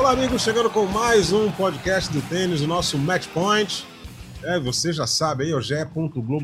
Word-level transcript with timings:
Olá, 0.00 0.12
amigos, 0.12 0.40
chegando 0.40 0.70
com 0.70 0.86
mais 0.86 1.30
um 1.30 1.52
podcast 1.52 2.10
do 2.10 2.22
tênis, 2.22 2.62
o 2.62 2.66
nosso 2.66 2.96
Match 2.96 3.28
Point. 3.34 3.86
É, 4.42 4.58
você 4.58 4.94
já 4.94 5.06
sabe 5.06 5.44
aí, 5.44 5.52
o 5.52 5.60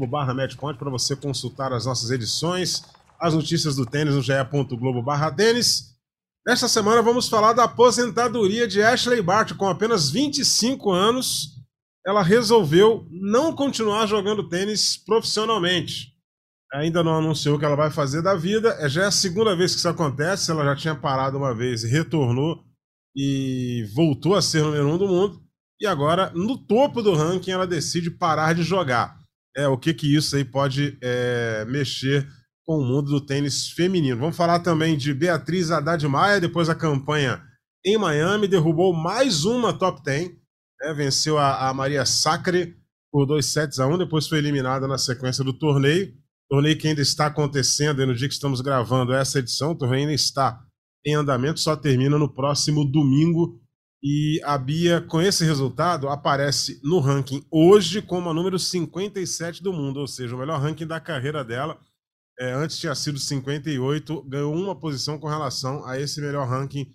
barra 0.06 0.34
matchpoint 0.34 0.78
para 0.78 0.90
você 0.90 1.16
consultar 1.16 1.72
as 1.72 1.86
nossas 1.86 2.10
edições, 2.10 2.84
as 3.18 3.32
notícias 3.32 3.74
do 3.74 3.86
tênis 3.86 4.14
no 4.14 4.20
ge.globo 4.20 5.02
tênis. 5.34 5.96
Nesta 6.46 6.68
semana 6.68 7.00
vamos 7.00 7.30
falar 7.30 7.54
da 7.54 7.64
aposentadoria 7.64 8.68
de 8.68 8.82
Ashley 8.82 9.22
Bart. 9.22 9.54
Com 9.54 9.66
apenas 9.66 10.10
25 10.10 10.92
anos, 10.92 11.56
ela 12.06 12.22
resolveu 12.22 13.08
não 13.10 13.56
continuar 13.56 14.06
jogando 14.06 14.50
tênis 14.50 14.98
profissionalmente. 14.98 16.12
Ainda 16.74 17.02
não 17.02 17.16
anunciou 17.16 17.56
o 17.56 17.58
que 17.58 17.64
ela 17.64 17.74
vai 17.74 17.90
fazer 17.90 18.20
da 18.20 18.34
vida. 18.34 18.76
É 18.80 18.86
já 18.86 19.04
é 19.04 19.06
a 19.06 19.10
segunda 19.10 19.56
vez 19.56 19.72
que 19.72 19.78
isso 19.78 19.88
acontece. 19.88 20.50
Ela 20.50 20.62
já 20.62 20.76
tinha 20.76 20.94
parado 20.94 21.38
uma 21.38 21.54
vez 21.54 21.84
e 21.84 21.88
retornou 21.88 22.66
e 23.16 23.88
voltou 23.94 24.34
a 24.34 24.42
ser 24.42 24.62
número 24.62 24.86
um 24.86 24.98
do 24.98 25.08
mundo. 25.08 25.42
E 25.80 25.86
agora, 25.86 26.30
no 26.34 26.58
topo 26.58 27.02
do 27.02 27.14
ranking, 27.14 27.50
ela 27.50 27.66
decide 27.66 28.10
parar 28.10 28.54
de 28.54 28.62
jogar. 28.62 29.18
É 29.56 29.66
o 29.66 29.78
que 29.78 29.94
que 29.94 30.14
isso 30.14 30.36
aí 30.36 30.44
pode 30.44 30.98
é, 31.02 31.64
mexer 31.66 32.28
com 32.64 32.78
o 32.78 32.84
mundo 32.84 33.10
do 33.10 33.24
tênis 33.24 33.70
feminino. 33.70 34.18
Vamos 34.18 34.36
falar 34.36 34.60
também 34.60 34.96
de 34.96 35.14
Beatriz 35.14 35.70
Haddad 35.70 36.06
Maia, 36.06 36.40
depois 36.40 36.68
da 36.68 36.74
campanha 36.74 37.42
em 37.84 37.96
Miami, 37.96 38.48
derrubou 38.48 38.92
mais 38.92 39.44
uma 39.44 39.72
top 39.72 40.02
10, 40.02 40.30
né? 40.82 40.92
venceu 40.92 41.38
a, 41.38 41.68
a, 41.68 41.72
Maria 41.72 42.04
Sacre 42.04 42.74
por 43.12 43.24
2 43.24 43.46
sets 43.46 43.78
a 43.78 43.86
1, 43.86 43.98
depois 43.98 44.26
foi 44.26 44.38
eliminada 44.38 44.88
na 44.88 44.98
sequência 44.98 45.44
do 45.44 45.52
torneio. 45.52 46.12
Torneio 46.50 46.76
que 46.76 46.88
ainda 46.88 47.00
está 47.00 47.26
acontecendo 47.26 48.04
no 48.04 48.14
dia 48.14 48.28
que 48.28 48.34
estamos 48.34 48.60
gravando 48.60 49.14
essa 49.14 49.38
edição, 49.38 49.70
o 49.70 49.74
torneio 49.76 50.02
ainda 50.02 50.12
está 50.12 50.65
em 51.06 51.14
andamento, 51.14 51.60
só 51.60 51.76
termina 51.76 52.18
no 52.18 52.28
próximo 52.28 52.84
domingo. 52.84 53.60
E 54.02 54.40
a 54.44 54.58
Bia, 54.58 55.00
com 55.00 55.22
esse 55.22 55.44
resultado, 55.44 56.08
aparece 56.08 56.80
no 56.82 56.98
ranking 56.98 57.46
hoje 57.50 58.02
como 58.02 58.28
a 58.28 58.34
número 58.34 58.58
57 58.58 59.62
do 59.62 59.72
mundo, 59.72 60.00
ou 60.00 60.08
seja, 60.08 60.34
o 60.34 60.38
melhor 60.38 60.60
ranking 60.60 60.86
da 60.86 61.00
carreira 61.00 61.44
dela. 61.44 61.80
É, 62.38 62.52
antes 62.52 62.78
tinha 62.78 62.94
sido 62.94 63.18
58, 63.18 64.22
ganhou 64.24 64.54
uma 64.54 64.78
posição 64.78 65.18
com 65.18 65.28
relação 65.28 65.86
a 65.86 65.98
esse 65.98 66.20
melhor 66.20 66.46
ranking 66.46 66.92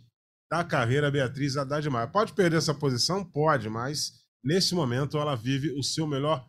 da 0.51 0.63
carreira, 0.63 1.09
Beatriz 1.09 1.55
Haddad 1.55 1.89
Maia. 1.89 2.07
Pode 2.07 2.33
perder 2.33 2.57
essa 2.57 2.73
posição? 2.73 3.23
Pode, 3.23 3.69
mas 3.69 4.11
nesse 4.43 4.75
momento 4.75 5.17
ela 5.17 5.35
vive 5.35 5.71
o 5.71 5.81
seu 5.81 6.05
melhor 6.05 6.45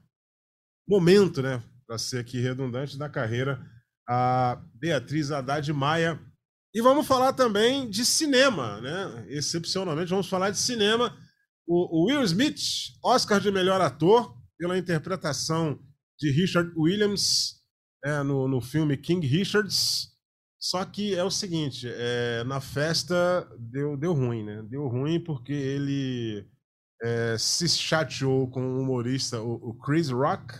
momento, 0.86 1.40
né? 1.40 1.62
Para 1.86 1.96
ser 1.96 2.18
aqui 2.18 2.40
redundante, 2.40 2.98
da 2.98 3.08
carreira, 3.08 3.64
a 4.08 4.60
Beatriz 4.74 5.30
Haddad 5.30 5.72
Maia 5.72 6.20
e 6.74 6.80
vamos 6.80 7.06
falar 7.06 7.34
também 7.34 7.88
de 7.88 8.04
cinema, 8.04 8.80
né? 8.80 9.26
Excepcionalmente, 9.28 10.10
vamos 10.10 10.28
falar 10.28 10.50
de 10.50 10.58
cinema. 10.58 11.14
O, 11.66 12.06
Will 12.06 12.22
Smith, 12.22 12.60
Oscar 13.04 13.40
de 13.40 13.50
melhor 13.50 13.80
ator, 13.80 14.34
pela 14.58 14.78
interpretação 14.78 15.78
de 16.18 16.30
Richard 16.30 16.72
Williams 16.76 17.56
é, 18.04 18.22
no, 18.22 18.48
no 18.48 18.60
filme 18.60 18.96
King 18.96 19.26
Richards. 19.26 20.12
Só 20.58 20.84
que 20.84 21.14
é 21.14 21.22
o 21.22 21.30
seguinte, 21.30 21.88
é, 21.90 22.44
na 22.44 22.60
festa 22.60 23.46
deu, 23.58 23.96
deu 23.96 24.12
ruim, 24.14 24.44
né? 24.44 24.62
Deu 24.70 24.86
ruim 24.86 25.22
porque 25.22 25.52
ele 25.52 26.46
é, 27.02 27.36
se 27.38 27.68
chateou 27.68 28.48
com 28.48 28.62
o 28.62 28.80
humorista, 28.80 29.40
o, 29.40 29.54
o, 29.54 29.74
Chris 29.74 30.08
Rock. 30.08 30.54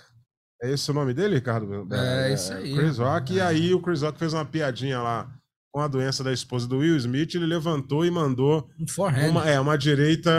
É 0.62 0.72
esse 0.72 0.90
o 0.90 0.94
nome 0.94 1.14
dele, 1.14 1.36
Ricardo? 1.36 1.88
É, 1.94 2.30
é 2.30 2.34
isso 2.34 2.52
aí. 2.52 2.74
Chris 2.74 2.98
Rock. 2.98 3.32
E 3.32 3.40
aí 3.40 3.72
o 3.72 3.80
Chris 3.80 4.02
Rock 4.02 4.18
fez 4.18 4.34
uma 4.34 4.44
piadinha 4.44 5.00
lá 5.00 5.41
com 5.72 5.80
a 5.80 5.88
doença 5.88 6.22
da 6.22 6.32
esposa 6.32 6.68
do 6.68 6.78
Will 6.78 6.96
Smith, 6.98 7.34
ele 7.34 7.46
levantou 7.46 8.04
e 8.04 8.10
mandou 8.10 8.68
um 8.78 9.30
uma, 9.30 9.48
é, 9.48 9.58
uma 9.58 9.76
direita 9.76 10.30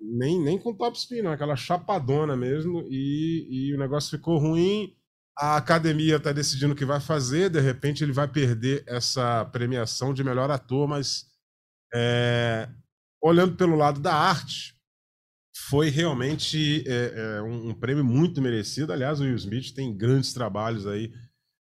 nem, 0.00 0.40
nem 0.40 0.58
com 0.58 0.74
top 0.74 0.96
spin, 0.96 1.22
não, 1.22 1.32
aquela 1.32 1.56
chapadona 1.56 2.36
mesmo, 2.36 2.86
e, 2.88 3.46
e 3.50 3.74
o 3.74 3.78
negócio 3.78 4.16
ficou 4.16 4.38
ruim. 4.38 4.94
A 5.36 5.56
academia 5.56 6.16
está 6.16 6.32
decidindo 6.32 6.72
o 6.72 6.76
que 6.76 6.84
vai 6.84 7.00
fazer, 7.00 7.50
de 7.50 7.60
repente 7.60 8.02
ele 8.02 8.12
vai 8.12 8.26
perder 8.26 8.82
essa 8.86 9.44
premiação 9.46 10.14
de 10.14 10.24
melhor 10.24 10.50
ator, 10.50 10.88
mas 10.88 11.26
é, 11.94 12.68
olhando 13.22 13.56
pelo 13.56 13.76
lado 13.76 14.00
da 14.00 14.14
arte, 14.14 14.74
foi 15.68 15.90
realmente 15.90 16.84
é, 16.86 17.12
é, 17.14 17.42
um, 17.42 17.70
um, 17.70 17.74
prêmio 17.74 18.04
muito 18.04 18.40
merecido. 18.40 18.92
Aliás, 18.92 19.20
o 19.20 19.24
Will 19.24 19.36
Smith 19.36 19.74
tem 19.74 19.96
grandes 19.96 20.32
trabalhos 20.32 20.86
aí 20.86 21.12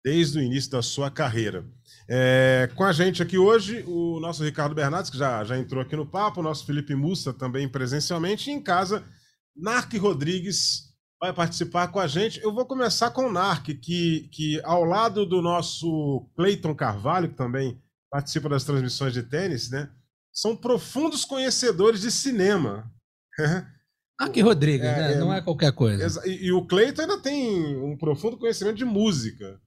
desde 0.03 0.39
o 0.39 0.41
início 0.41 0.71
da 0.71 0.81
sua 0.81 1.11
carreira. 1.11 1.65
É, 2.13 2.69
com 2.75 2.83
a 2.83 2.91
gente 2.91 3.23
aqui 3.23 3.37
hoje, 3.37 3.85
o 3.87 4.19
nosso 4.19 4.43
Ricardo 4.43 4.75
Bernardes, 4.75 5.09
que 5.09 5.17
já, 5.17 5.45
já 5.45 5.57
entrou 5.57 5.81
aqui 5.81 5.95
no 5.95 6.05
papo, 6.05 6.41
o 6.41 6.43
nosso 6.43 6.65
Felipe 6.65 6.93
Mussa 6.93 7.31
também 7.31 7.69
presencialmente, 7.69 8.49
e 8.49 8.53
em 8.53 8.61
casa, 8.61 9.01
Narc 9.55 9.93
Rodrigues 9.97 10.91
vai 11.21 11.31
participar 11.31 11.87
com 11.87 12.01
a 12.01 12.07
gente. 12.07 12.41
Eu 12.41 12.53
vou 12.53 12.65
começar 12.65 13.11
com 13.11 13.27
o 13.27 13.31
Narc, 13.31 13.67
que, 13.75 14.27
que 14.29 14.59
ao 14.65 14.83
lado 14.83 15.25
do 15.25 15.41
nosso 15.41 16.29
Cleiton 16.35 16.75
Carvalho, 16.75 17.29
que 17.29 17.35
também 17.35 17.81
participa 18.09 18.49
das 18.49 18.65
transmissões 18.65 19.13
de 19.13 19.23
tênis, 19.23 19.69
né? 19.69 19.89
São 20.33 20.53
profundos 20.53 21.23
conhecedores 21.23 22.01
de 22.01 22.11
cinema. 22.11 22.91
Narc 24.19 24.35
Rodrigues, 24.41 24.85
é, 24.85 24.95
né? 24.97 25.13
É, 25.13 25.17
não 25.17 25.33
é 25.33 25.41
qualquer 25.41 25.71
coisa. 25.71 26.27
E, 26.27 26.47
e 26.47 26.51
o 26.51 26.65
Cleiton 26.65 27.03
ainda 27.03 27.21
tem 27.21 27.77
um 27.77 27.95
profundo 27.97 28.37
conhecimento 28.37 28.75
de 28.75 28.85
música. 28.85 29.61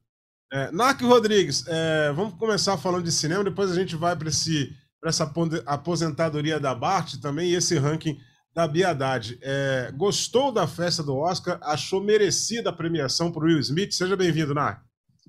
É, 0.55 0.71
Narc 0.71 1.03
Rodrigues, 1.03 1.67
é, 1.67 2.13
vamos 2.13 2.35
começar 2.35 2.79
falando 2.79 3.03
de 3.03 3.11
cinema, 3.11 3.43
depois 3.43 3.73
a 3.73 3.75
gente 3.75 3.97
vai 3.97 4.15
para 4.15 4.29
essa 4.29 5.35
aposentadoria 5.67 6.61
da 6.61 6.73
Bart 6.73 7.17
também 7.21 7.51
e 7.51 7.57
esse 7.57 7.77
ranking 7.77 8.21
da 8.55 8.69
Biadade. 8.69 9.37
É, 9.43 9.91
gostou 9.97 10.53
da 10.53 10.69
festa 10.69 11.03
do 11.03 11.17
Oscar? 11.17 11.59
Achou 11.61 12.01
merecida 12.01 12.71
a 12.71 12.73
premiação 12.73 13.33
para 13.33 13.43
Will 13.43 13.59
Smith? 13.59 13.91
Seja 13.95 14.15
bem-vindo, 14.15 14.55
Narc. 14.55 14.81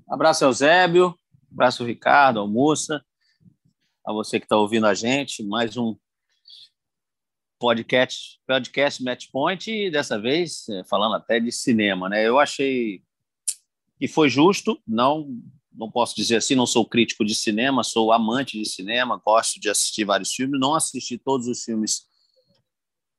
Abraço, 0.08 0.44
Eusébio. 0.44 1.12
Abraço, 1.50 1.84
Ricardo, 1.84 2.38
Almoça. 2.38 3.04
A 4.06 4.12
você 4.12 4.38
que 4.38 4.46
está 4.46 4.56
ouvindo 4.56 4.86
a 4.86 4.94
gente. 4.94 5.42
Mais 5.42 5.76
um 5.76 5.96
podcast, 7.58 8.38
podcast 8.46 9.02
Match 9.02 9.26
Point 9.32 9.72
e 9.72 9.90
dessa 9.90 10.20
vez 10.20 10.68
é, 10.68 10.84
falando 10.84 11.16
até 11.16 11.40
de 11.40 11.50
cinema. 11.50 12.08
Né? 12.08 12.24
Eu 12.24 12.38
achei 12.38 13.02
que 13.98 14.08
foi 14.08 14.28
justo, 14.28 14.80
não 14.86 15.40
não 15.78 15.90
posso 15.90 16.16
dizer 16.16 16.36
assim, 16.36 16.54
não 16.54 16.66
sou 16.66 16.88
crítico 16.88 17.22
de 17.22 17.34
cinema, 17.34 17.84
sou 17.84 18.10
amante 18.10 18.58
de 18.58 18.66
cinema, 18.66 19.20
gosto 19.22 19.60
de 19.60 19.68
assistir 19.68 20.04
vários 20.04 20.32
filmes, 20.32 20.58
não 20.58 20.74
assisti 20.74 21.18
todos 21.18 21.46
os 21.46 21.62
filmes 21.62 22.06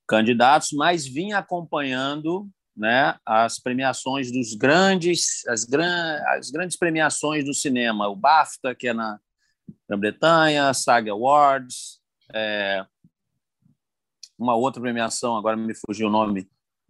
candidatos, 0.07 0.71
mas 0.71 1.05
vim 1.05 1.33
acompanhando 1.33 2.49
né, 2.75 3.15
as 3.25 3.59
premiações 3.59 4.31
dos 4.31 4.53
grandes, 4.53 5.45
as, 5.47 5.65
gran, 5.65 6.19
as 6.27 6.49
grandes 6.49 6.77
premiações 6.77 7.45
do 7.45 7.53
cinema, 7.53 8.07
o 8.07 8.15
BAFTA, 8.15 8.73
que 8.73 8.87
é 8.87 8.93
na 8.93 9.19
Grã-Bretanha, 9.87 10.73
SAG 10.73 11.09
Awards, 11.09 11.99
é, 12.33 12.85
uma 14.37 14.55
outra 14.55 14.81
premiação, 14.81 15.35
agora 15.35 15.57
me 15.57 15.73
fugiu 15.73 16.07
o 16.07 16.11
nome, 16.11 16.47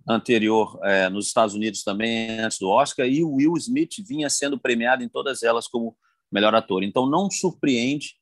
anterior 0.08 0.80
é, 0.84 1.10
nos 1.10 1.28
Estados 1.28 1.54
Unidos 1.54 1.84
também, 1.84 2.40
antes 2.40 2.58
do 2.60 2.70
Oscar, 2.70 3.08
e 3.08 3.24
o 3.24 3.36
Will 3.36 3.58
Smith 3.58 3.96
vinha 4.08 4.30
sendo 4.30 4.58
premiado 4.58 5.04
em 5.04 5.10
todas 5.10 5.44
elas 5.44 5.68
como 5.68 5.96
melhor 6.32 6.56
ator. 6.56 6.84
Então, 6.84 7.10
não 7.10 7.30
surpreende 7.30 8.16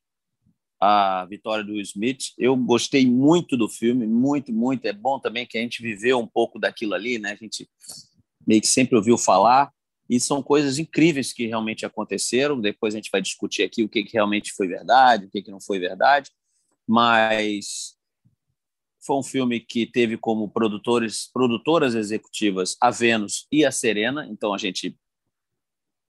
a 0.80 1.24
vitória 1.26 1.64
do 1.64 1.72
Will 1.72 1.82
Smith. 1.82 2.32
Eu 2.36 2.56
gostei 2.56 3.06
muito 3.06 3.56
do 3.56 3.68
filme, 3.68 4.06
muito, 4.06 4.52
muito. 4.52 4.84
É 4.86 4.92
bom 4.92 5.18
também 5.18 5.46
que 5.46 5.56
a 5.56 5.60
gente 5.60 5.82
viveu 5.82 6.18
um 6.18 6.26
pouco 6.26 6.58
daquilo 6.58 6.94
ali, 6.94 7.18
né? 7.18 7.32
A 7.32 7.36
gente 7.36 7.68
meio 8.46 8.60
que 8.60 8.66
sempre 8.68 8.96
ouviu 8.96 9.16
falar, 9.16 9.72
e 10.08 10.20
são 10.20 10.42
coisas 10.42 10.78
incríveis 10.78 11.32
que 11.32 11.46
realmente 11.46 11.84
aconteceram. 11.84 12.60
Depois 12.60 12.94
a 12.94 12.98
gente 12.98 13.10
vai 13.10 13.20
discutir 13.20 13.62
aqui 13.62 13.82
o 13.82 13.88
que, 13.88 14.04
que 14.04 14.12
realmente 14.12 14.52
foi 14.52 14.68
verdade, 14.68 15.26
o 15.26 15.30
que, 15.30 15.42
que 15.42 15.50
não 15.50 15.60
foi 15.60 15.78
verdade, 15.78 16.30
mas 16.86 17.95
foi 19.06 19.16
um 19.16 19.22
filme 19.22 19.60
que 19.60 19.86
teve 19.86 20.16
como 20.16 20.50
produtores, 20.50 21.30
produtoras 21.32 21.94
executivas 21.94 22.76
a 22.80 22.90
Vênus 22.90 23.46
e 23.52 23.64
a 23.64 23.70
Serena, 23.70 24.26
então 24.30 24.52
a 24.52 24.58
gente 24.58 24.98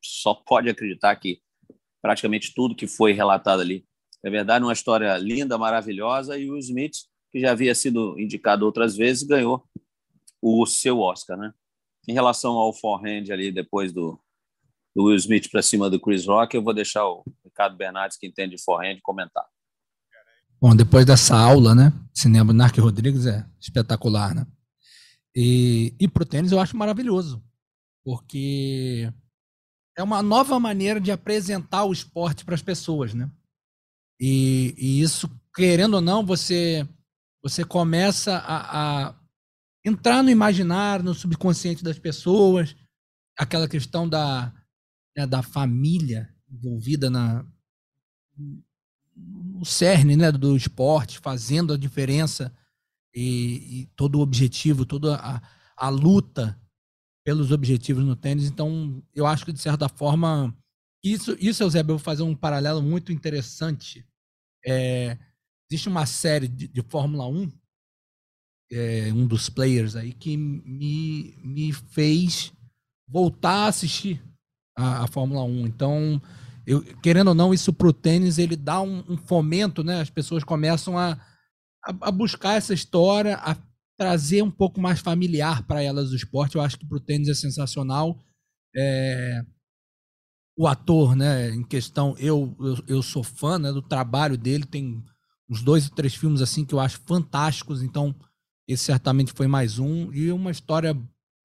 só 0.04 0.34
pode 0.34 0.70
acreditar 0.70 1.16
que 1.16 1.42
praticamente 2.02 2.54
tudo 2.56 2.76
que 2.76 2.88
foi 2.88 3.14
relatado 3.14 3.62
ali 3.62 3.86
é 4.24 4.30
verdade, 4.30 4.64
uma 4.66 4.74
história 4.74 5.16
linda, 5.18 5.58
maravilhosa, 5.58 6.38
e 6.38 6.50
o 6.50 6.58
Smith, 6.58 7.06
que 7.32 7.40
já 7.40 7.52
havia 7.52 7.76
sido 7.76 8.20
indicado 8.20 8.66
outras 8.66 8.96
vezes, 8.96 9.24
ganhou 9.24 9.64
o 10.42 10.66
seu 10.66 11.00
Oscar, 11.00 11.38
né? 11.38 11.54
Em 12.08 12.14
relação 12.14 12.54
ao 12.54 12.74
forehand 12.74 13.32
ali 13.32 13.52
depois 13.52 13.92
do, 13.94 14.20
do 14.96 15.06
Will 15.06 15.16
Smith 15.16 15.50
para 15.52 15.62
cima 15.62 15.90
do 15.90 16.00
Chris 16.00 16.26
Rock, 16.26 16.56
eu 16.56 16.64
vou 16.64 16.74
deixar 16.74 17.06
o 17.08 17.24
Ricardo 17.44 17.76
Bernardes, 17.76 18.18
que 18.18 18.28
entende 18.28 18.56
de 18.56 18.64
forehand, 18.64 19.00
comentar. 19.04 19.46
Bom, 20.60 20.76
depois 20.76 21.06
dessa 21.06 21.38
aula, 21.38 21.76
né? 21.76 21.94
Cinema 22.14 22.52
do 22.52 22.58
Narc 22.58 22.78
Rodrigues 22.80 23.28
é 23.28 23.46
espetacular, 23.60 24.34
né? 24.34 24.46
E, 25.36 25.96
e 26.00 26.08
pro 26.08 26.26
tênis 26.26 26.52
eu 26.52 26.60
acho 26.60 26.76
maravilhoso, 26.76 27.44
porque 28.04 29.12
é 29.96 30.02
uma 30.02 30.24
nova 30.24 30.60
maneira 30.60 31.00
de 31.00 31.12
apresentar 31.12 31.84
o 31.84 31.94
esporte 31.94 32.44
para 32.44 32.56
as 32.56 32.62
pessoas, 32.64 33.14
né? 33.14 33.30
E, 34.20 34.74
e, 34.78 35.02
isso, 35.02 35.30
querendo 35.56 35.96
ou 35.96 36.02
não, 36.02 36.26
você 36.26 36.88
você 37.44 37.64
começa 37.64 38.38
a, 38.40 39.08
a 39.10 39.16
entrar 39.86 40.24
no 40.24 40.30
imaginário, 40.30 41.06
no 41.06 41.14
subconsciente 41.14 41.84
das 41.84 42.00
pessoas, 42.00 42.76
aquela 43.38 43.70
questão 43.70 44.10
da, 44.10 44.52
né, 45.16 45.26
da 45.28 45.44
família 45.44 46.34
envolvida 46.50 47.10
na 47.10 47.46
no 49.58 49.66
cerne 49.66 50.16
né, 50.16 50.32
do 50.32 50.56
esporte, 50.56 51.20
fazendo 51.20 51.74
a 51.74 51.78
diferença 51.78 52.54
e, 53.14 53.82
e 53.82 53.86
todo 53.96 54.20
o 54.20 54.22
objetivo, 54.22 54.86
toda 54.86 55.16
a, 55.16 55.42
a 55.76 55.90
luta 55.90 56.60
pelos 57.26 57.52
objetivos 57.52 58.06
no 58.06 58.16
tênis. 58.16 58.48
Então, 58.48 59.04
eu 59.14 59.26
acho 59.26 59.44
que, 59.46 59.52
de 59.52 59.60
certa 59.60 59.90
forma, 59.90 60.56
isso, 61.04 61.36
isso 61.40 61.64
Eusébio, 61.64 61.94
eu 61.94 61.98
vou 61.98 62.04
fazer 62.04 62.24
um 62.24 62.36
paralelo 62.36 62.82
muito 62.82 63.12
interessante. 63.12 64.06
É, 64.66 65.18
existe 65.70 65.90
uma 65.90 66.06
série 66.06 66.48
de, 66.48 66.68
de 66.68 66.82
Fórmula 66.84 67.28
1, 67.28 67.52
é, 68.72 69.14
um 69.14 69.26
dos 69.26 69.50
players 69.50 69.96
aí, 69.96 70.14
que 70.14 70.38
me, 70.38 71.36
me 71.44 71.74
fez 71.74 72.54
voltar 73.08 73.66
a 73.66 73.68
assistir 73.68 74.24
a, 74.76 75.04
a 75.04 75.08
Fórmula 75.08 75.44
1. 75.44 75.68
Então, 75.68 76.22
eu, 76.68 76.84
querendo 77.02 77.30
ou 77.30 77.34
não, 77.34 77.54
isso 77.54 77.72
para 77.72 77.88
o 77.88 77.94
tênis 77.94 78.38
ele 78.38 78.58
dá 78.58 78.82
um, 78.82 79.02
um, 79.08 79.18
fomento, 79.18 79.86
né? 79.86 80.02
As 80.02 80.10
pessoas 80.10 80.44
começam 80.44 80.98
a, 80.98 81.14
a, 81.82 81.96
a, 82.02 82.12
buscar 82.12 82.56
essa 82.56 82.74
história, 82.74 83.38
a 83.38 83.56
trazer 83.98 84.42
um 84.42 84.52
pouco 84.52 84.82
mais 84.82 85.00
familiar 85.00 85.64
para 85.64 85.82
elas 85.82 86.12
o 86.12 86.16
esporte. 86.16 86.56
Eu 86.56 86.62
acho 86.62 86.78
que 86.78 86.86
para 86.86 86.98
o 86.98 87.02
tênis 87.02 87.30
é 87.30 87.34
sensacional. 87.34 88.22
É, 88.76 89.42
o 90.58 90.68
ator, 90.68 91.16
né, 91.16 91.52
em 91.52 91.64
questão, 91.64 92.18
eu, 92.18 92.54
eu, 92.60 92.84
eu 92.88 93.02
sou 93.02 93.24
fã 93.24 93.58
né, 93.58 93.72
do 93.72 93.82
trabalho 93.82 94.38
dele, 94.38 94.66
tem 94.66 95.02
uns 95.50 95.62
dois 95.62 95.88
ou 95.88 95.96
três 95.96 96.16
filmes 96.16 96.42
assim 96.42 96.66
que 96.66 96.74
eu 96.74 96.82
acho 96.82 97.00
fantásticos, 97.08 97.82
então 97.82 98.14
esse 98.68 98.84
certamente 98.84 99.32
foi 99.32 99.48
mais 99.48 99.80
um, 99.80 100.12
e 100.12 100.32
uma 100.34 100.52
história 100.52 101.00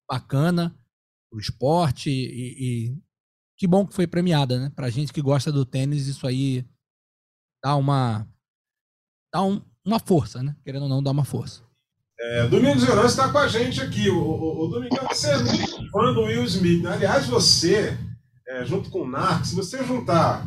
bacana, 0.09 0.75
o 1.31 1.39
esporte, 1.39 2.09
e, 2.09 2.89
e 2.89 3.02
que 3.63 3.67
bom 3.67 3.87
que 3.87 3.93
foi 3.93 4.05
premiada, 4.05 4.59
né? 4.59 4.69
Pra 4.75 4.89
gente 4.89 5.13
que 5.13 5.21
gosta 5.21 5.49
do 5.49 5.63
tênis, 5.63 6.07
isso 6.07 6.27
aí 6.27 6.65
dá 7.63 7.77
uma. 7.77 8.27
dá 9.33 9.41
um, 9.41 9.61
uma 9.85 9.99
força, 9.99 10.43
né? 10.43 10.53
Querendo 10.65 10.83
ou 10.83 10.89
não, 10.89 11.01
dá 11.01 11.11
uma 11.11 11.23
força. 11.23 11.61
É, 12.19 12.45
Domingos 12.49 12.83
Yonan 12.83 13.05
está 13.05 13.31
com 13.31 13.37
a 13.37 13.47
gente 13.47 13.79
aqui. 13.79 14.09
O, 14.09 14.19
o, 14.19 14.65
o 14.65 14.67
Domingão, 14.67 15.07
você 15.07 15.31
é 15.31 15.37
muito 15.37 15.91
fã 15.91 16.13
do 16.13 16.23
Will 16.23 16.43
Smith. 16.43 16.83
Né? 16.83 16.91
Aliás, 16.91 17.25
você, 17.27 17.97
é, 18.49 18.65
junto 18.65 18.89
com 18.89 19.03
o 19.03 19.09
Narc, 19.09 19.45
se 19.45 19.55
você 19.55 19.81
juntar, 19.85 20.45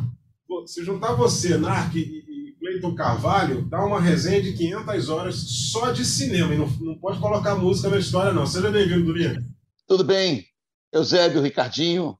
se 0.67 0.85
juntar 0.85 1.13
você, 1.13 1.57
Narc 1.57 1.95
e, 1.95 2.01
e 2.01 2.55
Cleiton 2.59 2.93
Carvalho, 2.93 3.67
dá 3.67 3.83
uma 3.83 3.99
resenha 3.99 4.43
de 4.43 4.53
500 4.53 5.09
horas 5.09 5.35
só 5.71 5.91
de 5.91 6.05
cinema. 6.05 6.53
E 6.53 6.57
não, 6.59 6.67
não 6.81 6.99
pode 6.99 7.19
colocar 7.19 7.55
música 7.55 7.89
na 7.89 7.97
história, 7.97 8.31
não. 8.31 8.45
Seja 8.45 8.69
bem-vindo, 8.69 9.11
Domingos. 9.11 9.43
Tudo 9.87 10.03
bem. 10.03 10.45
Eusébio, 10.93 11.41
Ricardinho, 11.41 12.15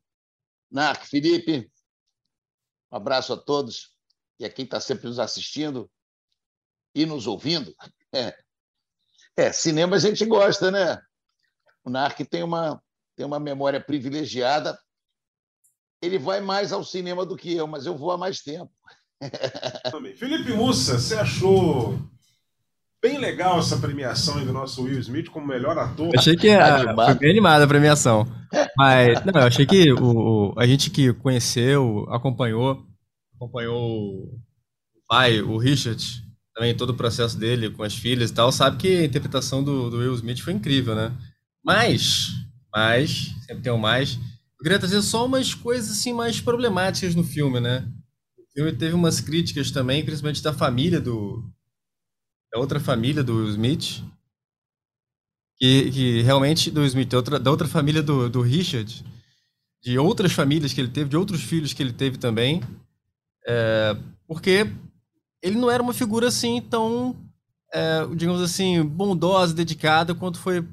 Narc, 0.71 1.05
Felipe, 1.05 1.71
um 2.91 2.97
abraço 2.97 3.33
a 3.33 3.37
todos 3.37 3.95
e 4.39 4.45
a 4.45 4.49
quem 4.49 4.65
está 4.65 4.79
sempre 4.79 5.07
nos 5.07 5.19
assistindo 5.19 5.89
e 6.93 7.05
nos 7.05 7.27
ouvindo. 7.27 7.75
É. 8.13 8.33
é, 9.35 9.51
cinema 9.51 9.97
a 9.97 9.99
gente 9.99 10.25
gosta, 10.25 10.71
né? 10.71 11.01
O 11.83 11.89
Narc 11.89 12.19
tem 12.21 12.41
uma, 12.41 12.81
tem 13.15 13.25
uma 13.25 13.39
memória 13.39 13.81
privilegiada. 13.81 14.79
Ele 16.01 16.17
vai 16.17 16.39
mais 16.39 16.71
ao 16.71 16.83
cinema 16.83 17.25
do 17.25 17.35
que 17.35 17.53
eu, 17.53 17.67
mas 17.67 17.85
eu 17.85 17.97
vou 17.97 18.11
há 18.11 18.17
mais 18.17 18.41
tempo. 18.41 18.71
Felipe 20.15 20.53
Mussa, 20.53 20.99
você 20.99 21.15
achou 21.15 21.99
bem 23.07 23.17
legal 23.17 23.59
essa 23.59 23.77
premiação 23.77 24.43
do 24.45 24.51
nosso 24.51 24.83
Will 24.83 24.99
Smith 24.99 25.29
como 25.29 25.47
melhor 25.47 25.77
ator. 25.77 26.07
Eu 26.07 26.19
achei 26.19 26.35
que 26.35 26.49
a, 26.49 26.93
foi 26.93 27.15
bem 27.15 27.31
animada 27.31 27.63
a 27.63 27.67
premiação. 27.67 28.27
Mas, 28.75 29.23
não, 29.23 29.41
eu 29.41 29.47
achei 29.47 29.65
que 29.65 29.93
o, 29.93 30.53
a 30.57 30.67
gente 30.67 30.89
que 30.89 31.13
conheceu, 31.13 32.05
acompanhou, 32.09 32.85
acompanhou 33.35 33.79
o 33.79 34.39
pai, 35.07 35.41
o 35.41 35.57
Richard, 35.57 36.03
também 36.53 36.75
todo 36.75 36.89
o 36.89 36.97
processo 36.97 37.37
dele 37.37 37.69
com 37.69 37.83
as 37.83 37.95
filhas 37.95 38.29
e 38.29 38.33
tal, 38.33 38.51
sabe 38.51 38.77
que 38.77 38.97
a 38.97 39.05
interpretação 39.05 39.63
do, 39.63 39.89
do 39.89 39.99
Will 39.99 40.15
Smith 40.15 40.41
foi 40.41 40.53
incrível, 40.53 40.93
né? 40.93 41.13
Mas, 41.63 42.27
mas, 42.73 43.33
sempre 43.45 43.63
tem 43.63 43.71
um 43.71 43.77
mais, 43.77 44.19
eu 44.59 44.63
queria 44.63 44.79
trazer 44.79 45.01
só 45.01 45.25
umas 45.25 45.53
coisas 45.53 45.91
assim 45.91 46.11
mais 46.11 46.41
problemáticas 46.41 47.15
no 47.15 47.23
filme, 47.23 47.59
né? 47.61 47.87
O 48.37 48.53
filme 48.53 48.73
teve 48.73 48.95
umas 48.95 49.21
críticas 49.21 49.71
também, 49.71 50.03
principalmente 50.03 50.43
da 50.43 50.51
família 50.51 50.99
do, 50.99 51.43
da 52.51 52.59
outra 52.59 52.79
família 52.79 53.23
do 53.23 53.47
Smith, 53.49 54.03
que, 55.57 55.91
que 55.91 56.21
realmente 56.21 56.69
do 56.69 56.85
Smith, 56.85 57.13
outra, 57.13 57.39
da 57.39 57.51
outra 57.51 57.67
família 57.67 58.01
do, 58.01 58.29
do 58.29 58.41
Richard, 58.41 59.03
de 59.83 59.97
outras 59.97 60.31
famílias 60.31 60.73
que 60.73 60.81
ele 60.81 60.89
teve, 60.89 61.09
de 61.09 61.17
outros 61.17 61.41
filhos 61.43 61.73
que 61.73 61.81
ele 61.81 61.93
teve 61.93 62.17
também, 62.17 62.61
é, 63.47 63.95
porque 64.27 64.67
ele 65.41 65.57
não 65.57 65.69
era 65.71 65.81
uma 65.81 65.93
figura 65.93 66.27
assim 66.27 66.61
tão, 66.61 67.15
é, 67.73 68.05
digamos 68.15 68.41
assim, 68.41 68.83
bondosa, 68.83 69.53
dedicada, 69.53 70.15
quanto 70.15 70.39
foi 70.39 70.67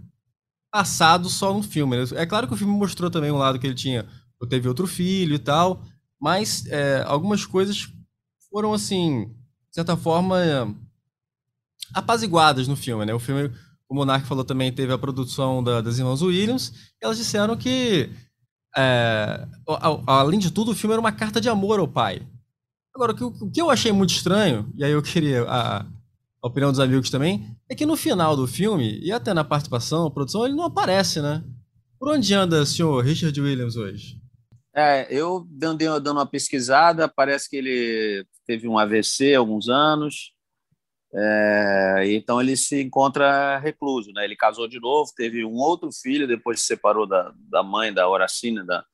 passado 0.71 1.29
só 1.29 1.55
no 1.55 1.63
filme. 1.63 1.97
É 2.17 2.27
claro 2.27 2.49
que 2.49 2.55
o 2.55 2.57
filme 2.57 2.75
mostrou 2.75 3.11
também 3.11 3.31
um 3.31 3.39
lado 3.39 3.59
que 3.59 3.67
ele 3.67 3.75
tinha, 3.75 4.07
teve 4.49 4.69
outro 4.69 4.87
filho 4.87 5.35
e 5.35 5.39
tal, 5.39 5.83
mas 6.21 6.67
é, 6.67 7.03
algumas 7.07 7.47
coisas 7.47 7.89
foram 8.51 8.75
assim, 8.75 9.27
de 9.69 9.75
certa 9.75 9.97
forma, 9.97 10.77
apaziguadas 11.93 12.69
no 12.69 12.77
filme, 12.77 13.05
né? 13.05 13.15
O 13.15 13.19
filme, 13.19 13.51
o 13.89 13.95
Monark 13.95 14.27
falou 14.27 14.45
também, 14.45 14.73
teve 14.73 14.93
a 14.93 14.99
produção 14.99 15.63
da, 15.63 15.81
das 15.81 15.99
irmãs 15.99 16.23
Williams, 16.23 16.73
e 17.01 17.05
elas 17.05 17.19
disseram 17.19 17.57
que, 17.57 18.11
é, 18.77 19.47
além 20.07 20.39
de 20.39 20.51
tudo, 20.51 20.71
o 20.71 20.75
filme 20.75 20.93
era 20.93 21.01
uma 21.01 21.13
carta 21.13 21.41
de 21.41 21.49
amor 21.49 21.81
ao 21.81 21.89
pai. 21.89 22.27
Agora, 22.95 23.13
o 23.13 23.15
que, 23.17 23.25
o 23.25 23.51
que 23.51 23.61
eu 23.61 23.71
achei 23.71 23.91
muito 23.91 24.11
estranho, 24.11 24.71
e 24.77 24.85
aí 24.85 24.93
eu 24.93 25.03
queria 25.03 25.43
a, 25.45 25.81
a, 25.83 25.87
opinião 26.43 26.71
dos 26.71 26.81
amigos 26.81 27.11
também, 27.11 27.57
é 27.69 27.75
que 27.75 27.85
no 27.85 27.97
final 27.97 28.37
do 28.37 28.47
filme, 28.47 29.01
e 29.01 29.11
até 29.11 29.35
na 29.35 29.43
participação, 29.43 30.11
produção, 30.11 30.45
ele 30.45 30.55
não 30.55 30.65
aparece, 30.65 31.21
né? 31.21 31.43
Por 31.99 32.09
onde 32.11 32.35
anda 32.35 32.63
o 32.63 32.67
senhor 32.67 33.05
Richard 33.05 33.39
Williams 33.41 33.77
hoje? 33.77 34.21
É, 34.77 35.07
eu 35.09 35.47
dando, 35.51 35.79
dando 36.01 36.19
uma 36.19 36.27
pesquisada, 36.27 37.09
parece 37.09 37.49
que 37.49 37.57
ele 37.57 38.27
teve 38.47 38.69
um 38.69 38.79
AVC 38.79 39.35
há 39.35 39.39
alguns 39.39 39.69
anos, 39.69 40.34
é, 41.17 42.03
então 42.09 42.41
ele 42.41 42.57
se 42.57 42.83
encontra 42.83 43.59
recluso, 43.59 44.11
né? 44.13 44.25
Ele 44.25 44.35
casou 44.35 44.67
de 44.67 44.81
novo, 44.81 45.13
teve 45.17 45.45
um 45.45 45.55
outro 45.55 45.91
filho, 45.93 46.27
depois 46.27 46.61
se 46.61 46.67
separou 46.67 47.07
da, 47.07 47.33
da 47.37 47.63
mãe, 47.63 47.93
da 47.93 48.09
Horacina, 48.09 48.65
da, 48.65 48.85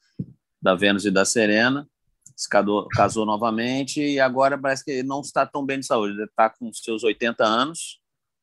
da 0.60 0.74
Vênus 0.74 1.06
e 1.06 1.10
da 1.10 1.24
Serena, 1.24 1.88
se 2.36 2.48
casou, 2.48 2.88
casou 2.88 3.24
novamente 3.24 4.02
e 4.02 4.20
agora 4.20 4.58
parece 4.58 4.84
que 4.84 4.90
ele 4.90 5.08
não 5.08 5.20
está 5.20 5.46
tão 5.46 5.64
bem 5.64 5.80
de 5.80 5.86
saúde, 5.86 6.14
ele 6.14 6.24
está 6.24 6.50
com 6.50 6.70
seus 6.72 7.02
80 7.02 7.42
anos, 7.42 8.00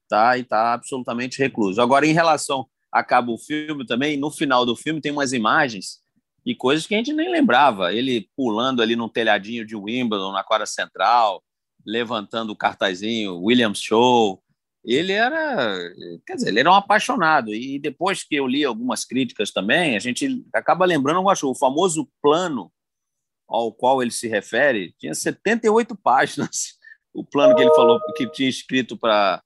tá? 0.10 0.38
E 0.38 0.41
está 0.41 0.74
absolutamente 0.74 1.38
recluso. 1.38 1.79
Agora, 1.79 2.05
em 2.05 2.13
relação 2.13 2.67
acaba 2.91 3.31
o 3.31 3.38
filme 3.38 3.86
também, 3.86 4.17
no 4.17 4.31
final 4.31 4.65
do 4.65 4.75
filme 4.75 5.01
tem 5.01 5.12
umas 5.12 5.34
imagens 5.34 6.00
e 6.43 6.55
coisas 6.55 6.88
que 6.88 6.96
a 6.96 6.98
gente 6.98 7.13
nem 7.13 7.29
lembrava, 7.29 7.93
ele 7.93 8.27
pulando 8.36 8.81
ali 8.81 8.96
num 8.96 9.10
telhadinho 9.10 9.65
de 9.65 9.75
Wimbledon 9.75 10.31
na 10.31 10.43
quadra 10.43 10.65
central, 10.65 11.43
levantando 11.88 12.51
o 12.51 12.56
cartazinho, 12.56 13.41
Williams 13.41 13.79
Show. 13.79 14.44
Ele 14.84 15.13
era, 15.13 15.77
quer 16.25 16.36
dizer, 16.36 16.50
ele 16.50 16.60
era 16.60 16.70
um 16.70 16.75
apaixonado. 16.75 17.53
E 17.53 17.79
depois 17.79 18.24
que 18.24 18.36
eu 18.36 18.46
li 18.46 18.65
algumas 18.65 19.06
críticas 19.06 19.51
também, 19.51 19.96
a 19.96 20.00
gente 20.00 20.46
acaba 20.53 20.86
lembrando, 20.86 21.24
o 21.24 21.56
famoso 21.56 22.10
plano 22.22 22.72
ao 23.48 23.72
qual 23.72 24.01
ele 24.01 24.12
se 24.12 24.27
refere 24.27 24.94
tinha 25.00 25.15
78 25.15 25.96
páginas. 25.96 26.75
O 27.13 27.24
plano 27.24 27.56
que 27.56 27.63
ele 27.63 27.74
falou 27.74 28.00
que 28.15 28.29
tinha 28.29 28.48
escrito 28.48 28.96
para 28.96 29.41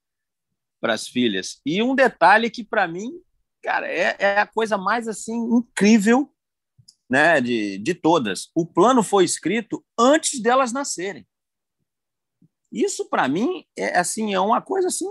para 0.78 0.92
as 0.92 1.08
filhas. 1.08 1.58
E 1.64 1.82
um 1.82 1.94
detalhe 1.94 2.50
que 2.50 2.62
para 2.62 2.86
mim, 2.86 3.12
cara, 3.62 3.88
é, 3.88 4.14
é 4.18 4.40
a 4.40 4.46
coisa 4.46 4.76
mais 4.76 5.08
assim 5.08 5.32
incrível, 5.32 6.30
né, 7.08 7.40
de, 7.40 7.78
de 7.78 7.94
todas. 7.94 8.50
O 8.54 8.66
plano 8.66 9.02
foi 9.02 9.24
escrito 9.24 9.82
antes 9.98 10.42
delas 10.42 10.70
nascerem. 10.70 11.26
Isso 12.72 13.08
para 13.08 13.28
mim 13.28 13.64
é 13.76 13.98
assim 13.98 14.32
é 14.32 14.40
uma 14.40 14.62
coisa 14.62 14.88
assim 14.88 15.06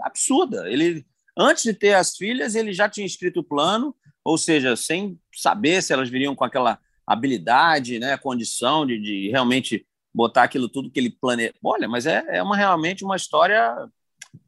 absurda. 0.00 0.70
Ele 0.70 1.04
Antes 1.36 1.62
de 1.62 1.72
ter 1.72 1.94
as 1.94 2.16
filhas, 2.16 2.54
ele 2.54 2.72
já 2.72 2.88
tinha 2.88 3.06
escrito 3.06 3.40
o 3.40 3.44
plano, 3.44 3.94
ou 4.24 4.36
seja, 4.36 4.76
sem 4.76 5.18
saber 5.34 5.82
se 5.82 5.92
elas 5.92 6.10
viriam 6.10 6.34
com 6.34 6.44
aquela 6.44 6.78
habilidade, 7.06 7.98
né, 7.98 8.16
condição 8.16 8.86
de, 8.86 9.00
de 9.00 9.30
realmente 9.30 9.86
botar 10.14 10.42
aquilo 10.42 10.68
tudo 10.68 10.90
que 10.90 11.00
ele 11.00 11.10
planeja. 11.10 11.54
Olha, 11.64 11.88
mas 11.88 12.06
é, 12.06 12.22
é 12.28 12.42
uma, 12.42 12.56
realmente 12.56 13.02
uma 13.02 13.16
história 13.16 13.88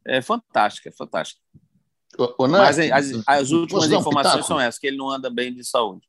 é, 0.05 0.21
fantástica, 0.21 0.91
fantástica. 0.95 1.41
O, 2.17 2.45
o 2.45 2.47
mas 2.47 2.77
as, 2.79 3.23
as 3.27 3.51
últimas 3.51 3.91
informações 3.91 4.45
são 4.45 4.59
essas, 4.59 4.79
que 4.79 4.87
ele 4.87 4.97
não 4.97 5.09
anda 5.09 5.29
bem 5.29 5.53
de 5.53 5.63
saúde. 5.63 6.07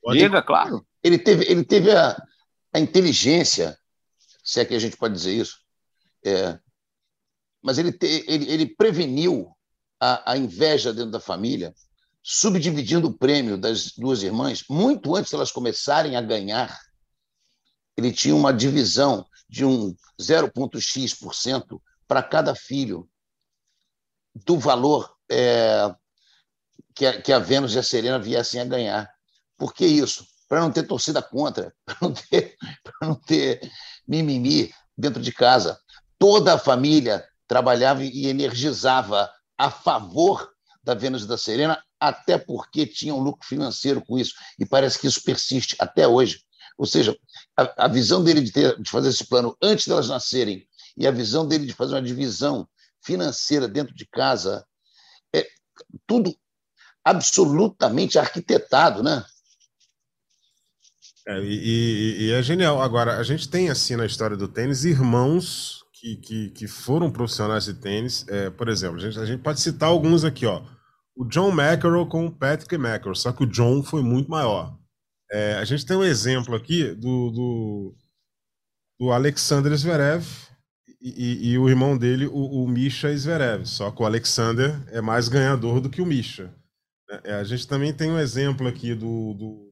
Pode 0.00 0.18
Diga, 0.18 0.40
claro. 0.40 0.86
Ele 1.02 1.18
teve, 1.18 1.44
ele 1.50 1.64
teve 1.64 1.90
a, 1.90 2.16
a 2.72 2.78
inteligência, 2.78 3.76
se 4.44 4.60
é 4.60 4.64
que 4.64 4.74
a 4.74 4.78
gente 4.78 4.96
pode 4.96 5.14
dizer 5.14 5.32
isso, 5.32 5.58
é, 6.24 6.58
mas 7.62 7.78
ele, 7.78 7.90
te, 7.90 8.24
ele, 8.28 8.50
ele 8.50 8.66
preveniu 8.66 9.50
a, 9.98 10.32
a 10.32 10.36
inveja 10.36 10.92
dentro 10.92 11.10
da 11.10 11.20
família, 11.20 11.74
subdividindo 12.22 13.08
o 13.08 13.18
prêmio 13.18 13.56
das 13.56 13.92
duas 13.92 14.22
irmãs, 14.22 14.64
muito 14.68 15.16
antes 15.16 15.32
elas 15.32 15.50
começarem 15.50 16.16
a 16.16 16.20
ganhar. 16.20 16.78
Ele 17.96 18.12
tinha 18.12 18.34
uma 18.34 18.52
divisão 18.52 19.26
de 19.48 19.64
um 19.64 19.94
0,x% 20.20 21.80
para 22.06 22.22
cada 22.22 22.54
filho 22.54 23.08
do 24.34 24.58
valor 24.58 25.14
é, 25.30 25.94
que, 26.94 27.06
a, 27.06 27.22
que 27.22 27.32
a 27.32 27.38
Vênus 27.38 27.74
e 27.74 27.78
a 27.78 27.82
Serena 27.82 28.18
viessem 28.18 28.60
a 28.60 28.64
ganhar. 28.64 29.10
Por 29.56 29.72
que 29.72 29.86
isso? 29.86 30.26
Para 30.48 30.60
não 30.60 30.70
ter 30.70 30.84
torcida 30.84 31.22
contra, 31.22 31.74
para 31.84 31.96
não 32.00 32.12
ter, 32.12 32.56
não 33.00 33.14
ter 33.14 33.70
mimimi 34.06 34.72
dentro 34.96 35.20
de 35.20 35.32
casa. 35.32 35.78
Toda 36.18 36.54
a 36.54 36.58
família 36.58 37.24
trabalhava 37.46 38.04
e 38.04 38.26
energizava 38.26 39.30
a 39.56 39.70
favor 39.70 40.50
da 40.82 40.94
Vênus 40.94 41.24
e 41.24 41.28
da 41.28 41.38
Serena, 41.38 41.82
até 41.98 42.36
porque 42.36 42.86
tinha 42.86 43.14
um 43.14 43.20
lucro 43.20 43.46
financeiro 43.46 44.04
com 44.04 44.18
isso. 44.18 44.34
E 44.58 44.66
parece 44.66 44.98
que 44.98 45.06
isso 45.06 45.22
persiste 45.22 45.74
até 45.78 46.06
hoje. 46.06 46.40
Ou 46.76 46.86
seja, 46.86 47.16
a, 47.56 47.84
a 47.84 47.88
visão 47.88 48.22
dele 48.22 48.40
de, 48.40 48.52
ter, 48.52 48.80
de 48.80 48.90
fazer 48.90 49.08
esse 49.08 49.26
plano 49.26 49.56
antes 49.62 49.86
delas 49.86 50.08
nascerem 50.08 50.66
e 50.96 51.06
a 51.06 51.10
visão 51.10 51.46
dele 51.46 51.66
de 51.66 51.72
fazer 51.72 51.94
uma 51.94 52.02
divisão 52.02 52.68
financeira 53.02 53.68
dentro 53.68 53.94
de 53.94 54.06
casa, 54.06 54.66
é 55.34 55.46
tudo 56.06 56.34
absolutamente 57.04 58.18
arquitetado, 58.18 59.02
né? 59.02 59.24
É, 61.26 61.40
e, 61.40 62.26
e, 62.26 62.32
é 62.32 62.42
genial. 62.42 62.82
Agora, 62.82 63.18
a 63.18 63.22
gente 63.22 63.48
tem, 63.48 63.70
assim, 63.70 63.96
na 63.96 64.04
história 64.04 64.36
do 64.36 64.46
tênis, 64.46 64.84
irmãos 64.84 65.82
que, 65.92 66.16
que, 66.16 66.50
que 66.50 66.68
foram 66.68 67.10
profissionais 67.10 67.64
de 67.64 67.74
tênis. 67.74 68.26
É, 68.28 68.50
por 68.50 68.68
exemplo, 68.68 68.96
a 68.96 69.00
gente, 69.00 69.18
a 69.18 69.24
gente 69.24 69.42
pode 69.42 69.60
citar 69.60 69.88
alguns 69.88 70.24
aqui, 70.24 70.44
ó. 70.44 70.62
O 71.16 71.24
John 71.24 71.50
McEnroe 71.50 72.08
com 72.08 72.26
o 72.26 72.30
Patrick 72.30 72.74
McEnroe, 72.74 73.16
só 73.16 73.32
que 73.32 73.44
o 73.44 73.46
John 73.46 73.82
foi 73.82 74.02
muito 74.02 74.30
maior. 74.30 74.76
É, 75.30 75.54
a 75.54 75.64
gente 75.64 75.86
tem 75.86 75.96
um 75.96 76.04
exemplo 76.04 76.54
aqui 76.54 76.92
do, 76.94 77.30
do, 77.30 77.96
do 79.00 79.12
Alexander 79.12 79.74
Zverev 79.76 80.26
e, 81.00 81.52
e, 81.52 81.58
o 81.58 81.68
irmão 81.68 81.96
dele, 81.96 82.26
o, 82.26 82.64
o 82.64 82.68
Misha 82.68 83.16
Zverev. 83.16 83.64
Só 83.66 83.90
que 83.90 84.02
o 84.02 84.06
Alexander 84.06 84.80
é 84.92 85.00
mais 85.00 85.28
ganhador 85.28 85.80
do 85.80 85.88
que 85.88 86.02
o 86.02 86.06
Misha. 86.06 86.54
É, 87.24 87.34
a 87.34 87.44
gente 87.44 87.66
também 87.66 87.92
tem 87.92 88.10
um 88.10 88.18
exemplo 88.18 88.66
aqui 88.66 88.94
do, 88.94 89.34
do 89.34 89.63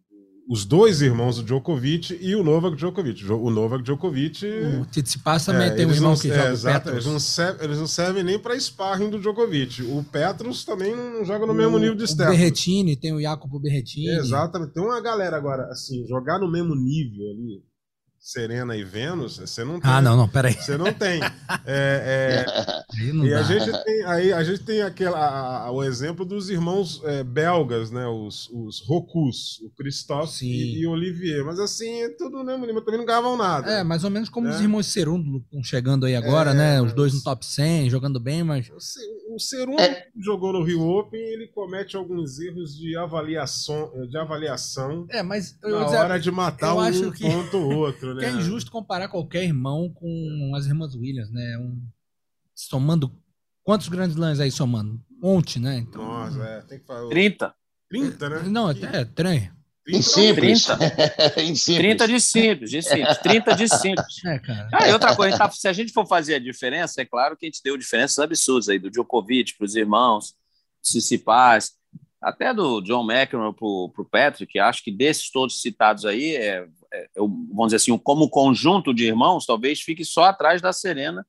os 0.53 0.67
dois 0.67 1.01
irmãos 1.01 1.37
do 1.37 1.43
Djokovic 1.43 2.19
e 2.21 2.37
o 2.37 2.45
Novak 2.45 2.77
Djokovic. 2.77 3.25
O 3.25 3.49
Novak 3.49 3.83
Djokovic. 3.83 4.45
O 4.83 4.85
Tsitsipas 4.85 5.47
também 5.47 5.69
é, 5.69 5.71
tem 5.71 5.87
um 5.87 5.91
irmão 5.91 6.11
não, 6.11 6.19
que 6.19 6.31
é, 6.31 6.35
joga 6.35 6.51
exato, 6.51 6.91
eles 6.91 7.07
não, 7.07 7.19
servem, 7.19 7.65
eles 7.65 7.79
não 7.79 7.87
servem 7.87 8.23
nem 8.23 8.39
para 8.39 8.55
sparring 8.61 9.09
do 9.09 9.19
Djokovic. 9.19 9.83
O 9.83 10.05
Petros 10.05 10.63
também 10.63 10.95
não 10.95 11.25
joga 11.25 11.47
no 11.47 11.55
o, 11.55 11.57
mesmo 11.57 11.79
nível 11.79 11.95
de 11.95 12.07
step. 12.07 12.29
O 12.29 12.33
Berretini, 12.33 12.97
tem 12.97 13.15
o 13.15 13.21
Jacopo 13.23 13.59
Berretini. 13.59 14.11
exatamente. 14.11 14.75
Tem 14.75 14.83
uma 14.83 15.01
galera 15.01 15.39
agora, 15.39 15.69
assim, 15.71 16.07
jogar 16.07 16.39
no 16.39 16.53
mesmo 16.53 16.75
nível 16.75 17.31
ali 17.31 17.72
Serena 18.23 18.77
e 18.77 18.85
Vênus, 18.85 19.39
você 19.39 19.65
não 19.65 19.77
ah, 19.77 19.81
tem. 19.81 19.91
Ah, 19.91 20.01
não, 20.01 20.17
não, 20.17 20.29
peraí. 20.29 20.55
Você 20.55 20.77
não 20.79 20.93
tem. 20.93 21.21
É, 21.67 22.47
é, 22.47 22.47
e 23.03 23.31
dá. 23.31 23.41
a 23.41 23.43
gente 23.43 23.85
tem, 23.85 24.05
aí 24.05 24.33
a 24.33 24.45
gente 24.45 24.61
tem 24.61 24.81
aquele, 24.83 25.13
a, 25.13 25.65
a, 25.65 25.73
o 25.73 25.83
exemplo 25.83 26.25
dos 26.25 26.49
irmãos 26.49 27.03
é, 27.05 27.25
belgas, 27.25 27.91
né? 27.91 28.07
Os, 28.07 28.49
os 28.51 28.81
Rocus, 28.87 29.61
o 29.63 29.71
Christophe 29.77 30.47
e, 30.47 30.83
e, 30.83 30.87
Olivier. 30.87 31.45
Mas 31.45 31.59
assim, 31.59 32.03
é 32.03 32.11
tudo 32.11 32.39
no 32.39 32.45
mesmo 32.45 32.65
nível, 32.65 32.81
também 32.85 33.01
não 33.01 33.07
ganhavam 33.07 33.37
nada. 33.37 33.69
É, 33.69 33.83
mais 33.83 34.05
ou 34.05 34.11
menos 34.11 34.29
como 34.29 34.47
né? 34.47 34.55
os 34.55 34.61
irmãos 34.61 34.87
Cerundo 34.87 35.39
estão 35.39 35.65
chegando 35.65 36.07
aí 36.07 36.15
agora, 36.15 36.53
é, 36.53 36.55
né? 36.55 36.81
Os 36.81 36.93
dois 36.93 37.13
no 37.13 37.23
top 37.25 37.45
100, 37.45 37.91
jogando 37.91 38.21
bem, 38.21 38.45
mas. 38.45 38.71
O 39.35 39.39
Cerundo 39.41 39.81
é. 39.81 40.07
jogou 40.21 40.53
no 40.53 40.63
Rio 40.63 40.83
Open 40.83 41.21
ele 41.21 41.49
comete 41.49 41.97
alguns 41.97 42.39
erros 42.39 42.77
de 42.77 42.97
avaliação. 42.97 43.91
De 44.09 44.17
avaliação 44.17 45.07
é, 45.09 45.23
mas 45.23 45.57
eu, 45.63 45.81
na 45.81 45.87
hora 45.87 46.21
de 46.21 46.31
matar 46.31 46.75
um 46.75 47.11
que... 47.11 47.23
ponto 47.23 47.57
ou 47.57 47.79
outro 47.79 48.12
né? 48.15 48.21
Que 48.21 48.27
é 48.27 48.33
injusto 48.33 48.71
comparar 48.71 49.09
qualquer 49.09 49.45
irmão 49.45 49.93
com 49.93 50.53
as 50.57 50.67
irmãs 50.67 50.95
Williams, 50.95 51.31
né? 51.31 51.59
Um, 51.59 51.83
somando. 52.55 53.13
Quantos 53.63 53.89
grandes 53.89 54.17
lãs 54.17 54.41
aí 54.41 54.51
somando? 54.51 55.01
Um 55.11 55.35
monte, 55.35 55.59
né? 55.59 55.79
Então, 55.79 56.05
Nossa, 56.05 56.43
é, 56.43 56.63
tem 56.63 56.79
que 56.79 56.87
falar. 56.87 57.09
30. 57.09 57.55
30, 57.89 58.29
né? 58.29 58.43
Não, 58.49 58.69
até 58.69 59.01
é, 59.01 59.05
trem. 59.05 59.51
Em 59.89 60.01
simples. 60.01 60.65
30. 60.65 61.43
em 61.43 61.57
simples. 61.57 61.77
30 61.77 62.07
de 62.07 62.21
simples, 62.21 62.71
de 62.71 62.83
simples. 62.83 63.19
30 63.19 63.57
de 63.57 63.69
simples. 63.69 64.25
É, 64.25 64.39
cara. 64.39 64.69
Ah, 64.73 64.89
e 64.89 64.93
outra 64.93 65.17
coisa, 65.17 65.37
tá, 65.37 65.51
se 65.51 65.67
a 65.67 65.73
gente 65.73 65.93
for 65.93 66.07
fazer 66.07 66.37
a 66.37 66.39
diferença, 66.39 67.03
é 67.03 67.05
claro 67.05 67.37
que 67.37 67.45
a 67.45 67.49
gente 67.49 67.61
deu 67.65 67.77
diferenças 67.77 68.21
absurdas 68.21 68.69
aí, 68.69 68.79
do 68.79 68.89
Djokovic 68.89 69.57
para 69.59 69.65
os 69.65 69.75
irmãos, 69.75 70.37
Tsitsipas, 70.81 71.73
até 72.23 72.55
do 72.55 72.81
John 72.81 73.03
McEnroe 73.03 73.53
para 73.53 73.67
o 73.67 74.09
Patrick, 74.09 74.57
acho 74.57 74.85
que 74.85 74.93
desses 74.93 75.31
todos 75.31 75.61
citados 75.61 76.05
aí, 76.05 76.37
é, 76.37 76.65
vamos 77.17 77.67
dizer 77.67 77.77
assim, 77.77 77.97
como 77.99 78.29
conjunto 78.29 78.93
de 78.93 79.07
irmãos, 79.07 79.47
talvez 79.47 79.81
fique 79.81 80.05
só 80.05 80.25
atrás 80.25 80.61
da 80.61 80.73
Serena. 80.73 81.27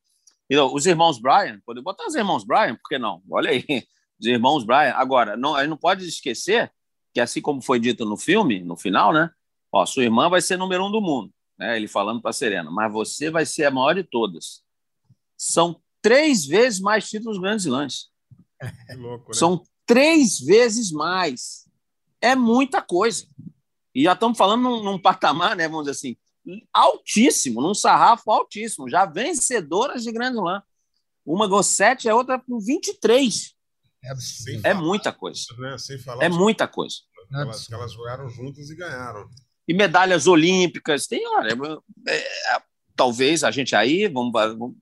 E, 0.49 0.57
os 0.57 0.85
irmãos 0.85 1.19
Brian, 1.19 1.59
pode 1.65 1.81
botar 1.81 2.05
os 2.05 2.15
irmãos 2.15 2.43
Brian, 2.43 2.75
por 2.75 2.89
que 2.89 2.97
não? 2.97 3.21
Olha 3.29 3.51
aí, 3.51 3.65
os 4.19 4.27
irmãos 4.27 4.63
Brian. 4.63 4.93
Agora, 4.95 5.37
não, 5.37 5.55
a 5.55 5.61
gente 5.61 5.69
não 5.69 5.77
pode 5.77 6.07
esquecer 6.07 6.71
que, 7.13 7.19
assim 7.19 7.41
como 7.41 7.61
foi 7.61 7.79
dito 7.79 8.05
no 8.05 8.17
filme, 8.17 8.63
no 8.63 8.75
final, 8.75 9.13
né? 9.13 9.29
Ó, 9.71 9.85
sua 9.85 10.03
irmã 10.03 10.29
vai 10.29 10.41
ser 10.41 10.57
número 10.57 10.85
um 10.85 10.91
do 10.91 11.01
mundo, 11.01 11.31
né? 11.57 11.77
Ele 11.77 11.87
falando 11.87 12.21
para 12.21 12.31
a 12.31 12.33
Serena, 12.33 12.69
mas 12.69 12.91
você 12.91 13.31
vai 13.31 13.45
ser 13.45 13.65
a 13.65 13.71
maior 13.71 13.95
de 13.95 14.03
todas. 14.03 14.63
São 15.37 15.79
três 16.01 16.45
vezes 16.45 16.79
mais 16.79 17.09
títulos 17.09 17.39
grandes 17.39 17.65
lãs. 17.65 18.09
Louco, 18.95 19.31
né? 19.31 19.37
São 19.37 19.63
três 19.85 20.39
vezes 20.39 20.91
mais. 20.91 21.67
É 22.21 22.35
muita 22.35 22.81
coisa. 22.81 23.25
E 23.93 24.03
já 24.03 24.13
estamos 24.13 24.37
falando 24.37 24.63
num, 24.63 24.83
num, 24.83 24.99
patamar, 24.99 25.55
né, 25.55 25.67
vamos 25.67 25.85
dizer 25.85 25.91
assim, 25.91 26.17
altíssimo, 26.71 27.61
num 27.61 27.73
sarrafo 27.73 28.31
altíssimo, 28.31 28.89
já 28.89 29.05
vencedoras 29.05 30.03
de 30.03 30.11
Grande 30.11 30.37
Slam. 30.37 30.61
Uma 31.25 31.49
com 31.49 31.63
7 31.63 32.09
a 32.09 32.15
outra 32.15 32.39
com 32.39 32.59
23. 32.59 33.55
É, 34.03 34.71
é 34.71 34.73
muita 34.73 35.13
coisa. 35.13 35.41
Né? 35.57 35.75
é 36.21 36.29
muita 36.29 36.67
coisa. 36.67 36.97
Elas, 37.31 37.71
elas 37.71 37.93
jogaram 37.93 38.29
juntas 38.29 38.69
e 38.69 38.75
ganharam. 38.75 39.29
E 39.67 39.73
medalhas 39.73 40.27
olímpicas. 40.27 41.07
Tem, 41.07 41.25
olha, 41.25 41.57
é, 42.07 42.15
é, 42.15 42.61
talvez 42.95 43.43
a 43.43 43.51
gente 43.51 43.75
aí, 43.75 44.07
vamos, 44.09 44.33
vamos, 44.33 44.75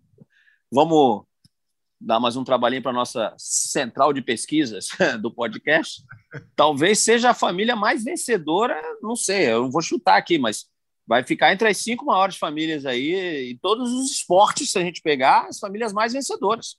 vamos 0.71 1.25
dar 2.01 2.19
mais 2.19 2.35
um 2.35 2.43
trabalhinho 2.43 2.81
para 2.81 2.91
a 2.91 2.95
nossa 2.95 3.33
central 3.37 4.11
de 4.11 4.21
pesquisas 4.21 4.87
do 5.21 5.31
podcast, 5.31 6.03
talvez 6.55 6.99
seja 6.99 7.29
a 7.29 7.35
família 7.35 7.75
mais 7.75 8.03
vencedora, 8.03 8.81
não 9.01 9.15
sei, 9.15 9.51
eu 9.51 9.63
não 9.63 9.71
vou 9.71 9.81
chutar 9.81 10.17
aqui, 10.17 10.39
mas 10.39 10.65
vai 11.05 11.23
ficar 11.23 11.53
entre 11.53 11.69
as 11.69 11.77
cinco 11.77 12.05
maiores 12.05 12.37
famílias 12.37 12.85
aí, 12.85 13.51
e 13.51 13.59
todos 13.59 13.91
os 13.91 14.11
esportes, 14.11 14.71
se 14.71 14.79
a 14.79 14.81
gente 14.81 15.01
pegar, 15.01 15.47
as 15.47 15.59
famílias 15.59 15.93
mais 15.93 16.13
vencedoras. 16.13 16.77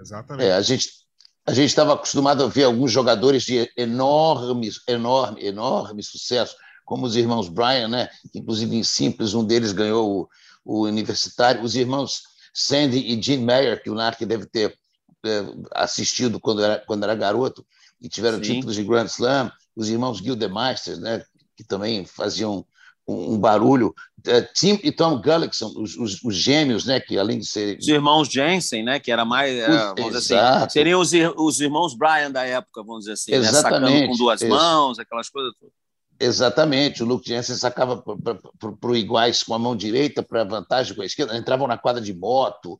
Exatamente. 0.00 0.48
É, 0.48 0.52
a 0.52 0.62
gente 0.62 1.02
a 1.44 1.52
gente 1.52 1.70
estava 1.70 1.94
acostumado 1.94 2.44
a 2.44 2.46
ver 2.46 2.64
alguns 2.64 2.92
jogadores 2.92 3.42
de 3.42 3.68
enorme, 3.76 4.70
enorme, 4.86 5.44
enorme 5.44 6.02
sucesso, 6.02 6.54
como 6.84 7.04
os 7.04 7.16
irmãos 7.16 7.48
Brian, 7.48 7.88
né? 7.88 8.08
Inclusive 8.32 8.76
em 8.76 8.84
simples, 8.84 9.34
um 9.34 9.44
deles 9.44 9.72
ganhou 9.72 10.08
o, 10.08 10.28
o 10.64 10.86
universitário. 10.86 11.62
Os 11.62 11.74
irmãos 11.74 12.22
Sandy 12.52 12.98
e 12.98 13.20
Gene 13.20 13.44
Mayer, 13.44 13.82
que 13.82 13.90
o 13.90 13.94
Narc 13.94 14.20
deve 14.24 14.46
ter 14.46 14.76
é, 15.24 15.44
assistido 15.74 16.38
quando 16.40 16.62
era, 16.62 16.78
quando 16.86 17.04
era 17.04 17.14
garoto, 17.14 17.64
e 18.00 18.08
tiveram 18.08 18.42
Sim. 18.42 18.54
títulos 18.54 18.74
de 18.74 18.84
Grand 18.84 19.06
Slam, 19.06 19.50
os 19.76 19.88
irmãos 19.88 20.18
Gildemeisters, 20.18 20.98
né, 20.98 21.22
que 21.56 21.64
também 21.64 22.04
faziam 22.04 22.66
um, 23.06 23.34
um 23.34 23.38
barulho. 23.38 23.94
É, 24.26 24.42
Tim 24.42 24.78
e 24.82 24.90
Tom 24.90 25.20
Gullickson, 25.20 25.72
os, 25.76 25.96
os, 25.96 26.22
os, 26.22 26.34
gêmeos, 26.34 26.84
né, 26.84 27.00
que 27.00 27.18
além 27.18 27.38
de 27.38 27.46
serem... 27.46 27.78
Os 27.78 27.88
irmãos 27.88 28.28
Jensen, 28.28 28.82
né, 28.82 28.98
que 28.98 29.10
era 29.10 29.24
mais... 29.24 29.54
Era, 29.56 29.94
vamos 29.94 30.12
dizer 30.12 30.38
assim, 30.38 30.70
seriam 30.70 31.00
os, 31.00 31.12
os 31.36 31.60
irmãos 31.60 31.96
Brian 31.96 32.30
da 32.30 32.44
época, 32.44 32.82
vamos 32.82 33.00
dizer 33.00 33.12
assim, 33.12 33.32
Exatamente. 33.32 33.82
Né, 33.82 33.90
sacando 33.90 34.08
com 34.08 34.16
duas 34.16 34.42
mãos, 34.42 34.98
aquelas 34.98 35.30
coisas 35.30 35.54
todas. 35.58 35.81
Exatamente, 36.24 37.02
o 37.02 37.06
Luke 37.06 37.26
Jensen 37.28 37.56
sacava 37.56 38.00
para 38.00 38.90
o 38.90 38.96
iguais 38.96 39.42
com 39.42 39.54
a 39.54 39.58
mão 39.58 39.74
direita, 39.74 40.22
para 40.22 40.44
vantagem 40.44 40.94
com 40.94 41.02
a 41.02 41.04
esquerda, 41.04 41.36
entravam 41.36 41.66
na 41.66 41.76
quadra 41.76 42.00
de 42.00 42.14
moto, 42.14 42.78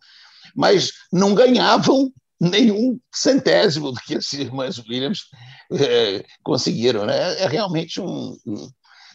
mas 0.54 0.92
não 1.12 1.34
ganhavam 1.34 2.12
nenhum 2.40 3.00
centésimo 3.12 3.90
do 3.90 4.00
que 4.00 4.14
as 4.14 4.32
irmãs 4.32 4.78
Williams 4.78 5.24
é, 5.72 6.24
conseguiram. 6.44 7.04
Né? 7.04 7.16
É, 7.16 7.42
é 7.42 7.48
realmente 7.48 8.00
um, 8.00 8.38
um, 8.46 8.70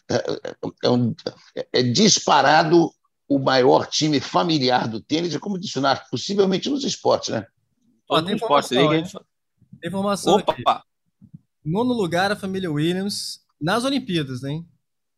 é, 0.09 0.55
é, 0.83 0.89
um, 0.89 1.15
é 1.71 1.81
disparado 1.81 2.91
o 3.29 3.39
maior 3.39 3.87
time 3.87 4.19
familiar 4.19 4.89
do 4.89 4.99
tênis, 4.99 5.33
é 5.33 5.39
como 5.39 5.57
dicionar, 5.57 6.05
possivelmente 6.09 6.69
nos 6.69 6.83
esportes, 6.83 7.29
né? 7.29 7.45
Ó, 8.09 8.21
tem 8.21 8.35
informação, 8.35 8.91
gente... 8.91 9.11
tem 9.79 9.87
informação 9.87 10.35
Opa! 10.35 10.51
Aqui. 10.51 10.87
Nono 11.63 11.93
lugar, 11.93 12.29
a 12.29 12.35
família 12.35 12.69
Williams, 12.69 13.41
nas 13.59 13.83
Olimpíadas, 13.83 14.43
hein? 14.43 14.67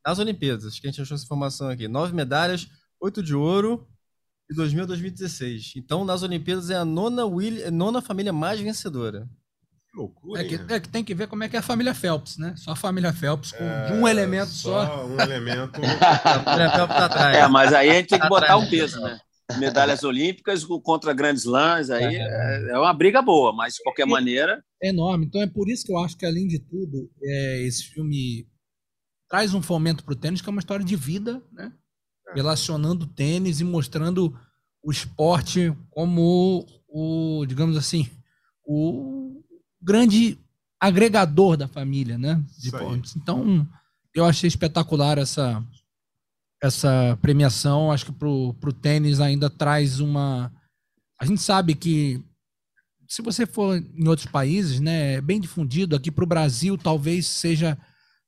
Nas 0.06 0.20
Olimpíadas, 0.20 0.80
que 0.80 0.88
a 0.88 0.92
gente 0.92 1.02
achou 1.02 1.16
essa 1.16 1.26
informação 1.26 1.70
aqui. 1.70 1.88
Nove 1.88 2.14
medalhas, 2.14 2.68
oito 3.00 3.22
de 3.22 3.36
ouro, 3.36 3.88
de 4.50 4.56
2000 4.56 4.84
a 4.84 4.88
2016. 4.88 5.74
Então, 5.76 6.04
nas 6.04 6.24
Olimpíadas 6.24 6.70
é 6.70 6.76
a 6.76 6.86
nona, 6.86 7.26
Will, 7.26 7.72
nona 7.72 8.02
família 8.02 8.34
mais 8.34 8.60
vencedora. 8.60 9.30
Que 9.92 9.98
loucura, 9.98 10.42
é 10.42 10.44
que, 10.44 10.56
é 10.56 10.80
que, 10.80 10.90
tem 10.90 11.04
que 11.04 11.16
ver 11.16 11.28
como 11.28 11.44
é 11.44 11.50
que 11.50 11.56
é 11.56 11.60
a 11.60 11.64
família 11.64 11.96
Phelps, 11.96 12.38
né? 12.38 12.54
Só 12.56 12.72
a 12.72 12.76
família 12.76 13.12
Phelps 13.12 13.52
com 13.52 13.64
é, 13.64 13.94
um 13.94 14.08
elemento 14.08 14.52
só. 14.52 14.86
Só 14.86 15.06
um 15.06 15.20
elemento. 15.20 15.80
Tá 17.10 17.32
é, 17.32 17.48
mas 17.48 17.74
aí 17.74 17.90
a 17.90 17.94
gente 17.94 18.10
tem 18.10 18.20
que 18.20 18.30
botar 18.30 18.56
o 18.56 18.62
um 18.62 18.70
peso, 18.70 19.00
né? 19.02 19.20
Medalhas 19.58 20.04
olímpicas 20.04 20.64
contra 20.64 21.14
grandes 21.14 21.46
lãs, 21.46 21.90
aí 21.90 22.16
é. 22.16 22.72
é, 22.72 22.78
uma 22.78 22.94
briga 22.94 23.22
boa, 23.22 23.52
mas 23.52 23.76
de 23.76 23.84
qualquer 23.84 24.06
maneira. 24.06 24.64
É 24.82 24.90
enorme. 24.90 25.26
Então 25.26 25.42
é 25.42 25.48
por 25.48 25.68
isso 25.70 25.86
que 25.86 25.92
eu 25.92 25.98
acho 25.98 26.18
que, 26.18 26.26
além 26.26 26.48
de 26.48 26.60
tudo, 26.60 27.10
é, 27.22 27.62
esse 27.64 27.86
filme 27.86 28.48
traz 29.28 29.54
um 29.54 29.62
fomento 29.62 30.04
para 30.04 30.14
o 30.14 30.16
tênis, 30.16 30.42
que 30.42 30.50
é 30.50 30.52
uma 30.52 30.60
história 30.60 30.86
de 30.86 30.96
vida, 30.96 31.42
né? 31.52 31.72
relacionando 32.34 33.06
o 33.06 33.08
tênis 33.08 33.60
e 33.60 33.64
mostrando 33.64 34.38
o 34.84 34.92
esporte 34.92 35.76
como 35.90 36.66
o, 36.88 37.46
digamos 37.48 37.76
assim, 37.76 38.08
o 38.64 39.42
grande 39.82 40.38
agregador 40.80 41.58
da 41.58 41.68
família, 41.68 42.18
né? 42.18 42.42
Então, 43.18 43.68
eu 44.14 44.26
achei 44.26 44.48
espetacular 44.48 45.18
essa 45.18 45.64
essa 46.62 47.18
premiação. 47.22 47.92
Acho 47.92 48.08
que 48.08 48.12
pro, 48.12 48.54
pro 48.56 48.74
tênis 48.74 49.20
ainda 49.20 49.50
traz 49.50 50.00
uma. 50.00 50.52
A 51.20 51.26
gente 51.26 51.42
sabe 51.42 51.76
que 51.76 52.24
se 53.08 53.22
você 53.22 53.46
for 53.46 53.76
em 53.78 54.08
outros 54.08 54.28
países, 54.28 54.80
né, 54.80 55.16
é 55.16 55.22
bem 55.22 55.40
difundido. 55.40 55.96
Aqui 55.96 56.12
para 56.12 56.24
o 56.24 56.28
Brasil, 56.28 56.78
talvez 56.78 57.26
seja 57.26 57.78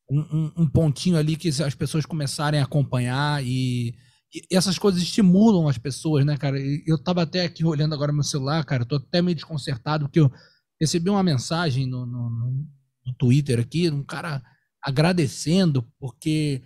um, 0.09 0.19
um, 0.19 0.51
um, 0.63 0.67
pontinho 0.67 1.17
ali 1.17 1.35
que 1.35 1.49
as 1.49 1.75
pessoas 1.75 2.05
começarem 2.05 2.59
a 2.59 2.63
acompanhar 2.63 3.45
e, 3.45 3.93
e, 4.33 4.55
essas 4.55 4.77
coisas 4.77 5.01
estimulam 5.01 5.67
as 5.67 5.77
pessoas, 5.77 6.25
né, 6.25 6.35
cara? 6.35 6.59
Eu 6.85 6.95
estava 6.95 7.21
até 7.21 7.45
aqui 7.45 7.63
olhando 7.63 7.93
agora 7.93 8.11
meu 8.11 8.23
celular, 8.23 8.65
cara, 8.65 8.83
tô 8.83 8.95
até 8.95 9.21
meio 9.21 9.35
desconcertado 9.35 10.05
porque 10.05 10.19
eu 10.19 10.31
recebi 10.81 11.09
uma 11.09 11.23
mensagem 11.23 11.85
no, 11.85 12.05
no, 12.05 12.65
no 13.05 13.13
Twitter 13.17 13.59
aqui, 13.59 13.89
um 13.89 14.03
cara 14.03 14.41
agradecendo 14.83 15.87
porque 15.99 16.63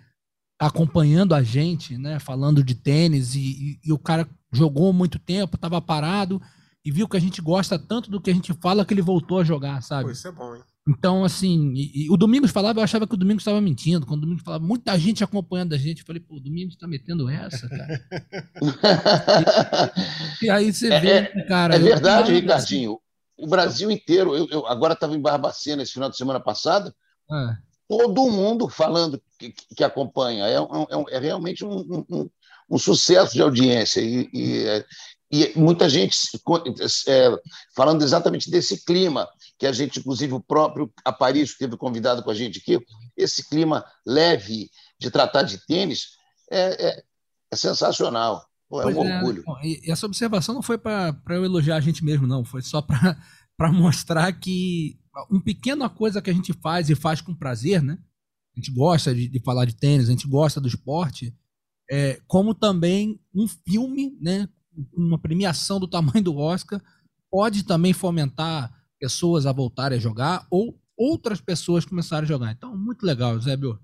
tá 0.58 0.68
acompanhando 0.68 1.36
a 1.36 1.44
gente, 1.44 1.98
né, 1.98 2.20
falando 2.20 2.64
de 2.64 2.76
tênis 2.76 3.36
e, 3.36 3.40
e, 3.40 3.80
e 3.86 3.94
o 3.94 4.00
cara 4.00 4.28
jogou 4.52 4.94
muito 4.94 5.20
tempo, 5.20 5.56
estava 5.56 5.82
parado 5.82 6.42
e 6.84 6.92
viu 6.92 7.08
que 7.08 7.18
a 7.18 7.22
gente 7.22 7.42
gosta 7.42 7.78
tanto 7.78 8.10
do 8.10 8.22
que 8.22 8.30
a 8.30 8.34
gente 8.34 8.54
fala 8.54 8.86
que 8.86 8.94
ele 8.94 9.02
voltou 9.02 9.40
a 9.40 9.44
jogar, 9.44 9.82
sabe? 9.82 10.06
Pô, 10.06 10.12
isso 10.12 10.28
é 10.28 10.32
bom, 10.32 10.56
hein? 10.56 10.62
Então, 10.88 11.26
assim, 11.26 11.74
e, 11.76 12.06
e, 12.06 12.12
o 12.12 12.16
Domingos 12.16 12.52
falava, 12.52 12.80
eu 12.80 12.84
achava 12.84 13.08
que 13.08 13.16
o 13.16 13.18
Domingos 13.18 13.42
estava 13.42 13.60
mentindo. 13.60 14.06
Quando 14.06 14.20
o 14.20 14.22
Domingos 14.22 14.44
falava, 14.44 14.64
muita 14.64 14.98
gente 15.00 15.24
acompanhando 15.24 15.74
a 15.74 15.78
gente, 15.80 16.02
eu 16.02 16.06
falei, 16.06 16.22
pô, 16.22 16.36
o 16.36 16.40
Domingos 16.40 16.76
está 16.76 16.88
metendo 16.88 17.28
essa, 17.28 17.68
cara. 17.68 18.02
e, 20.40 20.46
e, 20.46 20.50
aí 20.50 20.72
você 20.72 20.94
é, 20.94 21.00
vê, 21.00 21.10
é, 21.10 21.44
cara. 21.48 21.76
É 21.76 21.80
verdade, 21.80 22.32
eu, 22.32 22.36
Ricardinho. 22.40 22.92
Assim, 22.92 23.46
o 23.46 23.48
Brasil 23.48 23.90
inteiro, 23.90 24.36
eu, 24.36 24.48
eu 24.52 24.68
agora 24.68 24.94
estava 24.94 25.16
em 25.16 25.22
Barbacena 25.22 25.82
esse 25.82 25.94
final 25.94 26.10
de 26.10 26.18
semana 26.18 26.40
passada, 26.40 26.94
é. 27.32 27.58
Todo 27.88 28.32
mundo 28.32 28.68
falando 28.70 29.22
que, 29.38 29.52
que 29.52 29.84
acompanha. 29.84 30.46
É, 30.46 30.56
é, 30.56 30.60
é, 30.60 31.18
é 31.18 31.20
realmente 31.20 31.64
um, 31.66 32.06
um, 32.10 32.30
um, 32.70 32.78
sucesso 32.78 33.34
de 33.34 33.42
audiência. 33.42 34.02
E, 34.02 34.30
e, 34.34 34.86
e 35.32 35.60
muita 35.60 35.90
gente 35.90 36.18
é, 37.08 37.40
falando 37.76 38.04
exatamente 38.04 38.50
desse 38.50 38.84
clima, 38.86 39.28
que 39.58 39.66
a 39.66 39.72
gente, 39.72 40.00
inclusive 40.00 40.34
o 40.34 40.40
próprio 40.40 40.92
Aparício 41.04 41.58
teve 41.58 41.78
convidado 41.78 42.24
com 42.24 42.30
a 42.30 42.36
gente 42.36 42.60
aqui, 42.60 42.80
esse 43.18 43.48
clima 43.48 43.86
leve 44.06 44.70
de 45.00 45.10
tratar 45.10 45.44
de 45.44 45.58
tênis 45.66 46.10
é, 46.52 46.88
é, 46.88 47.04
é 47.52 47.56
sensacional. 47.56 48.46
Pô, 48.70 48.82
é 48.82 48.86
um 48.88 49.04
é, 49.04 49.18
orgulho. 49.18 49.44
E 49.64 49.92
essa 49.92 50.06
observação 50.06 50.56
não 50.56 50.62
foi 50.62 50.78
para 50.78 51.16
eu 51.30 51.46
elogiar 51.46 51.78
a 51.78 51.82
gente 51.82 52.04
mesmo, 52.04 52.28
não, 52.28 52.44
foi 52.44 52.62
só 52.62 52.82
para 52.82 53.18
mostrar 53.72 54.32
que 54.34 54.98
uma 55.30 55.42
pequena 55.42 55.90
coisa 55.90 56.22
que 56.22 56.30
a 56.30 56.34
gente 56.34 56.54
faz 56.54 56.90
e 56.90 56.96
faz 56.96 57.22
com 57.22 57.34
prazer, 57.34 57.82
né? 57.82 57.98
A 58.56 58.60
gente 58.60 58.72
gosta 58.72 59.14
de, 59.14 59.28
de 59.28 59.40
falar 59.40 59.66
de 59.66 59.76
tênis, 59.76 60.08
a 60.08 60.12
gente 60.12 60.28
gosta 60.28 60.62
do 60.62 60.68
esporte, 60.68 61.36
é, 61.90 62.22
como 62.28 62.54
também 62.54 63.20
um 63.34 63.48
filme, 63.48 64.18
né, 64.20 64.48
uma 64.94 65.20
premiação 65.20 65.80
do 65.80 65.88
tamanho 65.88 66.24
do 66.24 66.38
Oscar 66.38 66.82
pode 67.30 67.64
também 67.64 67.94
fomentar 67.94 68.74
pessoas 69.00 69.46
a 69.46 69.52
voltarem 69.52 69.98
a 69.98 70.02
jogar 70.02 70.48
ou 70.50 70.80
outras 70.98 71.42
pessoas 71.42 71.86
começarem 71.86 72.24
a 72.24 72.28
jogar. 72.28 72.52
Então, 72.52 72.76
muito 72.78 73.06
legal, 73.06 73.40
Zé 73.40 73.58
Bio. 73.58 73.78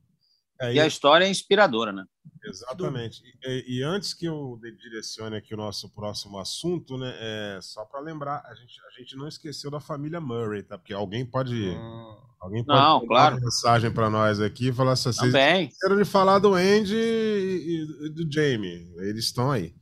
É, 0.61 0.73
e 0.73 0.79
a 0.79 0.85
história 0.85 1.25
é 1.25 1.29
inspiradora, 1.29 1.91
né? 1.91 2.05
Exatamente. 2.43 3.21
E, 3.43 3.79
e, 3.79 3.83
antes 3.83 4.13
que 4.13 4.25
eu 4.25 4.59
direcione 4.79 5.35
aqui 5.35 5.53
o 5.53 5.57
nosso 5.57 5.89
próximo 5.89 6.37
assunto, 6.37 6.97
né, 6.97 7.11
é, 7.19 7.59
só 7.61 7.83
para 7.85 7.99
lembrar, 7.99 8.43
a 8.45 8.53
gente, 8.53 8.73
a 8.87 8.99
gente 8.99 9.15
não 9.15 9.27
esqueceu 9.27 9.71
da 9.71 9.79
família 9.79 10.21
Murray, 10.21 10.61
tá? 10.61 10.77
Porque 10.77 10.93
alguém 10.93 11.25
pode, 11.25 11.55
hum. 11.55 12.17
alguém 12.39 12.63
pode 12.63 12.79
não, 12.79 13.05
claro. 13.07 13.35
uma 13.35 13.41
mensagem 13.41 13.91
para 13.91 14.09
nós 14.09 14.39
aqui 14.39 14.69
e 14.69 14.73
falar 14.73 14.93
assim, 14.93 15.11
vocês 15.11 15.33
quero 15.79 15.97
de 15.97 16.05
falar 16.05 16.37
do 16.37 16.53
Andy 16.53 16.95
e, 16.95 17.85
e 18.05 18.09
do 18.09 18.31
Jamie, 18.31 18.87
eles 18.97 19.25
estão 19.25 19.51
aí. 19.51 19.73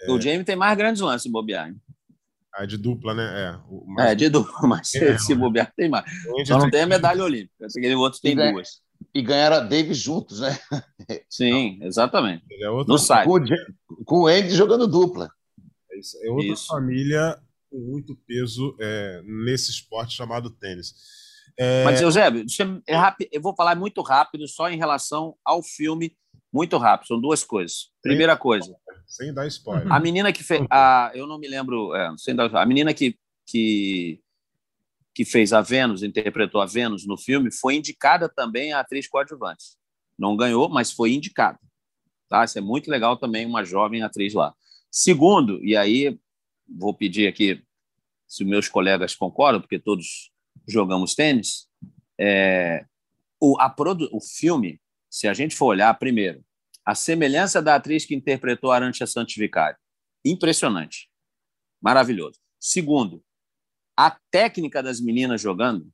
É. 0.00 0.10
O 0.10 0.20
Jamie 0.20 0.44
tem 0.44 0.56
mais 0.56 0.76
grandes 0.78 1.02
lances, 1.02 1.30
bobear. 1.30 1.74
Ah, 2.54 2.64
de 2.64 2.78
dupla, 2.78 3.12
né? 3.12 3.24
É, 3.24 3.58
mais... 3.86 4.12
é 4.12 4.14
de 4.14 4.28
dupla, 4.30 4.66
mas 4.66 4.92
é, 4.96 5.18
se 5.18 5.34
bobear 5.34 5.70
tem 5.76 5.90
mais. 5.90 6.04
Só 6.46 6.58
não 6.58 6.70
tem 6.70 6.82
a 6.82 6.86
medalha 6.86 7.22
olímpica, 7.22 7.66
aquele 7.66 7.94
outro 7.94 8.18
tem 8.20 8.34
duas. 8.34 8.85
E 9.14 9.22
ganharam 9.22 9.56
a 9.56 9.60
Davis 9.60 9.98
juntos, 9.98 10.40
né? 10.40 10.58
Sim, 11.28 11.78
exatamente. 11.82 12.44
É 12.60 12.68
outro... 12.68 12.92
No 12.92 12.98
site. 12.98 13.26
Com, 13.26 14.04
com 14.04 14.20
o 14.22 14.26
Andy 14.26 14.50
jogando 14.50 14.86
dupla. 14.86 15.30
É, 15.90 15.98
isso, 15.98 16.18
é 16.22 16.30
outra 16.30 16.46
isso. 16.46 16.66
família 16.66 17.38
com 17.70 17.78
muito 17.78 18.16
peso 18.26 18.76
é, 18.80 19.22
nesse 19.24 19.70
esporte 19.70 20.14
chamado 20.14 20.50
tênis. 20.50 20.94
É... 21.58 21.84
Mas, 21.84 22.00
Eusébio, 22.00 22.44
eu 23.32 23.40
vou 23.40 23.54
falar 23.54 23.74
muito 23.74 24.02
rápido, 24.02 24.46
só 24.46 24.68
em 24.68 24.76
relação 24.76 25.34
ao 25.44 25.62
filme, 25.62 26.14
muito 26.52 26.76
rápido. 26.76 27.08
São 27.08 27.20
duas 27.20 27.42
coisas. 27.42 27.90
Primeira 28.02 28.36
coisa, 28.36 28.74
sem 29.06 29.32
dar 29.32 29.46
spoiler. 29.46 29.90
A 29.90 29.98
menina 29.98 30.32
que 30.32 30.44
fez. 30.44 30.64
A, 30.70 31.10
eu 31.14 31.26
não 31.26 31.38
me 31.38 31.48
lembro. 31.48 31.94
É, 31.94 32.12
sem 32.18 32.34
dar, 32.34 32.54
a 32.54 32.66
menina 32.66 32.92
que, 32.92 33.16
que, 33.48 34.20
que 35.16 35.24
fez 35.24 35.54
a 35.54 35.62
Vênus, 35.62 36.02
interpretou 36.02 36.60
a 36.60 36.66
Vênus 36.66 37.06
no 37.06 37.16
filme, 37.16 37.50
foi 37.50 37.76
indicada 37.76 38.28
também 38.28 38.74
a 38.74 38.80
atriz 38.80 39.08
coadjuvante. 39.08 39.64
Não 40.18 40.36
ganhou, 40.36 40.68
mas 40.68 40.92
foi 40.92 41.14
indicada. 41.14 41.58
Tá? 42.28 42.44
Isso 42.44 42.58
é 42.58 42.60
muito 42.60 42.90
legal 42.90 43.16
também, 43.16 43.46
uma 43.46 43.64
jovem 43.64 44.02
atriz 44.02 44.34
lá. 44.34 44.54
Segundo, 44.90 45.64
e 45.64 45.74
aí 45.74 46.18
vou 46.68 46.92
pedir 46.92 47.26
aqui 47.28 47.64
se 48.28 48.44
meus 48.44 48.68
colegas 48.68 49.14
concordam, 49.16 49.62
porque 49.62 49.78
todos 49.78 50.30
jogamos 50.68 51.14
tênis, 51.14 51.66
é, 52.20 52.84
o, 53.40 53.58
a 53.58 53.74
o 54.12 54.20
filme, 54.20 54.78
se 55.08 55.26
a 55.26 55.32
gente 55.32 55.56
for 55.56 55.68
olhar 55.68 55.98
primeiro, 55.98 56.44
a 56.84 56.94
semelhança 56.94 57.62
da 57.62 57.76
atriz 57.76 58.04
que 58.04 58.14
interpretou 58.14 58.70
Arantia 58.70 59.06
Santificário. 59.06 59.78
Impressionante. 60.22 61.08
Maravilhoso. 61.80 62.38
Segundo, 62.60 63.24
a 63.96 64.16
técnica 64.30 64.82
das 64.82 65.00
meninas 65.00 65.40
jogando. 65.40 65.88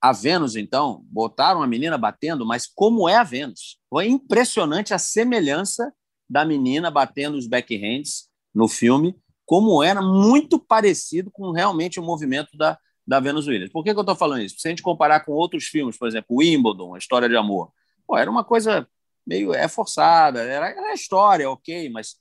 A 0.00 0.12
Vênus, 0.12 0.54
então, 0.54 1.04
botaram 1.10 1.62
a 1.62 1.66
menina 1.66 1.98
batendo, 1.98 2.46
mas 2.46 2.66
como 2.66 3.08
é 3.08 3.16
a 3.16 3.24
Vênus? 3.24 3.78
Foi 3.90 4.06
impressionante 4.06 4.94
a 4.94 4.98
semelhança 4.98 5.92
da 6.28 6.44
menina 6.44 6.90
batendo 6.90 7.36
os 7.36 7.46
backhands 7.46 8.28
no 8.54 8.68
filme, 8.68 9.16
como 9.44 9.82
era 9.82 10.00
muito 10.02 10.58
parecido 10.58 11.30
com 11.30 11.50
realmente 11.50 11.98
o 11.98 12.02
movimento 12.02 12.56
da, 12.56 12.78
da 13.06 13.18
Venus 13.18 13.46
Williams. 13.46 13.72
Por 13.72 13.82
que, 13.82 13.92
que 13.92 13.98
eu 13.98 14.02
estou 14.02 14.14
falando 14.14 14.42
isso? 14.42 14.56
Se 14.58 14.68
a 14.68 14.70
gente 14.70 14.82
comparar 14.82 15.20
com 15.20 15.32
outros 15.32 15.64
filmes, 15.64 15.96
por 15.96 16.06
exemplo, 16.06 16.36
Wimbledon, 16.36 16.94
A 16.94 16.98
História 16.98 17.28
de 17.28 17.36
Amor, 17.36 17.72
pô, 18.06 18.16
era 18.16 18.30
uma 18.30 18.44
coisa 18.44 18.86
meio 19.26 19.52
é 19.52 19.68
forçada, 19.68 20.40
era, 20.40 20.70
era 20.70 20.94
história, 20.94 21.50
ok, 21.50 21.90
mas 21.90 22.16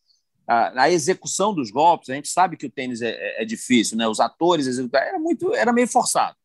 a, 0.47 0.83
a, 0.83 0.91
execução 0.91 1.53
dos 1.53 1.69
golpes, 1.69 2.09
a 2.09 2.13
gente 2.13 2.29
sabe 2.29 2.55
que 2.55 2.65
o 2.65 2.71
tênis 2.71 3.01
é, 3.01 3.09
é, 3.09 3.41
é 3.43 3.45
difícil, 3.45 3.97
né? 3.97 4.07
Os 4.07 4.19
atores 4.19 4.65
executaram, 4.65 5.07
era 5.07 5.19
muito, 5.19 5.53
era 5.53 5.73
meio 5.73 5.87
forçado. 5.87 6.35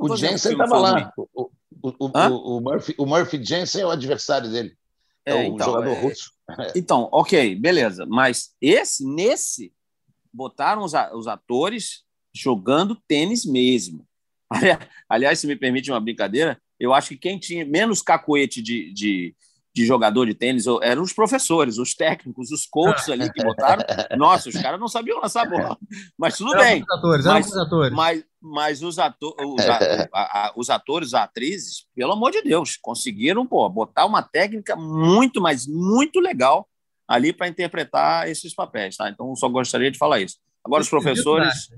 O 0.00 0.16
Jensen 0.16 0.52
estava 0.52 0.78
lá. 0.78 1.12
O, 1.16 1.50
o, 1.82 1.90
o, 1.98 2.56
o, 2.56 2.60
Murphy, 2.60 2.94
o 2.98 3.06
Murphy 3.06 3.42
Jensen 3.42 3.82
é 3.82 3.86
o 3.86 3.90
adversário 3.90 4.50
dele. 4.50 4.76
É, 5.24 5.32
é 5.32 5.34
o 5.34 5.54
então, 5.54 5.66
jogador 5.66 5.90
é, 5.90 6.00
russo. 6.00 6.32
Então, 6.74 7.08
ok, 7.12 7.56
beleza. 7.56 8.06
Mas 8.06 8.54
esse, 8.60 9.04
nesse, 9.04 9.72
botaram 10.32 10.82
os, 10.82 10.92
os 11.14 11.26
atores 11.26 12.04
jogando 12.34 12.96
tênis 13.06 13.44
mesmo. 13.44 14.06
Aliás, 15.08 15.38
se 15.38 15.46
me 15.46 15.56
permite 15.56 15.90
uma 15.90 16.00
brincadeira, 16.00 16.60
eu 16.80 16.94
acho 16.94 17.10
que 17.10 17.18
quem 17.18 17.38
tinha 17.38 17.66
menos 17.66 18.00
cacoete 18.00 18.62
de, 18.62 18.92
de, 18.92 19.36
de 19.74 19.86
jogador 19.86 20.26
de 20.26 20.34
tênis 20.34 20.64
eram 20.82 21.02
os 21.02 21.12
professores, 21.12 21.78
os 21.78 21.94
técnicos, 21.94 22.50
os 22.50 22.66
coaches 22.66 23.08
ali 23.08 23.30
que 23.32 23.42
botaram. 23.44 23.84
Nossa, 24.16 24.48
os 24.48 24.56
caras 24.60 24.80
não 24.80 24.88
sabiam 24.88 25.20
lançar 25.20 25.48
bola. 25.48 25.78
Mas 26.18 26.36
tudo 26.36 26.52
Eram 26.54 26.62
bem. 26.64 26.82
os 26.82 26.90
atores, 26.98 27.26
eram 27.26 27.40
os 27.40 27.56
atores. 27.56 27.92
Mas, 27.96 28.24
mas 28.40 28.82
os, 28.82 28.96
os, 28.96 28.98
a- 29.68 30.08
a- 30.12 30.52
os 30.56 30.68
atores, 30.70 31.14
as 31.14 31.22
atrizes, 31.22 31.86
pelo 31.94 32.12
amor 32.12 32.32
de 32.32 32.42
Deus, 32.42 32.76
conseguiram 32.80 33.46
pô, 33.46 33.68
botar 33.68 34.04
uma 34.06 34.22
técnica 34.22 34.74
muito, 34.74 35.40
mas 35.40 35.66
muito 35.66 36.18
legal 36.18 36.68
ali 37.06 37.32
para 37.32 37.46
interpretar 37.48 38.28
esses 38.28 38.52
papéis. 38.54 38.96
Tá? 38.96 39.08
Então, 39.08 39.34
só 39.36 39.48
gostaria 39.48 39.90
de 39.90 39.98
falar 39.98 40.20
isso. 40.20 40.36
Agora, 40.64 40.82
os 40.82 40.88
quesito, 40.90 41.02
professores 41.04 41.68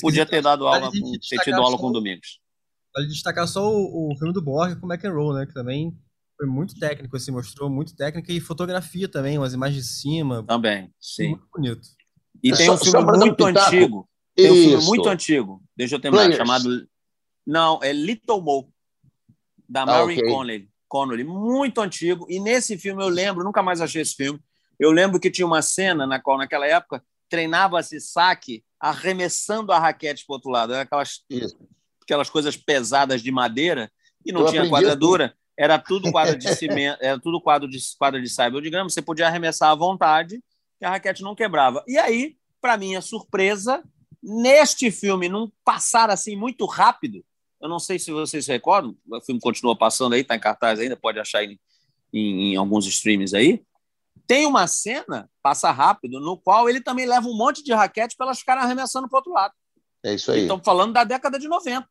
podia 0.00 0.24
ter 0.24 0.42
dado 0.42 0.66
aula, 0.66 0.90
ter 1.28 1.38
tido 1.42 1.56
aula 1.60 1.76
com 1.76 1.88
o 1.88 1.92
Domingos. 1.92 2.38
Vale 2.94 3.08
destacar 3.08 3.48
só 3.48 3.68
o, 3.68 4.12
o 4.12 4.16
filme 4.16 4.32
do 4.32 4.40
Borg 4.42 4.78
com 4.80 4.86
o 4.86 4.92
McEnroe, 4.92 5.34
né? 5.34 5.46
Que 5.46 5.52
também 5.52 5.92
foi 6.38 6.46
muito 6.46 6.78
técnico, 6.78 7.16
assim, 7.16 7.32
mostrou 7.32 7.68
muito 7.68 7.94
técnica 7.96 8.32
e 8.32 8.38
fotografia 8.40 9.08
também, 9.08 9.36
umas 9.36 9.52
imagens 9.52 9.84
de 9.86 9.92
cima. 9.92 10.44
Também, 10.46 10.90
sim. 11.00 11.30
Muito 11.30 11.46
bonito. 11.52 11.88
E 12.42 12.52
tem 12.52 12.66
Só- 12.66 12.74
um 12.74 12.76
só 12.78 12.84
filme 12.84 12.98
um 13.12 13.16
muito 13.18 13.44
antigo. 13.44 14.08
Tem 14.36 14.50
um 14.50 14.54
filme 14.54 14.84
muito 14.84 15.08
antigo. 15.08 15.62
Deixa 15.76 15.96
eu 15.96 16.00
terminar. 16.00 16.22
Players. 16.26 16.38
Chamado. 16.46 16.88
Não, 17.44 17.80
é 17.82 17.92
Little 17.92 18.40
Mo. 18.40 18.72
Da 19.68 19.82
Ah, 19.82 19.86
Mary 19.86 20.14
ok. 20.18 20.28
Connolly. 20.32 20.70
Connolly. 20.86 21.24
Muito 21.24 21.80
antigo. 21.80 22.24
E 22.30 22.38
nesse 22.38 22.78
filme 22.78 23.02
eu 23.02 23.08
lembro, 23.08 23.42
nunca 23.42 23.62
mais 23.62 23.80
achei 23.80 24.00
esse 24.00 24.14
filme. 24.14 24.38
Eu 24.78 24.92
lembro 24.92 25.18
que 25.18 25.30
tinha 25.30 25.46
uma 25.46 25.60
cena 25.60 26.06
na 26.06 26.20
qual, 26.20 26.38
naquela 26.38 26.66
época, 26.66 27.02
treinava-se 27.28 28.00
saque 28.00 28.64
arremessando 28.80 29.72
a 29.72 29.78
raquete 29.78 30.24
para 30.24 30.34
outro 30.36 30.50
lado. 30.50 30.72
Era 30.72 30.82
aquelas, 30.82 31.20
Isso. 31.28 31.58
aquelas 32.02 32.30
coisas 32.30 32.56
pesadas 32.56 33.20
de 33.20 33.32
madeira 33.32 33.90
e 34.24 34.30
não 34.32 34.42
Eu 34.42 34.46
tinha 34.50 34.68
quadradura. 34.70 35.34
Era 35.58 35.76
tudo 35.76 36.12
quadro 36.12 36.38
de 36.38 36.54
cimento, 36.54 36.98
era 37.02 37.18
tudo 37.18 37.40
quadro 37.40 37.68
de 37.68 37.80
quadra 37.98 38.22
de 38.22 38.28
cyber 38.30 38.62
de 38.62 38.70
grama. 38.70 38.88
Você 38.88 39.02
podia 39.02 39.26
arremessar 39.26 39.70
à 39.70 39.74
vontade 39.74 40.40
que 40.78 40.84
a 40.84 40.90
raquete 40.90 41.20
não 41.20 41.34
quebrava. 41.34 41.82
E 41.88 41.98
aí, 41.98 42.36
para 42.60 42.76
minha 42.76 43.00
surpresa, 43.00 43.82
neste 44.22 44.88
filme, 44.92 45.28
num 45.28 45.50
passar 45.64 46.10
assim 46.10 46.36
muito 46.36 46.64
rápido, 46.64 47.24
eu 47.60 47.68
não 47.68 47.80
sei 47.80 47.98
se 47.98 48.12
vocês 48.12 48.44
se 48.44 48.52
recordam, 48.52 48.96
o 49.10 49.20
filme 49.20 49.40
continua 49.40 49.76
passando 49.76 50.12
aí, 50.12 50.20
está 50.20 50.36
em 50.36 50.40
cartaz 50.40 50.78
ainda, 50.78 50.96
pode 50.96 51.18
achar 51.18 51.42
em, 51.42 51.58
em, 52.12 52.52
em 52.52 52.56
alguns 52.56 52.86
streams 52.86 53.34
aí. 53.34 53.60
Tem 54.28 54.46
uma 54.46 54.68
cena, 54.68 55.28
passa 55.42 55.72
rápido, 55.72 56.20
no 56.20 56.36
qual 56.36 56.68
ele 56.68 56.80
também 56.80 57.04
leva 57.04 57.26
um 57.26 57.36
monte 57.36 57.64
de 57.64 57.72
raquete 57.72 58.14
para 58.16 58.26
elas 58.26 58.38
ficarem 58.38 58.62
arremessando 58.62 59.08
para 59.08 59.16
o 59.16 59.18
outro 59.18 59.32
lado. 59.32 59.54
É 60.04 60.14
isso 60.14 60.30
aí. 60.30 60.42
Estamos 60.42 60.64
falando 60.64 60.92
da 60.92 61.02
década 61.02 61.36
de 61.36 61.48
90. 61.48 61.84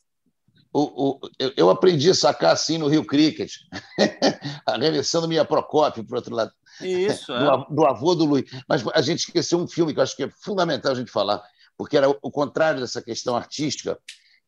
O, 0.73 0.81
o, 0.81 1.19
eu, 1.55 1.69
aprendi 1.69 2.09
a 2.09 2.13
sacar 2.13 2.53
assim 2.53 2.77
no 2.77 2.87
Rio 2.87 3.05
Cricket, 3.05 3.51
arremessando 4.65 5.27
minha 5.27 5.45
Procópio 5.45 6.03
para 6.03 6.17
outro 6.17 6.35
lado, 6.35 6.51
Isso, 6.81 7.27
do, 7.27 7.49
é. 7.49 7.65
do 7.69 7.85
avô 7.85 8.13
do 8.15 8.25
Luiz. 8.25 8.45
Mas 8.67 8.85
a 8.93 9.01
gente 9.01 9.19
esqueceu 9.19 9.59
um 9.59 9.67
filme 9.67 9.93
que 9.93 9.99
eu 9.99 10.03
acho 10.03 10.15
que 10.15 10.23
é 10.23 10.29
fundamental 10.29 10.91
a 10.91 10.95
gente 10.95 11.11
falar, 11.11 11.41
porque 11.77 11.97
era 11.97 12.09
o, 12.09 12.31
contrário 12.31 12.79
dessa 12.79 13.01
questão 13.01 13.35
artística, 13.35 13.97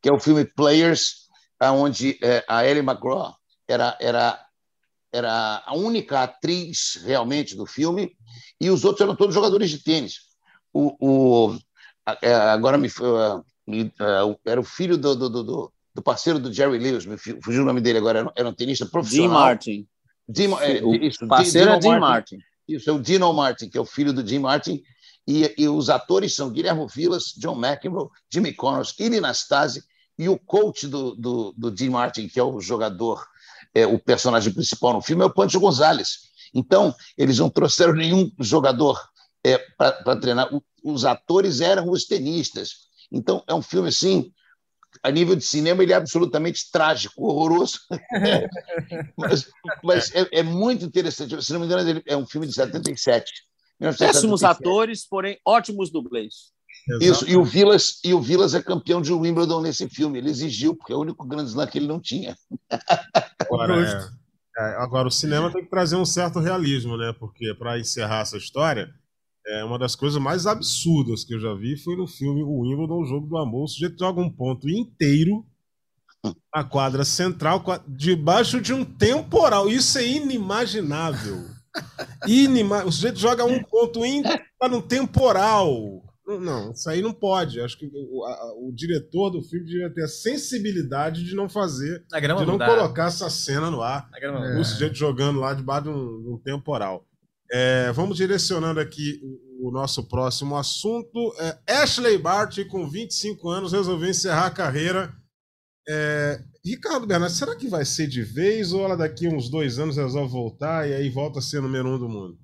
que 0.02 0.08
é 0.08 0.12
o 0.12 0.20
filme 0.20 0.44
Players, 0.44 1.28
onde 1.62 2.18
é, 2.22 2.44
a 2.48 2.66
Ellie 2.66 2.82
McGraw 2.82 3.34
era, 3.66 3.96
era, 4.00 4.46
era 5.12 5.62
a 5.66 5.74
única 5.74 6.22
atriz 6.22 7.00
realmente 7.04 7.56
do 7.56 7.66
filme, 7.66 8.16
e 8.60 8.70
os 8.70 8.84
outros 8.84 9.02
eram 9.02 9.16
todos 9.16 9.34
jogadores 9.34 9.70
de 9.70 9.82
tênis. 9.82 10.30
O, 10.72 10.96
o, 11.00 11.58
é, 12.22 12.34
agora 12.34 12.78
me, 12.78 12.88
foi, 12.88 13.08
ah, 13.20 13.42
ah, 14.00 14.36
era 14.44 14.60
o 14.60 14.64
filho 14.64 14.96
do, 14.96 15.14
do, 15.14 15.42
do- 15.42 15.72
do, 15.94 16.02
parceiro 16.02 16.38
do 16.38 16.52
Jerry 16.52 16.78
Lewis, 16.78 17.04
me 17.06 17.16
fu- 17.16 17.38
fugiu 17.42 17.62
o 17.62 17.64
nome 17.66 17.80
dele 17.80 17.98
agora, 17.98 18.20
era, 18.20 18.28
um- 18.28 18.32
era 18.36 18.48
um 18.48 18.52
tenista 18.54 18.86
profissional. 18.86 19.40
Martin. 19.40 19.86
Jim, 20.34 20.52
é, 20.60 20.82
O 20.84 20.94
isso, 20.94 21.26
parceiro 21.26 21.70
é 21.70 21.78
Dino 21.78 21.92
Jim 21.94 21.98
Martin. 22.00 22.38
Isso, 22.68 22.88
é 22.90 22.92
o 22.92 23.00
Dino 23.00 23.32
Martin, 23.32 23.68
que 23.68 23.76
é 23.76 23.80
o 23.80 23.84
filho 23.84 24.12
do 24.12 24.26
Jim 24.26 24.38
Martin. 24.38 24.82
E, 25.26 25.52
e 25.58 25.68
os 25.68 25.90
atores 25.90 26.34
são 26.34 26.50
Guilherme 26.50 26.86
Vilas, 26.92 27.34
John 27.36 27.56
McEnroe, 27.56 28.08
Jimmy 28.32 28.52
Connors, 28.54 28.94
Ili 28.98 29.20
Nastase 29.20 29.82
e 30.18 30.28
o 30.28 30.38
coach 30.38 30.86
do, 30.86 31.14
do, 31.14 31.52
do 31.56 31.76
Jim 31.76 31.90
Martin, 31.90 32.28
que 32.28 32.38
é 32.38 32.42
o 32.42 32.60
jogador, 32.60 33.24
é, 33.74 33.86
o 33.86 33.98
personagem 33.98 34.52
principal 34.52 34.92
no 34.92 35.00
filme, 35.02 35.22
é 35.22 35.26
o 35.26 35.32
Pancho 35.32 35.58
Gonzalez. 35.60 36.30
Então, 36.54 36.94
eles 37.16 37.38
não 37.38 37.48
trouxeram 37.50 37.92
nenhum 37.94 38.30
jogador 38.40 39.00
é, 39.44 39.58
para 39.76 40.16
treinar. 40.16 40.48
Os 40.82 41.04
atores 41.04 41.60
eram 41.60 41.90
os 41.90 42.04
tenistas. 42.06 42.88
Então, 43.10 43.42
é 43.46 43.54
um 43.54 43.62
filme 43.62 43.88
assim, 43.88 44.32
a 45.02 45.10
nível 45.10 45.34
de 45.34 45.44
cinema, 45.44 45.82
ele 45.82 45.92
é 45.92 45.96
absolutamente 45.96 46.70
trágico, 46.70 47.24
horroroso. 47.24 47.78
mas 49.16 49.50
mas 49.82 50.14
é, 50.14 50.28
é 50.32 50.42
muito 50.42 50.84
interessante. 50.84 51.42
Se 51.42 51.52
não 51.52 51.60
me 51.60 51.66
engano, 51.66 52.02
é 52.06 52.16
um 52.16 52.26
filme 52.26 52.46
de 52.46 52.54
77. 52.54 53.32
Péssimos 53.78 54.42
1977. 54.42 54.44
atores, 54.44 55.06
porém 55.06 55.38
ótimos 55.44 55.90
dublês. 55.90 56.52
Isso, 57.00 57.28
e 57.28 57.36
o 57.36 57.44
Vilas, 57.44 58.00
e 58.04 58.14
o 58.14 58.20
Vilas 58.20 58.54
é 58.54 58.62
campeão 58.62 59.00
de 59.00 59.12
Wimbledon 59.12 59.60
nesse 59.60 59.88
filme. 59.88 60.18
Ele 60.18 60.30
exigiu, 60.30 60.74
porque 60.74 60.92
é 60.92 60.96
o 60.96 61.00
único 61.00 61.26
grande 61.26 61.50
slam 61.50 61.66
que 61.66 61.78
ele 61.78 61.86
não 61.86 62.00
tinha. 62.00 62.36
Agora, 63.40 63.74
é, 63.76 64.62
é, 64.62 64.62
agora, 64.76 65.08
o 65.08 65.10
cinema 65.10 65.52
tem 65.52 65.62
que 65.62 65.70
trazer 65.70 65.96
um 65.96 66.04
certo 66.04 66.38
realismo, 66.40 66.96
né? 66.96 67.14
Porque, 67.18 67.54
para 67.54 67.78
encerrar 67.78 68.20
essa 68.20 68.36
história, 68.36 68.92
é 69.46 69.64
uma 69.64 69.78
das 69.78 69.94
coisas 69.96 70.20
mais 70.20 70.46
absurdas 70.46 71.24
que 71.24 71.34
eu 71.34 71.40
já 71.40 71.54
vi 71.54 71.76
foi 71.76 71.96
no 71.96 72.06
filme 72.06 72.42
O 72.42 72.60
Wimbledon, 72.60 73.00
o 73.00 73.04
Jogo 73.06 73.26
do 73.26 73.36
Amor. 73.38 73.64
O 73.64 73.68
sujeito 73.68 73.98
joga 73.98 74.20
um 74.20 74.30
ponto 74.30 74.68
inteiro 74.68 75.44
na 76.54 76.62
quadra 76.64 77.04
central, 77.04 77.62
debaixo 77.88 78.60
de 78.60 78.72
um 78.72 78.84
temporal. 78.84 79.68
Isso 79.68 79.98
é 79.98 80.06
inimaginável. 80.06 81.44
Inima... 82.26 82.84
O 82.84 82.92
sujeito 82.92 83.18
joga 83.18 83.44
um 83.44 83.62
ponto 83.62 84.04
inteiro 84.04 84.42
no 84.70 84.82
temporal. 84.82 86.02
Não, 86.26 86.70
isso 86.70 86.88
aí 86.88 87.02
não 87.02 87.12
pode. 87.12 87.60
Acho 87.60 87.76
que 87.76 87.90
o, 87.92 88.24
a- 88.24 88.52
o 88.56 88.72
diretor 88.72 89.30
do 89.30 89.42
filme 89.42 89.66
devia 89.66 89.90
ter 89.92 90.04
a 90.04 90.08
sensibilidade 90.08 91.24
de 91.24 91.34
não 91.34 91.48
fazer 91.48 92.04
de 92.08 92.46
não 92.46 92.58
dá. 92.58 92.66
colocar 92.66 93.06
essa 93.06 93.28
cena 93.28 93.68
no 93.70 93.82
ar, 93.82 94.08
grama 94.20 94.48
não 94.54 94.60
o 94.60 94.64
sujeito 94.64 94.94
jogando 94.94 95.40
lá 95.40 95.54
debaixo 95.54 95.84
de 95.84 95.88
um, 95.88 96.22
de 96.22 96.28
um 96.28 96.38
temporal. 96.38 97.04
É, 97.52 97.90
vamos 97.92 98.16
direcionando 98.16 98.78
aqui 98.78 99.20
o, 99.60 99.72
nosso 99.72 100.04
próximo 100.04 100.56
assunto. 100.56 101.34
É, 101.38 101.82
Ashley 101.82 102.16
Bart, 102.16 102.64
com 102.68 102.88
25 102.88 103.48
anos, 103.48 103.72
resolveu 103.72 104.08
encerrar 104.08 104.46
a 104.46 104.50
carreira. 104.50 105.12
É, 105.88 106.40
Ricardo 106.64 107.06
Bernardo, 107.06 107.34
será 107.34 107.56
que 107.56 107.66
vai 107.66 107.84
ser 107.84 108.06
de 108.06 108.22
vez 108.22 108.72
ou 108.72 108.84
ela 108.84 108.96
daqui 108.96 109.26
uns 109.26 109.50
dois 109.50 109.78
anos 109.78 109.96
resolve 109.96 110.30
voltar 110.30 110.88
e 110.88 110.94
aí 110.94 111.08
volta 111.10 111.40
a 111.40 111.42
ser 111.42 111.60
número 111.60 111.88
um 111.88 111.98
do 111.98 112.08
mundo? 112.08 112.38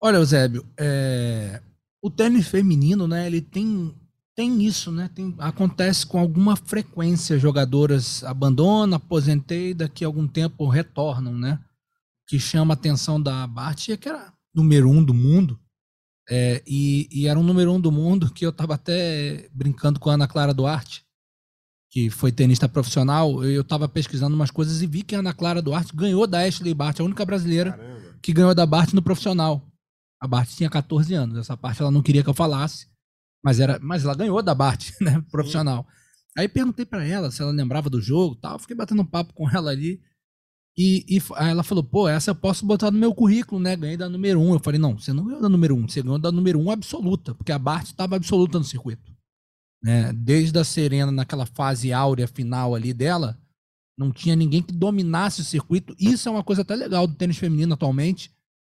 Olha, 0.00 0.16
Eusébio, 0.16 0.66
é, 0.78 1.60
o 2.00 2.10
tênis 2.10 2.48
feminino, 2.48 3.06
né, 3.06 3.26
ele 3.26 3.40
tem, 3.40 3.94
tem 4.34 4.62
isso, 4.64 4.90
né? 4.90 5.10
Tem, 5.14 5.34
acontece 5.38 6.06
com 6.06 6.18
alguma 6.18 6.56
frequência. 6.56 7.38
Jogadoras 7.38 8.24
abandonam, 8.24 8.96
aposentei, 8.96 9.74
daqui 9.74 10.04
a 10.04 10.08
algum 10.08 10.26
tempo 10.26 10.66
retornam, 10.66 11.34
né? 11.34 11.60
Que 12.26 12.38
chama 12.38 12.74
a 12.74 12.76
atenção 12.76 13.20
da 13.20 13.46
Bart 13.46 13.88
é 13.88 13.96
que 13.96 14.08
era 14.08 14.32
número 14.54 14.88
um 14.88 15.02
do 15.02 15.14
mundo. 15.14 15.58
É, 16.28 16.62
e, 16.66 17.08
e 17.10 17.26
era 17.26 17.38
um 17.38 17.42
número 17.42 17.72
um 17.72 17.80
do 17.80 17.90
mundo 17.90 18.32
que 18.32 18.46
eu 18.46 18.52
tava 18.52 18.74
até 18.74 19.48
brincando 19.52 19.98
com 19.98 20.08
a 20.08 20.14
Ana 20.14 20.28
Clara 20.28 20.54
Duarte, 20.54 21.04
que 21.90 22.10
foi 22.10 22.30
tenista 22.30 22.68
profissional. 22.68 23.42
Eu 23.44 23.64
tava 23.64 23.88
pesquisando 23.88 24.34
umas 24.34 24.50
coisas 24.50 24.82
e 24.82 24.86
vi 24.86 25.02
que 25.02 25.14
a 25.14 25.18
Ana 25.18 25.34
Clara 25.34 25.60
Duarte 25.60 25.94
ganhou 25.94 26.26
da 26.26 26.46
Ashley 26.46 26.74
Bart, 26.74 27.00
a 27.00 27.04
única 27.04 27.24
brasileira 27.24 27.72
Caramba. 27.72 28.18
que 28.22 28.32
ganhou 28.32 28.54
da 28.54 28.64
Bart 28.64 28.92
no 28.92 29.02
profissional. 29.02 29.66
A 30.20 30.26
Bart 30.26 30.48
tinha 30.50 30.70
14 30.70 31.12
anos. 31.14 31.36
Essa 31.36 31.56
parte 31.56 31.82
ela 31.82 31.90
não 31.90 32.02
queria 32.02 32.22
que 32.22 32.30
eu 32.30 32.34
falasse, 32.34 32.86
mas 33.44 33.58
era, 33.58 33.78
mas 33.82 34.04
ela 34.04 34.14
ganhou 34.14 34.40
da 34.42 34.54
Bart, 34.54 34.90
né, 35.02 35.22
profissional. 35.30 35.86
Aí 36.36 36.48
perguntei 36.48 36.86
pra 36.86 37.04
ela 37.04 37.30
se 37.30 37.42
ela 37.42 37.50
lembrava 37.50 37.90
do 37.90 38.00
jogo, 38.00 38.36
tal. 38.36 38.58
Fiquei 38.58 38.76
batendo 38.76 39.02
um 39.02 39.06
papo 39.06 39.34
com 39.34 39.50
ela 39.50 39.70
ali. 39.70 40.00
E, 40.76 41.04
e 41.16 41.22
ela 41.36 41.62
falou: 41.62 41.84
"Pô, 41.84 42.08
essa 42.08 42.30
eu 42.30 42.34
posso 42.34 42.64
botar 42.64 42.90
no 42.90 42.98
meu 42.98 43.14
currículo, 43.14 43.60
né? 43.60 43.76
Ganhei 43.76 43.96
da 43.96 44.08
número 44.08 44.40
um. 44.40 44.54
Eu 44.54 44.60
falei: 44.60 44.80
"Não, 44.80 44.98
você 44.98 45.12
não 45.12 45.24
ganhou 45.24 45.42
da 45.42 45.48
número 45.48 45.76
um, 45.76 45.86
você 45.86 46.02
ganhou 46.02 46.18
da 46.18 46.32
número 46.32 46.58
um 46.58 46.70
absoluta, 46.70 47.34
porque 47.34 47.52
a 47.52 47.58
Bart 47.58 47.86
estava 47.86 48.16
absoluta 48.16 48.58
no 48.58 48.64
circuito, 48.64 49.12
né? 49.82 50.12
Desde 50.12 50.58
a 50.58 50.64
Serena 50.64 51.12
naquela 51.12 51.46
fase 51.46 51.92
áurea 51.92 52.26
final 52.26 52.74
ali 52.74 52.94
dela, 52.94 53.38
não 53.98 54.10
tinha 54.10 54.34
ninguém 54.34 54.62
que 54.62 54.72
dominasse 54.72 55.42
o 55.42 55.44
circuito. 55.44 55.94
Isso 55.98 56.28
é 56.28 56.32
uma 56.32 56.42
coisa 56.42 56.62
até 56.62 56.74
legal 56.74 57.06
do 57.06 57.14
tênis 57.14 57.36
feminino 57.36 57.74
atualmente, 57.74 58.30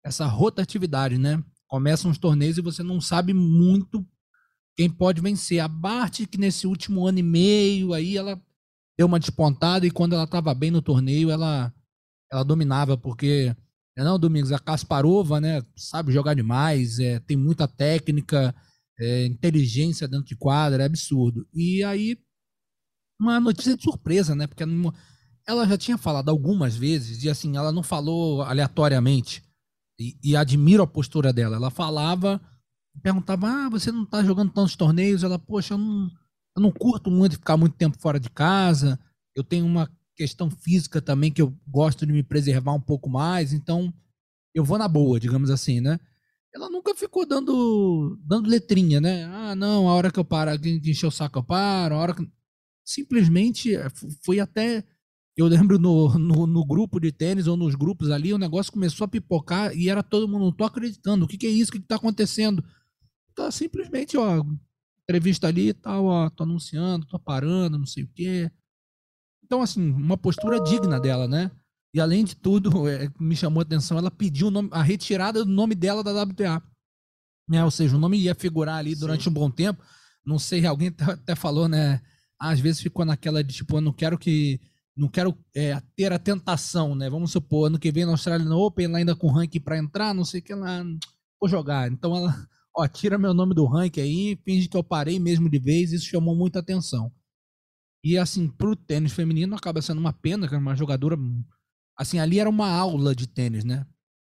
essa 0.04 0.26
rotatividade, 0.26 1.18
né? 1.18 1.42
Começam 1.66 2.10
os 2.10 2.18
torneios 2.18 2.58
e 2.58 2.62
você 2.62 2.82
não 2.82 3.00
sabe 3.00 3.32
muito 3.32 4.06
quem 4.76 4.90
pode 4.90 5.20
vencer. 5.20 5.60
A 5.60 5.66
Bart, 5.66 6.26
que 6.26 6.38
nesse 6.38 6.66
último 6.66 7.06
ano 7.06 7.18
e 7.18 7.22
meio 7.22 7.92
aí 7.92 8.16
ela 8.16 8.40
deu 8.98 9.06
uma 9.06 9.18
despontada 9.18 9.86
e 9.86 9.90
quando 9.90 10.12
ela 10.14 10.24
estava 10.24 10.54
bem 10.54 10.70
no 10.70 10.80
torneio, 10.82 11.30
ela 11.30 11.72
ela 12.30 12.44
dominava 12.44 12.96
porque 12.96 13.54
é 13.96 14.04
não, 14.04 14.18
Domingos, 14.18 14.52
a 14.52 14.58
Kasparova, 14.58 15.40
né, 15.40 15.62
sabe 15.74 16.12
jogar 16.12 16.34
demais, 16.34 16.98
é, 16.98 17.18
tem 17.20 17.36
muita 17.36 17.66
técnica, 17.66 18.54
é, 19.00 19.24
inteligência 19.26 20.06
dentro 20.06 20.26
de 20.26 20.36
quadra, 20.36 20.82
é 20.82 20.86
absurdo. 20.86 21.46
E 21.54 21.82
aí, 21.82 22.18
uma 23.18 23.40
notícia 23.40 23.74
de 23.74 23.82
surpresa, 23.82 24.34
né? 24.34 24.46
Porque 24.46 24.64
ela 25.46 25.66
já 25.66 25.78
tinha 25.78 25.96
falado 25.96 26.28
algumas 26.28 26.76
vezes, 26.76 27.24
e 27.24 27.30
assim, 27.30 27.56
ela 27.56 27.72
não 27.72 27.82
falou 27.82 28.42
aleatoriamente. 28.42 29.42
E, 29.98 30.18
e 30.22 30.36
admiro 30.36 30.82
a 30.82 30.86
postura 30.86 31.32
dela. 31.32 31.56
Ela 31.56 31.70
falava, 31.70 32.38
perguntava: 33.02 33.48
Ah, 33.48 33.70
você 33.70 33.90
não 33.90 34.04
tá 34.04 34.22
jogando 34.22 34.52
tantos 34.52 34.76
torneios? 34.76 35.22
Ela, 35.22 35.38
poxa, 35.38 35.72
eu 35.72 35.78
não, 35.78 36.10
eu 36.54 36.62
não 36.62 36.70
curto 36.70 37.10
muito 37.10 37.36
ficar 37.36 37.56
muito 37.56 37.76
tempo 37.76 37.98
fora 37.98 38.20
de 38.20 38.28
casa. 38.28 39.00
Eu 39.34 39.42
tenho 39.42 39.64
uma 39.64 39.90
questão 40.16 40.50
física 40.50 41.00
também 41.00 41.30
que 41.30 41.42
eu 41.42 41.54
gosto 41.68 42.06
de 42.06 42.12
me 42.12 42.22
preservar 42.22 42.72
um 42.72 42.80
pouco 42.80 43.08
mais, 43.08 43.52
então 43.52 43.92
eu 44.54 44.64
vou 44.64 44.78
na 44.78 44.88
boa, 44.88 45.20
digamos 45.20 45.50
assim, 45.50 45.80
né? 45.80 46.00
Ela 46.54 46.70
nunca 46.70 46.94
ficou 46.94 47.26
dando 47.26 48.18
dando 48.24 48.48
letrinha, 48.48 49.00
né? 49.00 49.24
Ah, 49.24 49.54
não, 49.54 49.88
a 49.88 49.94
hora 49.94 50.10
que 50.10 50.18
eu 50.18 50.24
paro, 50.24 50.56
de 50.58 50.90
encher 50.90 51.06
o 51.06 51.10
saco 51.10 51.38
eu 51.38 51.44
paro, 51.44 51.96
a 51.96 51.98
hora 51.98 52.14
que 52.14 52.26
simplesmente 52.84 53.76
eh, 53.76 53.88
foi 54.24 54.40
até 54.40 54.84
eu 55.36 55.46
lembro 55.46 55.78
no, 55.78 56.18
no, 56.18 56.46
no, 56.46 56.64
grupo 56.64 56.98
de 56.98 57.12
tênis 57.12 57.46
ou 57.46 57.56
nos 57.58 57.74
grupos 57.74 58.10
ali, 58.10 58.32
o 58.32 58.38
negócio 58.38 58.72
começou 58.72 59.04
a 59.04 59.08
pipocar 59.08 59.76
e 59.76 59.90
era 59.90 60.02
todo 60.02 60.26
mundo, 60.26 60.46
não 60.46 60.52
tô 60.52 60.64
acreditando, 60.64 61.26
o 61.26 61.28
que, 61.28 61.36
que 61.36 61.46
é 61.46 61.50
isso, 61.50 61.70
o 61.70 61.72
que, 61.74 61.80
que 61.80 61.86
tá 61.86 61.96
acontecendo? 61.96 62.64
Tá 63.34 63.50
simplesmente, 63.50 64.16
ó, 64.16 64.42
entrevista 65.02 65.46
ali 65.46 65.68
e 65.68 65.74
tal, 65.74 66.06
ó, 66.06 66.30
tô 66.30 66.44
anunciando, 66.44 67.06
tô 67.06 67.18
parando, 67.18 67.78
não 67.78 67.84
sei 67.84 68.04
o 68.04 68.08
quê. 68.14 68.50
Então, 69.46 69.62
assim, 69.62 69.92
uma 69.92 70.18
postura 70.18 70.60
digna 70.60 71.00
dela, 71.00 71.28
né? 71.28 71.50
E 71.94 72.00
além 72.00 72.24
de 72.24 72.34
tudo, 72.34 72.70
é, 72.90 73.08
me 73.18 73.36
chamou 73.36 73.60
a 73.60 73.62
atenção, 73.62 73.96
ela 73.96 74.10
pediu 74.10 74.50
nome, 74.50 74.68
a 74.72 74.82
retirada 74.82 75.44
do 75.44 75.50
nome 75.50 75.74
dela 75.74 76.02
da 76.02 76.22
WTA. 76.22 76.62
Né? 77.48 77.64
Ou 77.64 77.70
seja, 77.70 77.96
o 77.96 77.98
nome 77.98 78.18
ia 78.18 78.34
figurar 78.34 78.76
ali 78.76 78.94
durante 78.94 79.24
Sim. 79.24 79.30
um 79.30 79.32
bom 79.32 79.50
tempo. 79.50 79.82
Não 80.24 80.38
sei, 80.38 80.66
alguém 80.66 80.92
até 81.00 81.36
falou, 81.36 81.68
né? 81.68 82.02
Às 82.38 82.58
vezes 82.58 82.82
ficou 82.82 83.04
naquela 83.04 83.42
de 83.42 83.54
tipo, 83.54 83.76
eu 83.76 83.80
não 83.80 83.92
quero 83.92 84.18
que. 84.18 84.60
Não 84.96 85.08
quero 85.08 85.36
é, 85.54 85.80
ter 85.94 86.12
a 86.12 86.18
tentação, 86.18 86.94
né? 86.94 87.08
Vamos 87.08 87.30
supor, 87.30 87.66
ano 87.66 87.78
que 87.78 87.92
vem 87.92 88.06
na 88.06 88.12
Australian 88.12 88.56
Open, 88.56 88.88
lá 88.88 88.98
ainda 88.98 89.14
com 89.14 89.30
ranking 89.30 89.60
para 89.60 89.78
entrar, 89.78 90.14
não 90.14 90.24
sei 90.24 90.40
o 90.40 90.42
que 90.42 90.54
lá. 90.54 90.82
Vou 91.38 91.48
jogar. 91.48 91.92
Então 91.92 92.16
ela, 92.16 92.48
ó, 92.74 92.88
tira 92.88 93.18
meu 93.18 93.34
nome 93.34 93.54
do 93.54 93.66
ranking 93.66 94.00
aí, 94.00 94.38
finge 94.42 94.68
que 94.68 94.76
eu 94.76 94.82
parei 94.82 95.20
mesmo 95.20 95.50
de 95.50 95.58
vez, 95.58 95.92
isso 95.92 96.06
chamou 96.06 96.34
muita 96.34 96.60
atenção. 96.60 97.12
E 98.06 98.16
assim, 98.16 98.46
pro 98.46 98.76
tênis 98.76 99.12
feminino 99.12 99.56
acaba 99.56 99.82
sendo 99.82 99.98
uma 99.98 100.12
pena, 100.12 100.46
que 100.46 100.54
é 100.54 100.58
uma 100.58 100.76
jogadora. 100.76 101.18
Assim, 101.98 102.20
ali 102.20 102.38
era 102.38 102.48
uma 102.48 102.70
aula 102.70 103.16
de 103.16 103.26
tênis, 103.26 103.64
né? 103.64 103.84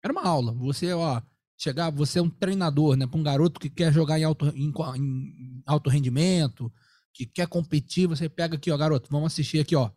Era 0.03 0.11
uma 0.11 0.25
aula. 0.25 0.51
Você, 0.55 0.91
ó, 0.91 1.21
chegar, 1.57 1.89
você 1.89 2.19
é 2.19 2.21
um 2.21 2.29
treinador, 2.29 2.97
né? 2.97 3.07
Para 3.07 3.17
um 3.17 3.23
garoto 3.23 3.61
que 3.61 3.69
quer 3.69 3.93
jogar 3.93 4.19
em 4.19 4.25
alto, 4.25 4.47
em, 4.47 4.73
em 4.97 5.63
alto 5.65 5.89
rendimento, 5.89 6.69
que 7.13 7.25
quer 7.25 7.47
competir, 7.47 8.07
você 8.07 8.27
pega 8.27 8.57
aqui, 8.57 8.69
ó, 8.69 8.75
garoto, 8.75 9.07
vamos 9.09 9.31
assistir 9.31 9.61
aqui, 9.61 9.73
ó. 9.73 9.89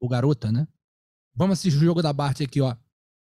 O 0.00 0.08
garota, 0.08 0.50
né? 0.50 0.66
Vamos 1.32 1.60
assistir 1.60 1.78
o 1.78 1.84
jogo 1.84 2.02
da 2.02 2.12
Bart 2.12 2.40
aqui, 2.40 2.60
ó. 2.60 2.76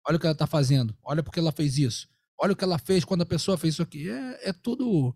Olha 0.07 0.17
o 0.17 0.19
que 0.19 0.25
ela 0.25 0.33
tá 0.33 0.47
fazendo. 0.47 0.97
Olha 1.03 1.21
porque 1.21 1.37
ela 1.39 1.51
fez 1.51 1.77
isso. 1.77 2.09
Olha 2.41 2.53
o 2.53 2.55
que 2.55 2.63
ela 2.63 2.79
fez 2.79 3.05
quando 3.05 3.21
a 3.21 3.27
pessoa 3.27 3.59
fez 3.59 3.75
isso 3.75 3.83
aqui. 3.83 4.09
É, 4.09 4.49
é 4.49 4.53
tudo. 4.53 5.15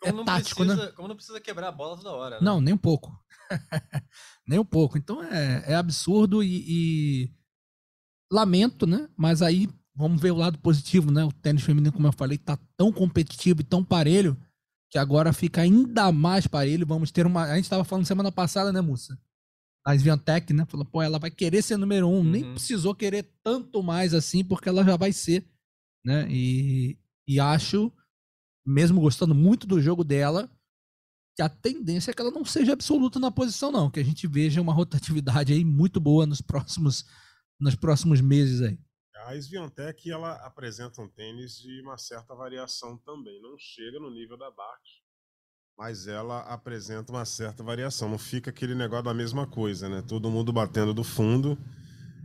Como 0.00 0.22
é 0.22 0.24
tático, 0.24 0.64
né? 0.64 0.68
precisa, 0.68 0.90
né? 0.90 0.96
Como 0.96 1.08
não 1.08 1.16
precisa 1.16 1.40
quebrar 1.40 1.68
a 1.68 1.72
bola 1.72 1.96
toda 1.96 2.12
hora. 2.12 2.36
Né? 2.36 2.42
Não, 2.42 2.60
nem 2.60 2.74
um 2.74 2.78
pouco. 2.78 3.12
Nem 4.46 4.58
um 4.58 4.64
pouco. 4.64 4.96
Então 4.96 5.22
é, 5.22 5.72
é 5.72 5.74
absurdo 5.74 6.42
e, 6.42 6.64
e, 6.66 7.30
lamento, 8.32 8.86
né? 8.86 9.08
Mas 9.16 9.42
aí 9.42 9.68
vamos 9.94 10.20
ver 10.20 10.30
o 10.30 10.36
lado 10.36 10.58
positivo, 10.58 11.10
né? 11.10 11.24
O 11.24 11.32
tênis 11.32 11.62
feminino, 11.62 11.92
como 11.92 12.06
eu 12.06 12.12
falei, 12.12 12.38
tá 12.38 12.58
tão 12.76 12.92
competitivo 12.92 13.60
e 13.60 13.64
tão 13.64 13.84
parelho 13.84 14.36
que 14.90 14.98
agora 14.98 15.32
fica 15.32 15.60
ainda 15.60 16.10
mais 16.10 16.46
parelho. 16.46 16.86
Vamos 16.86 17.10
ter 17.10 17.26
uma. 17.26 17.44
A 17.44 17.54
gente 17.56 17.64
estava 17.64 17.84
falando 17.84 18.06
semana 18.06 18.32
passada, 18.32 18.72
né, 18.72 18.80
Mussa? 18.80 19.18
A 19.86 19.94
Sviantec, 19.94 20.52
né? 20.52 20.66
Falou, 20.66 20.84
pô, 20.84 21.00
ela 21.00 21.18
vai 21.18 21.30
querer 21.30 21.62
ser 21.62 21.76
número 21.76 22.08
um. 22.08 22.18
Uhum. 22.18 22.24
Nem 22.24 22.52
precisou 22.52 22.94
querer 22.94 23.30
tanto 23.42 23.82
mais 23.82 24.14
assim, 24.14 24.44
porque 24.44 24.68
ela 24.68 24.84
já 24.84 24.96
vai 24.96 25.12
ser, 25.12 25.46
né? 26.04 26.26
E, 26.28 26.98
e 27.26 27.38
acho, 27.38 27.92
mesmo 28.70 29.00
gostando 29.00 29.34
muito 29.34 29.66
do 29.66 29.80
jogo 29.80 30.04
dela, 30.04 30.48
a 31.40 31.48
tendência 31.48 32.10
é 32.10 32.14
que 32.14 32.20
ela 32.20 32.30
não 32.30 32.44
seja 32.44 32.72
absoluta 32.72 33.18
na 33.18 33.30
posição, 33.30 33.72
não. 33.72 33.90
Que 33.90 34.00
a 34.00 34.04
gente 34.04 34.26
veja 34.26 34.60
uma 34.60 34.72
rotatividade 34.74 35.52
aí 35.52 35.64
muito 35.64 36.00
boa 36.00 36.26
nos 36.26 36.40
próximos, 36.40 37.04
nos 37.58 37.74
próximos 37.74 38.20
meses 38.20 38.60
aí. 38.60 38.78
A 39.26 39.36
Sviantec, 39.36 40.10
ela 40.10 40.32
apresenta 40.46 41.00
um 41.02 41.08
tênis 41.08 41.56
de 41.58 41.82
uma 41.82 41.98
certa 41.98 42.34
variação 42.34 42.96
também. 42.98 43.40
Não 43.42 43.56
chega 43.58 44.00
no 44.00 44.10
nível 44.10 44.36
da 44.36 44.50
Bart, 44.50 44.82
mas 45.76 46.06
ela 46.06 46.40
apresenta 46.40 47.12
uma 47.12 47.24
certa 47.24 47.62
variação. 47.62 48.08
Não 48.08 48.18
fica 48.18 48.50
aquele 48.50 48.74
negócio 48.74 49.04
da 49.04 49.14
mesma 49.14 49.46
coisa, 49.46 49.88
né? 49.88 50.02
Todo 50.02 50.30
mundo 50.30 50.52
batendo 50.52 50.94
do 50.94 51.04
fundo 51.04 51.58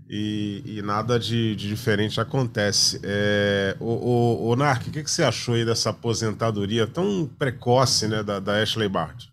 e, 0.09 0.61
e 0.65 0.81
nada 0.81 1.19
de, 1.19 1.55
de, 1.55 1.67
diferente 1.67 2.21
acontece. 2.21 2.99
É, 3.03 3.75
o, 3.79 3.85
o, 3.85 4.49
o 4.49 4.53
o 4.53 4.79
que, 4.79 5.03
que, 5.03 5.09
você 5.09 5.23
achou 5.23 5.55
aí 5.55 5.65
dessa 5.65 5.89
aposentadoria 5.89 6.85
tão 6.85 7.27
precoce 7.27 8.07
né, 8.07 8.21
da, 8.21 8.39
da 8.39 8.61
Ashley 8.61 8.87
Bart? 8.87 9.25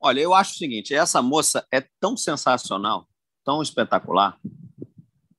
Olha, 0.00 0.20
eu 0.20 0.34
acho 0.34 0.54
o 0.54 0.56
seguinte: 0.56 0.94
essa 0.94 1.22
moça 1.22 1.66
é 1.72 1.84
tão 2.00 2.16
sensacional, 2.16 3.08
tão 3.44 3.62
espetacular, 3.62 4.38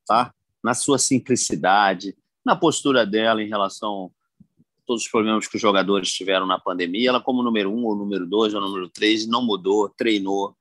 tá? 0.06 0.34
Na 0.63 0.74
sua 0.74 0.98
simplicidade, 0.98 2.15
na 2.45 2.56
postura 2.56 3.06
dela 3.06 3.41
em 3.41 3.48
relação 3.48 4.12
a 4.41 4.84
todos 4.86 5.04
os 5.04 5.10
problemas 5.10 5.48
que 5.48 5.56
os 5.56 5.62
jogadores 5.62 6.12
tiveram 6.12 6.45
na 6.45 6.60
pandemia. 6.60 7.10
Ela, 7.10 7.22
como 7.22 7.43
número 7.43 7.72
um, 7.72 7.86
ou 7.86 7.95
número 7.95 8.26
dois, 8.26 8.54
ou 8.54 8.62
número 8.62 8.89
três, 8.89 9.28
não 9.28 9.45
mudou, 9.45 9.89
treinou, 9.89 10.56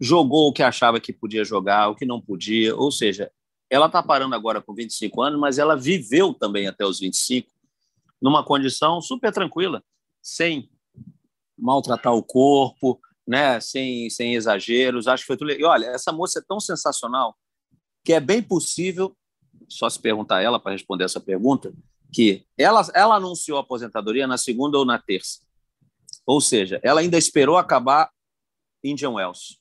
jogou 0.00 0.48
o 0.48 0.52
que 0.52 0.62
achava 0.62 1.00
que 1.00 1.12
podia 1.12 1.44
jogar, 1.44 1.88
o 1.88 1.94
que 1.94 2.06
não 2.06 2.20
podia, 2.20 2.74
ou 2.76 2.90
seja, 2.90 3.30
ela 3.68 3.86
está 3.86 4.02
parando 4.02 4.34
agora 4.34 4.62
com 4.62 4.74
25 4.74 5.22
anos, 5.22 5.40
mas 5.40 5.58
ela 5.58 5.76
viveu 5.76 6.32
também 6.32 6.66
até 6.68 6.84
os 6.84 7.00
25 7.00 7.50
numa 8.20 8.44
condição 8.44 9.00
super 9.00 9.32
tranquila, 9.32 9.82
sem 10.22 10.70
maltratar 11.56 12.14
o 12.14 12.22
corpo, 12.22 13.00
né, 13.26 13.60
sem, 13.60 14.08
sem 14.10 14.34
exageros. 14.34 15.06
Acho 15.06 15.22
que 15.22 15.26
foi 15.26 15.36
tudo. 15.36 15.52
E 15.52 15.64
olha, 15.64 15.86
essa 15.86 16.12
moça 16.12 16.38
é 16.38 16.42
tão 16.46 16.58
sensacional 16.58 17.36
que 18.04 18.12
é 18.12 18.20
bem 18.20 18.42
possível, 18.42 19.16
só 19.68 19.90
se 19.90 20.00
perguntar 20.00 20.38
a 20.38 20.42
ela 20.42 20.58
para 20.58 20.72
responder 20.72 21.04
essa 21.04 21.20
pergunta, 21.20 21.72
que 22.12 22.46
ela, 22.56 22.86
ela 22.94 23.16
anunciou 23.16 23.58
a 23.58 23.60
aposentadoria 23.60 24.26
na 24.26 24.38
segunda 24.38 24.78
ou 24.78 24.84
na 24.84 24.98
terça. 24.98 25.40
Ou 26.24 26.40
seja, 26.40 26.80
ela 26.82 27.00
ainda 27.00 27.18
esperou 27.18 27.58
acabar 27.58 28.10
Indian 28.82 29.10
Wells 29.10 29.58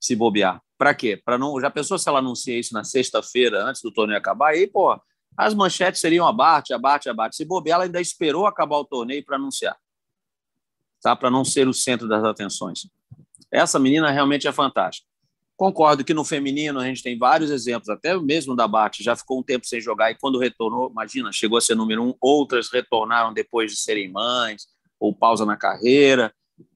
se 0.00 0.14
bobear. 0.14 0.62
Para 0.76 0.94
quê? 0.94 1.20
Para 1.22 1.36
não. 1.36 1.60
Já 1.60 1.70
pensou 1.70 1.98
se 1.98 2.08
ela 2.08 2.20
anuncia 2.20 2.58
isso 2.58 2.72
na 2.72 2.84
sexta-feira, 2.84 3.64
antes 3.64 3.82
do 3.82 3.92
torneio 3.92 4.18
acabar? 4.18 4.50
Aí, 4.50 4.66
pô, 4.66 4.98
as 5.36 5.54
manchetes 5.54 6.00
seriam 6.00 6.26
abate, 6.26 6.72
abate, 6.72 7.08
abate. 7.08 7.36
Se 7.36 7.44
bobear, 7.44 7.76
ela 7.76 7.84
ainda 7.84 8.00
esperou 8.00 8.46
acabar 8.46 8.78
o 8.78 8.84
torneio 8.84 9.24
para 9.24 9.36
anunciar. 9.36 9.76
Tá? 11.02 11.16
Para 11.16 11.30
não 11.30 11.44
ser 11.44 11.66
o 11.68 11.74
centro 11.74 12.08
das 12.08 12.24
atenções. 12.24 12.88
Essa 13.50 13.78
menina 13.78 14.10
realmente 14.10 14.46
é 14.46 14.52
fantástica. 14.52 15.08
Concordo 15.56 16.04
que 16.04 16.14
no 16.14 16.22
feminino 16.22 16.78
a 16.78 16.84
gente 16.84 17.02
tem 17.02 17.18
vários 17.18 17.50
exemplos, 17.50 17.88
até 17.88 18.16
mesmo 18.16 18.54
da 18.54 18.68
Bate, 18.68 19.02
já 19.02 19.16
ficou 19.16 19.40
um 19.40 19.42
tempo 19.42 19.66
sem 19.66 19.80
jogar 19.80 20.12
e 20.12 20.14
quando 20.14 20.38
retornou, 20.38 20.88
imagina, 20.88 21.32
chegou 21.32 21.58
a 21.58 21.60
ser 21.60 21.74
número 21.74 22.00
um, 22.00 22.14
outras 22.20 22.70
retornaram 22.70 23.32
depois 23.32 23.72
de 23.72 23.76
serem 23.76 24.08
mães 24.08 24.68
ou 25.00 25.12
pausa 25.12 25.44
na 25.44 25.56
carreira 25.56 26.32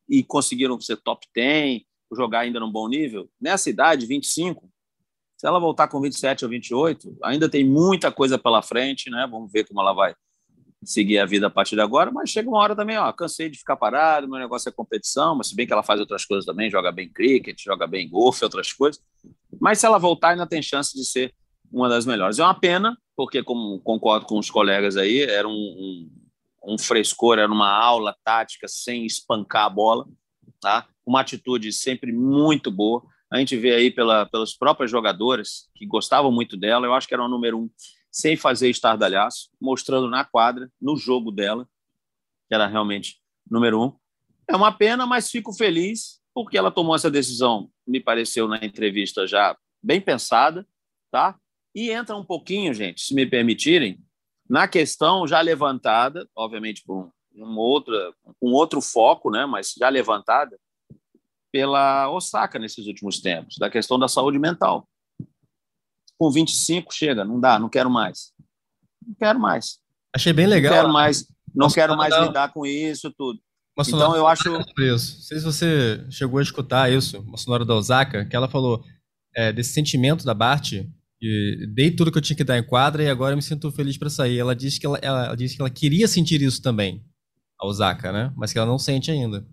e 0.08 0.24
conseguiram 0.24 0.80
ser 0.80 0.96
top 0.96 1.28
10 1.32 1.82
jogar 2.14 2.40
ainda 2.40 2.61
num 2.61 2.70
bom 2.70 2.88
nível, 2.88 3.29
nessa 3.40 3.70
idade, 3.70 4.07
25, 4.07 4.70
se 5.37 5.46
ela 5.46 5.59
voltar 5.59 5.88
com 5.88 6.01
27 6.01 6.44
ou 6.44 6.51
28, 6.51 7.16
ainda 7.22 7.48
tem 7.48 7.64
muita 7.64 8.12
coisa 8.12 8.38
pela 8.38 8.62
frente, 8.62 9.11
né? 9.11 9.27
Vamos 9.29 9.51
ver 9.51 9.66
como 9.66 9.81
ela 9.81 9.92
vai 9.92 10.14
seguir 10.85 11.18
a 11.18 11.27
vida 11.27 11.46
a 11.46 11.51
partir 11.51 11.75
de 11.75 11.81
agora, 11.81 12.11
mas 12.11 12.31
chega 12.31 12.48
uma 12.48 12.59
hora 12.59 12.75
também, 12.75 12.96
ó, 12.96 13.12
cansei 13.12 13.48
de 13.48 13.59
ficar 13.59 13.77
parado, 13.77 14.29
meu 14.29 14.38
negócio 14.38 14.68
é 14.68 14.72
competição, 14.72 15.35
mas 15.35 15.48
se 15.48 15.57
bem 15.57 15.66
que 15.66 15.72
ela 15.72 15.83
faz 15.83 16.01
outras 16.01 16.25
coisas 16.25 16.44
também, 16.44 16.70
joga 16.70 16.90
bem 16.90 17.09
cricket, 17.09 17.61
joga 17.62 17.87
bem 17.87 18.09
golfe, 18.09 18.44
outras 18.44 18.72
coisas, 18.72 19.01
mas 19.61 19.79
se 19.79 19.87
ela 19.87 19.98
voltar 19.98 20.31
ainda 20.31 20.46
tem 20.46 20.61
chance 20.61 20.96
de 20.96 21.05
ser 21.05 21.33
uma 21.72 21.88
das 21.88 22.05
melhores. 22.05 22.38
É 22.38 22.44
uma 22.44 22.59
pena, 22.59 22.96
porque 23.16 23.42
como 23.42 23.81
concordo 23.81 24.27
com 24.27 24.38
os 24.38 24.51
colegas 24.51 24.96
aí, 24.96 25.22
era 25.22 25.48
um, 25.48 25.53
um, 25.53 26.11
um 26.75 26.79
frescor, 26.79 27.38
era 27.38 27.51
uma 27.51 27.70
aula 27.70 28.14
tática 28.22 28.68
sem 28.68 29.07
espancar 29.07 29.66
a 29.66 29.70
bola, 29.70 30.07
tá? 30.61 30.87
Uma 31.07 31.21
atitude 31.21 31.73
sempre 31.73 32.12
muito 32.12 32.71
boa. 32.71 33.03
A 33.31 33.38
gente 33.38 33.57
vê 33.57 33.75
aí 33.75 33.91
pela, 33.91 34.27
pelas 34.27 34.55
próprias 34.55 34.91
jogadoras 34.91 35.69
que 35.75 35.87
gostavam 35.87 36.31
muito 36.31 36.57
dela. 36.57 36.87
Eu 36.87 36.95
acho 36.95 37.09
que 37.09 37.15
era 37.15 37.25
o 37.25 37.29
número 37.29 37.59
um, 37.59 37.71
sem 38.11 38.37
fazer 38.37 38.69
estardalhaço, 38.69 39.51
mostrando 39.61 40.09
na 40.09 40.25
quadra, 40.25 40.71
no 40.81 40.97
jogo 40.97 41.31
dela, 41.31 41.67
que 42.49 42.55
era 42.55 42.67
realmente 42.67 43.21
número 43.51 43.83
um. 43.83 43.93
É 44.49 44.55
uma 44.55 44.73
pena, 44.73 45.07
mas 45.07 45.31
fico 45.31 45.53
feliz 45.53 46.21
porque 46.35 46.57
ela 46.57 46.71
tomou 46.71 46.95
essa 46.95 47.11
decisão, 47.11 47.71
me 47.87 48.01
pareceu 48.01 48.49
na 48.49 48.65
entrevista 48.65 49.27
já 49.27 49.57
bem 49.83 50.01
pensada, 50.01 50.67
tá? 51.11 51.38
E 51.75 51.91
entra 51.91 52.17
um 52.17 52.25
pouquinho, 52.25 52.73
gente, 52.73 53.03
se 53.03 53.15
me 53.15 53.27
permitirem, 53.27 53.99
na 54.49 54.67
questão 54.67 55.27
já 55.27 55.41
levantada, 55.41 56.27
obviamente 56.35 56.83
por 56.85 57.05
um 57.05 57.11
uma 57.35 57.61
outra, 57.61 58.12
com 58.41 58.49
outro 58.49 58.81
foco, 58.81 59.31
né, 59.31 59.47
mas 59.47 59.75
já 59.79 59.88
levantada 59.88 60.59
pela 61.53 62.11
Osaka 62.11 62.59
nesses 62.59 62.87
últimos 62.87 63.21
tempos, 63.21 63.57
da 63.59 63.69
questão 63.69 63.99
da 63.99 64.09
saúde 64.09 64.38
mental. 64.38 64.88
Com 66.19 66.31
25 66.31 66.93
chega, 66.93 67.25
não 67.25 67.38
dá, 67.38 67.59
não 67.59 67.69
quero 67.69 67.91
mais. 67.91 68.33
Não 69.07 69.15
quero 69.15 69.38
mais. 69.38 69.79
Achei 70.15 70.33
bem 70.33 70.47
legal. 70.47 70.73
Não 70.73 70.79
quero 70.81 70.93
mais, 70.93 71.29
não 71.55 71.69
quero 71.69 71.97
mais 71.97 72.17
lidar 72.17 72.53
com 72.53 72.65
isso 72.65 73.12
tudo. 73.12 73.38
então 73.87 74.17
eu 74.17 74.27
acho. 74.27 74.51
Não 74.51 74.99
sei 74.99 75.38
se 75.38 75.45
você 75.45 76.05
chegou 76.11 76.38
a 76.38 76.43
escutar 76.43 76.91
isso, 76.91 77.21
uma 77.21 77.37
sonora 77.37 77.65
da 77.65 77.75
Osaka, 77.75 78.25
que 78.25 78.35
ela 78.35 78.49
falou 78.49 78.83
é, 79.35 79.53
desse 79.53 79.73
sentimento 79.73 80.25
da 80.25 80.35
Bart, 80.35 80.73
que 81.19 81.67
dei 81.75 81.91
tudo 81.91 82.11
que 82.11 82.19
eu 82.19 82.23
tinha 82.23 82.37
que 82.37 82.45
dar 82.45 82.59
em 82.59 82.67
quadra 82.67 83.03
e 83.03 83.09
agora 83.09 83.33
eu 83.33 83.37
me 83.37 83.43
sinto 83.43 83.71
feliz 83.73 83.99
para 83.99 84.09
sair. 84.09 84.38
Ela 84.38 84.55
disse 84.55 84.81
que 84.81 84.87
ela, 84.87 84.99
ela 85.03 85.35
disse 85.35 85.57
que 85.57 85.62
ela 85.62 85.71
queria 85.71 86.09
sentir 86.09 86.41
isso 86.41 86.62
também, 86.62 87.05
a 87.61 87.67
Osaka, 87.67 88.12
né? 88.12 88.33
Mas 88.37 88.53
que 88.53 88.59
ela 88.59 88.67
não 88.67 88.79
sente 88.79 89.11
ainda. 89.11 89.47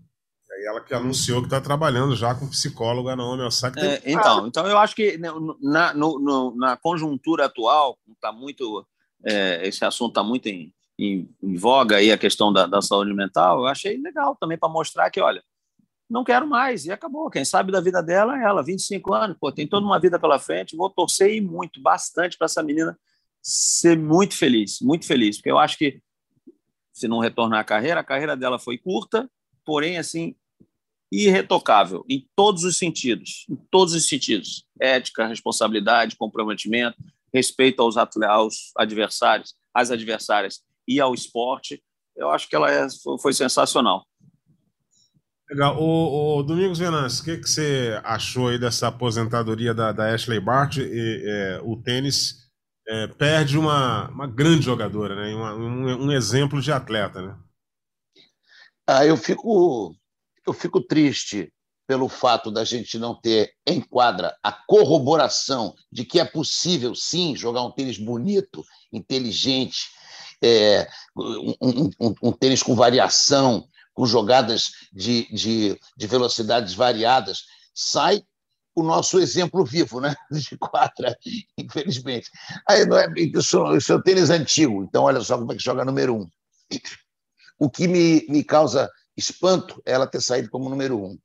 Ela 0.79 0.85
que 0.85 0.93
anunciou 0.93 1.41
que 1.41 1.47
está 1.47 1.59
trabalhando 1.59 2.15
já 2.15 2.33
com 2.33 2.47
psicóloga 2.47 3.15
na 3.15 3.23
Naomi 3.23 3.43
Osaka. 3.43 3.79
É, 3.79 4.01
então, 4.05 4.47
então 4.47 4.67
eu 4.67 4.77
acho 4.77 4.95
que 4.95 5.17
né, 5.17 5.29
na, 5.61 5.93
no, 5.93 6.19
no, 6.19 6.55
na 6.55 6.77
conjuntura 6.77 7.45
atual, 7.45 7.97
está 8.11 8.31
muito 8.31 8.85
é, 9.23 9.67
esse 9.67 9.83
assunto 9.83 10.11
está 10.11 10.23
muito 10.23 10.47
em, 10.47 10.73
em, 10.97 11.29
em, 11.41 11.55
voga 11.57 11.97
aí 11.97 12.11
a 12.11 12.17
questão 12.17 12.51
da, 12.51 12.65
da 12.65 12.81
saúde 12.81 13.13
mental. 13.13 13.59
Eu 13.59 13.67
achei 13.67 13.97
legal 13.97 14.35
também 14.35 14.57
para 14.57 14.69
mostrar 14.69 15.09
que, 15.09 15.19
olha, 15.19 15.43
não 16.09 16.23
quero 16.23 16.47
mais 16.47 16.85
e 16.85 16.91
acabou. 16.91 17.29
Quem 17.29 17.45
sabe 17.45 17.71
da 17.71 17.81
vida 17.81 18.01
dela 18.01 18.39
é 18.39 18.43
ela, 18.43 18.63
25 18.63 19.13
anos, 19.13 19.37
pô, 19.39 19.51
tem 19.51 19.67
toda 19.67 19.85
uma 19.85 19.99
vida 19.99 20.19
pela 20.19 20.39
frente. 20.39 20.75
Vou 20.75 20.89
torcer 20.89 21.33
e 21.35 21.41
muito, 21.41 21.81
bastante 21.81 22.37
para 22.37 22.45
essa 22.45 22.63
menina 22.63 22.97
ser 23.41 23.97
muito 23.97 24.35
feliz, 24.35 24.79
muito 24.81 25.05
feliz, 25.05 25.37
porque 25.37 25.51
eu 25.51 25.57
acho 25.57 25.77
que 25.77 26.01
se 26.91 27.07
não 27.07 27.19
retornar 27.19 27.61
à 27.61 27.63
carreira, 27.63 28.01
a 28.01 28.03
carreira 28.03 28.35
dela 28.35 28.59
foi 28.59 28.77
curta, 28.77 29.29
porém 29.63 29.97
assim 29.97 30.35
irretocável 31.11 32.05
em 32.09 32.27
todos 32.35 32.63
os 32.63 32.77
sentidos, 32.77 33.45
em 33.49 33.55
todos 33.71 33.93
os 33.93 34.07
sentidos, 34.07 34.65
ética, 34.79 35.27
responsabilidade, 35.27 36.15
comprometimento, 36.15 36.97
respeito 37.33 37.81
aos, 37.81 37.95
aos 37.97 38.71
adversários, 38.77 39.55
às 39.73 39.91
adversárias 39.91 40.61
e 40.87 40.99
ao 40.99 41.13
esporte. 41.13 41.81
Eu 42.15 42.29
acho 42.29 42.47
que 42.47 42.55
ela 42.55 42.71
é, 42.71 42.87
foi 43.21 43.33
sensacional. 43.33 44.05
Legal. 45.49 45.81
O, 45.81 46.37
o 46.37 46.43
Domingos 46.43 46.77
Venâncio, 46.77 47.21
o 47.21 47.25
que, 47.25 47.37
que 47.37 47.49
você 47.49 47.99
achou 48.03 48.49
aí 48.49 48.59
dessa 48.59 48.87
aposentadoria 48.87 49.73
da, 49.73 49.91
da 49.91 50.13
Ashley 50.13 50.39
Bart? 50.39 50.77
E, 50.77 51.23
é, 51.25 51.59
o 51.63 51.75
tênis 51.75 52.49
é, 52.87 53.07
perde 53.07 53.57
uma, 53.57 54.09
uma 54.09 54.27
grande 54.27 54.65
jogadora, 54.65 55.15
né? 55.15 55.33
Uma, 55.33 55.55
um, 55.55 56.05
um, 56.05 56.11
exemplo 56.11 56.61
de 56.61 56.71
atleta, 56.71 57.21
né? 57.21 57.37
Ah, 58.87 59.05
eu 59.05 59.17
fico, 59.17 59.95
eu 60.45 60.53
fico 60.53 60.81
triste 60.81 61.51
pelo 61.87 62.07
fato 62.07 62.51
da 62.51 62.63
gente 62.63 62.99
não 62.99 63.19
ter 63.19 63.51
em 63.65 63.81
quadra 63.81 64.37
a 64.43 64.51
corroboração 64.51 65.73
de 65.91 66.05
que 66.05 66.19
é 66.19 66.25
possível, 66.25 66.93
sim, 66.93 67.35
jogar 67.35 67.63
um 67.63 67.71
tênis 67.71 67.97
bonito, 67.97 68.63
inteligente, 68.93 69.87
é, 70.41 70.87
um, 71.17 71.55
um, 71.99 72.13
um, 72.21 72.31
tênis 72.31 72.61
com 72.61 72.75
variação, 72.75 73.67
com 73.93 74.05
jogadas 74.05 74.71
de, 74.93 75.27
de, 75.33 75.79
de 75.97 76.07
velocidades 76.07 76.75
variadas, 76.75 77.45
sai 77.73 78.23
o 78.75 78.83
nosso 78.83 79.19
exemplo 79.19 79.65
vivo, 79.65 79.99
né? 79.99 80.15
De 80.31 80.57
quadra, 80.57 81.17
infelizmente. 81.57 82.29
Aí 82.67 82.85
não 82.85 82.97
é 82.97 83.07
o 83.07 83.81
seu 83.81 84.01
tênis 84.01 84.29
antigo, 84.29 84.83
então 84.83 85.03
olha 85.03 85.21
só 85.21 85.37
como 85.37 85.51
é 85.51 85.55
que 85.55 85.63
joga 85.63 85.83
número 85.83 86.15
um. 86.15 86.27
O 87.57 87.69
que 87.69 87.87
me, 87.87 88.25
me 88.29 88.43
causa 88.43 88.89
espanto 89.19 89.81
é 89.85 89.93
ela 89.93 90.07
ter 90.07 90.21
saído 90.21 90.49
como 90.49 90.69
número 90.69 90.97
um. 90.97 91.17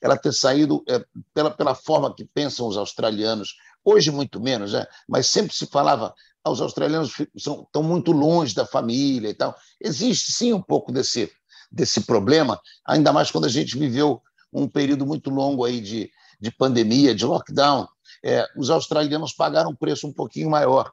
Ela 0.00 0.16
ter 0.16 0.32
saído 0.32 0.82
é, 0.88 1.04
pela, 1.32 1.50
pela 1.50 1.74
forma 1.74 2.14
que 2.14 2.24
pensam 2.24 2.66
os 2.66 2.76
australianos, 2.76 3.56
hoje 3.84 4.10
muito 4.10 4.40
menos, 4.40 4.72
né? 4.72 4.86
mas 5.08 5.28
sempre 5.28 5.54
se 5.54 5.66
falava 5.66 6.12
ah, 6.44 6.50
os 6.50 6.60
australianos 6.60 7.12
são, 7.38 7.62
estão 7.62 7.82
muito 7.82 8.10
longe 8.10 8.54
da 8.54 8.66
família 8.66 9.28
e 9.28 9.34
tal. 9.34 9.56
Existe 9.80 10.32
sim 10.32 10.52
um 10.52 10.60
pouco 10.62 10.90
desse 10.90 11.30
desse 11.72 12.02
problema, 12.02 12.60
ainda 12.84 13.12
mais 13.12 13.30
quando 13.30 13.46
a 13.46 13.48
gente 13.48 13.78
viveu 13.78 14.22
um 14.52 14.68
período 14.68 15.06
muito 15.06 15.30
longo 15.30 15.64
aí 15.64 15.80
de, 15.80 16.10
de 16.38 16.50
pandemia, 16.50 17.14
de 17.14 17.24
lockdown. 17.24 17.88
É, 18.22 18.46
os 18.56 18.68
australianos 18.68 19.32
pagaram 19.32 19.70
um 19.70 19.74
preço 19.74 20.06
um 20.06 20.12
pouquinho 20.12 20.50
maior. 20.50 20.92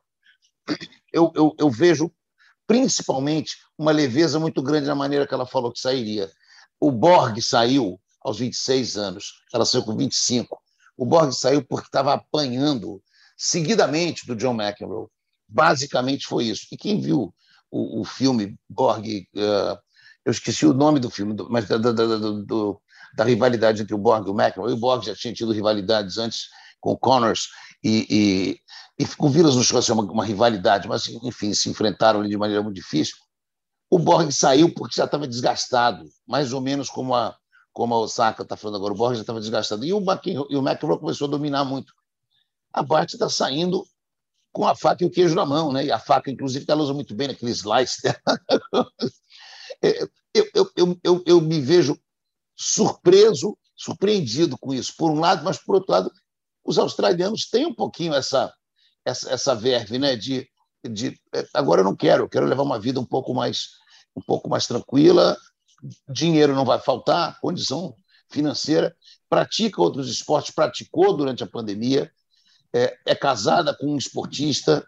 Eu, 1.11 1.31
eu, 1.35 1.55
eu 1.59 1.69
vejo, 1.69 2.09
principalmente, 2.65 3.57
uma 3.77 3.91
leveza 3.91 4.39
muito 4.39 4.61
grande 4.61 4.87
na 4.87 4.95
maneira 4.95 5.27
que 5.27 5.33
ela 5.33 5.45
falou 5.45 5.71
que 5.71 5.79
sairia. 5.79 6.31
O 6.79 6.91
Borg 6.91 7.41
saiu 7.41 7.99
aos 8.21 8.39
26 8.39 8.97
anos, 8.97 9.41
ela 9.53 9.65
saiu 9.65 9.83
com 9.83 9.95
25. 9.95 10.59
O 10.97 11.05
Borg 11.05 11.31
saiu 11.31 11.63
porque 11.63 11.87
estava 11.87 12.13
apanhando 12.13 13.01
seguidamente 13.37 14.25
do 14.25 14.35
John 14.35 14.53
McEnroe. 14.53 15.07
Basicamente 15.47 16.27
foi 16.27 16.45
isso. 16.45 16.67
E 16.71 16.77
quem 16.77 16.99
viu 16.99 17.33
o, 17.71 18.01
o 18.01 18.05
filme 18.05 18.57
Borg 18.69 19.27
uh, 19.35 19.79
eu 20.25 20.31
esqueci 20.31 20.65
o 20.65 20.73
nome 20.73 20.99
do 20.99 21.09
filme, 21.09 21.35
mas 21.49 21.67
da, 21.67 21.77
da, 21.77 21.91
da, 21.91 22.05
do, 22.05 22.81
da 23.15 23.23
rivalidade 23.23 23.81
entre 23.81 23.95
o 23.95 23.97
Borg 23.97 24.27
e 24.27 24.29
o 24.29 24.39
McEnroe. 24.39 24.73
O 24.73 24.77
Borg 24.77 25.05
já 25.05 25.15
tinha 25.15 25.33
tido 25.33 25.51
rivalidades 25.51 26.17
antes 26.17 26.49
com 26.79 26.91
o 26.91 26.97
Connors 26.97 27.49
e, 27.83 28.59
e, 28.97 29.03
e 29.03 29.07
com 29.15 29.27
o 29.27 29.29
Vilas 29.29 29.55
não 29.55 29.63
ser 29.63 29.91
uma, 29.91 30.03
uma, 30.03 30.25
rivalidade, 30.25 30.87
mas 30.87 31.07
enfim, 31.23 31.53
se 31.53 31.69
enfrentaram 31.69 32.23
de 32.23 32.37
maneira 32.37 32.61
muito 32.61 32.75
difícil. 32.75 33.15
O 33.89 33.97
Borg 33.97 34.31
saiu 34.31 34.73
porque 34.73 34.95
já 34.95 35.05
estava 35.05 35.27
desgastado, 35.27 36.05
mais 36.27 36.53
ou 36.53 36.61
menos 36.61 36.89
como 36.89 37.15
a, 37.15 37.35
como 37.73 37.93
a 37.93 37.99
Osaka 37.99 38.43
está 38.43 38.55
falando 38.55 38.77
agora. 38.77 38.93
O 38.93 38.97
Borg 38.97 39.15
já 39.15 39.21
estava 39.21 39.39
desgastado. 39.39 39.83
E 39.83 39.91
o, 39.91 39.99
McEnroe, 39.99 40.47
e 40.49 40.55
o 40.55 40.61
McEnroe 40.61 40.99
começou 40.99 41.27
a 41.27 41.31
dominar 41.31 41.65
muito. 41.65 41.93
A 42.71 42.83
Bart 42.83 43.11
está 43.11 43.27
saindo 43.29 43.83
com 44.51 44.67
a 44.67 44.75
faca 44.75 45.03
e 45.03 45.07
o 45.07 45.11
queijo 45.11 45.35
na 45.35 45.45
mão, 45.45 45.71
né? 45.71 45.85
E 45.85 45.91
a 45.91 45.99
faca, 45.99 46.29
inclusive, 46.29 46.65
ela 46.67 46.81
usa 46.81 46.93
muito 46.93 47.15
bem 47.15 47.27
naquele 47.27 47.51
slice 47.51 48.01
dela. 48.01 48.21
É, 49.83 50.01
eu, 50.33 50.49
eu, 50.53 50.71
eu, 50.75 50.99
eu, 51.03 51.23
eu 51.25 51.41
me 51.41 51.61
vejo 51.61 51.97
surpreso, 52.57 53.57
surpreendido 53.77 54.57
com 54.57 54.73
isso, 54.73 54.93
por 54.97 55.11
um 55.11 55.19
lado, 55.19 55.43
mas, 55.45 55.57
por 55.57 55.75
outro 55.75 55.91
lado, 55.93 56.11
os 56.65 56.77
australianos 56.77 57.47
têm 57.47 57.67
um 57.67 57.73
pouquinho 57.73 58.13
essa, 58.13 58.51
essa, 59.05 59.31
essa 59.31 59.55
verve 59.55 59.97
né, 59.97 60.15
de, 60.17 60.48
de 60.87 61.19
é, 61.33 61.45
agora 61.53 61.81
eu 61.81 61.85
não 61.85 61.95
quero, 61.95 62.23
eu 62.23 62.29
quero 62.29 62.45
levar 62.45 62.63
uma 62.63 62.79
vida 62.79 62.99
um 62.99 63.05
pouco 63.05 63.33
mais, 63.33 63.71
um 64.15 64.21
pouco 64.21 64.49
mais 64.49 64.67
tranquila, 64.67 65.37
dinheiro 66.07 66.55
não 66.55 66.65
vai 66.65 66.79
faltar, 66.79 67.39
condição 67.39 67.95
financeira, 68.29 68.95
pratica 69.29 69.81
outros 69.81 70.09
esportes, 70.09 70.53
praticou 70.53 71.15
durante 71.15 71.43
a 71.43 71.47
pandemia, 71.47 72.11
é, 72.73 72.97
é 73.05 73.15
casada 73.15 73.75
com 73.75 73.87
um 73.87 73.97
esportista. 73.97 74.85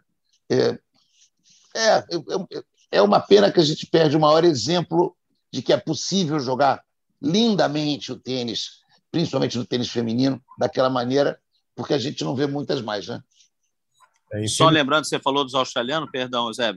É, 0.49 0.77
é, 1.75 2.05
é 2.91 3.01
uma 3.01 3.19
pena 3.19 3.51
que 3.51 3.59
a 3.59 3.63
gente 3.63 3.85
perde 3.87 4.15
o 4.15 4.19
maior 4.19 4.43
exemplo 4.43 5.15
de 5.51 5.61
que 5.61 5.73
é 5.73 5.77
possível 5.77 6.39
jogar 6.39 6.83
lindamente 7.21 8.11
o 8.11 8.19
tênis, 8.19 8.81
principalmente 9.11 9.57
no 9.57 9.65
tênis 9.65 9.89
feminino, 9.89 10.41
daquela 10.57 10.89
maneira, 10.89 11.39
porque 11.75 11.93
a 11.93 11.97
gente 11.97 12.23
não 12.23 12.35
vê 12.35 12.47
muitas 12.47 12.81
mais, 12.81 13.07
né? 13.07 13.21
É, 14.33 14.47
Só 14.47 14.69
lembrando, 14.69 15.05
você 15.05 15.19
falou 15.19 15.43
dos 15.43 15.55
australianos, 15.55 16.09
perdão, 16.09 16.51
Zé. 16.53 16.73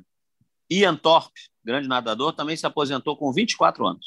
Ian 0.71 0.97
Thorpe, 0.97 1.41
grande 1.65 1.87
nadador, 1.87 2.33
também 2.33 2.57
se 2.57 2.67
aposentou 2.67 3.17
com 3.17 3.33
24 3.33 3.87
anos. 3.87 4.07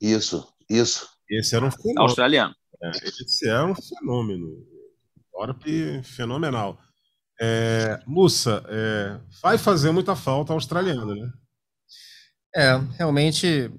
Isso, 0.00 0.46
isso. 0.70 1.08
Esse 1.30 1.56
era 1.56 1.64
um 1.64 1.70
fenômeno. 1.70 2.02
Australiano. 2.02 2.54
É, 2.82 2.90
esse 2.90 3.48
era 3.48 3.66
um 3.66 3.74
fenômeno. 3.74 4.66
Thorpe, 5.32 6.02
fenomenal. 6.02 6.78
É, 7.40 8.00
Mussa, 8.06 8.64
é, 8.68 9.20
vai 9.42 9.58
fazer 9.58 9.90
muita 9.92 10.16
falta 10.16 10.52
australiano, 10.52 11.14
né? 11.14 11.30
É, 12.54 12.76
realmente, 12.96 13.70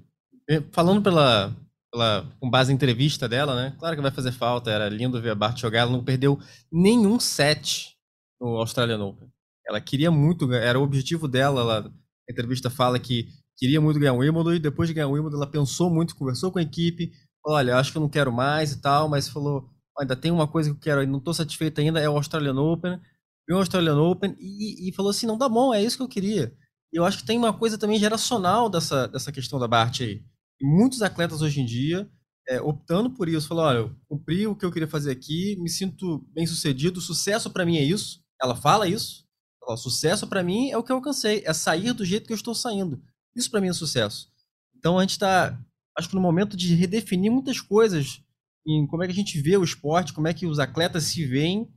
falando 0.72 1.02
pela, 1.02 1.54
pela, 1.90 2.26
com 2.38 2.48
base 2.48 2.72
em 2.72 2.74
entrevista 2.74 3.28
dela, 3.28 3.54
né? 3.54 3.76
Claro 3.78 3.96
que 3.96 4.02
vai 4.02 4.10
fazer 4.10 4.32
falta, 4.32 4.70
era 4.70 4.88
lindo 4.88 5.20
ver 5.20 5.30
a 5.30 5.34
Bart 5.34 5.58
jogar, 5.58 5.80
ela 5.80 5.90
não 5.90 6.04
perdeu 6.04 6.38
nenhum 6.72 7.18
set 7.18 7.98
no 8.40 8.56
Australian 8.56 9.04
Open. 9.04 9.28
Ela 9.66 9.80
queria 9.80 10.10
muito, 10.10 10.52
era 10.52 10.78
o 10.78 10.82
objetivo 10.82 11.28
dela, 11.28 11.60
ela, 11.60 11.92
a 12.28 12.32
entrevista 12.32 12.70
fala 12.70 12.98
que 12.98 13.28
queria 13.56 13.80
muito 13.80 14.00
ganhar 14.00 14.14
o 14.14 14.18
Wimbledon 14.18 14.54
e 14.54 14.58
depois 14.58 14.88
de 14.88 14.94
ganhar 14.94 15.08
o 15.08 15.12
Wimbledon 15.12 15.36
ela 15.36 15.46
pensou 15.46 15.90
muito, 15.90 16.16
conversou 16.16 16.50
com 16.50 16.58
a 16.58 16.62
equipe, 16.62 17.12
olha, 17.44 17.76
acho 17.76 17.92
que 17.92 17.98
eu 17.98 18.02
não 18.02 18.08
quero 18.08 18.32
mais 18.32 18.72
e 18.72 18.80
tal, 18.80 19.08
mas 19.08 19.28
falou, 19.28 19.68
ainda 19.98 20.16
tem 20.16 20.30
uma 20.30 20.48
coisa 20.48 20.70
que 20.70 20.76
eu 20.76 20.80
quero, 20.80 21.06
não 21.06 21.18
estou 21.18 21.34
satisfeita 21.34 21.80
ainda, 21.80 22.00
é 22.00 22.08
o 22.08 22.16
Australian 22.16 22.58
Open, 22.58 22.98
viu 23.46 23.56
o 23.56 23.60
Australian 23.60 24.00
Open 24.00 24.34
e, 24.38 24.88
e, 24.88 24.94
falou 24.94 25.10
assim, 25.10 25.26
não, 25.26 25.38
tá 25.38 25.48
bom, 25.48 25.74
é 25.74 25.82
isso 25.82 25.96
que 25.96 26.02
eu 26.02 26.08
queria. 26.08 26.54
E 26.92 26.98
eu 26.98 27.04
acho 27.04 27.18
que 27.18 27.24
tem 27.24 27.38
uma 27.38 27.52
coisa 27.52 27.78
também 27.78 27.98
geracional 27.98 28.68
dessa, 28.68 29.06
dessa 29.06 29.30
questão 29.30 29.58
da 29.58 29.68
Bart 29.68 30.00
aí. 30.00 30.24
E 30.60 30.66
muitos 30.66 31.02
atletas 31.02 31.42
hoje 31.42 31.60
em 31.60 31.66
dia, 31.66 32.08
é, 32.48 32.60
optando 32.60 33.10
por 33.10 33.28
isso, 33.28 33.46
falou, 33.46 33.64
olha, 33.64 33.78
eu 33.78 33.96
cumpri 34.08 34.46
o 34.46 34.56
que 34.56 34.64
eu 34.64 34.72
queria 34.72 34.88
fazer 34.88 35.10
aqui, 35.10 35.56
me 35.60 35.68
sinto 35.68 36.26
bem 36.32 36.46
sucedido, 36.46 37.00
sucesso 37.00 37.50
para 37.50 37.64
mim 37.64 37.76
é 37.76 37.84
isso. 37.84 38.20
Ela 38.42 38.56
fala 38.56 38.88
isso. 38.88 39.24
Ela, 39.62 39.76
sucesso 39.76 40.26
para 40.26 40.42
mim 40.42 40.70
é 40.70 40.76
o 40.76 40.82
que 40.82 40.90
eu 40.90 40.96
alcancei, 40.96 41.42
é 41.44 41.52
sair 41.52 41.92
do 41.92 42.04
jeito 42.04 42.26
que 42.26 42.32
eu 42.32 42.36
estou 42.36 42.54
saindo. 42.54 43.02
Isso 43.36 43.50
para 43.50 43.60
mim 43.60 43.68
é 43.68 43.72
sucesso. 43.72 44.28
Então 44.76 44.98
a 44.98 45.02
gente 45.02 45.12
está, 45.12 45.58
acho 45.96 46.08
que 46.08 46.14
no 46.14 46.20
momento 46.20 46.56
de 46.56 46.74
redefinir 46.74 47.30
muitas 47.30 47.60
coisas 47.60 48.22
em 48.66 48.86
como 48.86 49.02
é 49.02 49.06
que 49.06 49.12
a 49.12 49.16
gente 49.16 49.40
vê 49.40 49.56
o 49.56 49.64
esporte, 49.64 50.12
como 50.12 50.28
é 50.28 50.34
que 50.34 50.46
os 50.46 50.58
atletas 50.58 51.04
se 51.04 51.24
veem. 51.26 51.68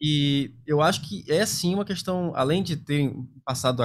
E 0.00 0.54
eu 0.66 0.80
acho 0.80 1.02
que 1.02 1.24
é 1.30 1.44
sim 1.44 1.74
uma 1.74 1.84
questão, 1.84 2.32
além 2.34 2.62
de 2.62 2.76
ter 2.76 3.12
passado 3.44 3.82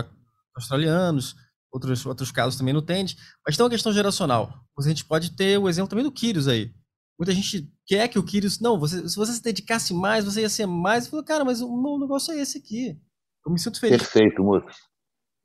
australianos, 0.56 1.36
outros, 1.72 2.06
outros 2.06 2.32
casos 2.32 2.58
também 2.58 2.74
no 2.74 2.82
tênis, 2.82 3.16
mas 3.46 3.58
tem 3.58 3.64
uma 3.64 3.70
questão 3.70 3.92
geracional. 3.92 4.54
A 4.78 4.88
gente 4.88 5.04
pode 5.06 5.32
ter 5.32 5.58
o 5.58 5.68
exemplo 5.68 5.90
também 5.90 6.04
do 6.04 6.12
Kyrgios 6.12 6.48
aí. 6.48 6.72
Muita 7.20 7.32
gente 7.34 7.72
quer 7.86 8.08
que 8.08 8.18
o 8.18 8.24
Kyrgios, 8.24 8.60
não, 8.60 8.80
você, 8.80 9.08
se 9.08 9.16
você 9.16 9.34
se 9.34 9.44
dedicasse 9.44 9.94
mais, 9.94 10.26
você 10.26 10.42
ia 10.42 10.50
ser 10.50 10.66
mais. 10.66 11.06
Eu 11.06 11.12
falo, 11.12 11.24
cara, 11.24 11.46
mas 11.46 11.62
o 11.62 11.82
meu 11.82 12.00
negócio 12.00 12.34
é 12.34 12.42
esse 12.42 12.58
aqui. 12.58 12.98
Eu 13.46 13.52
me 13.52 13.60
sinto 13.60 13.80
feliz. 13.80 13.98
Perfeito, 13.98 14.44
moço. 14.44 14.66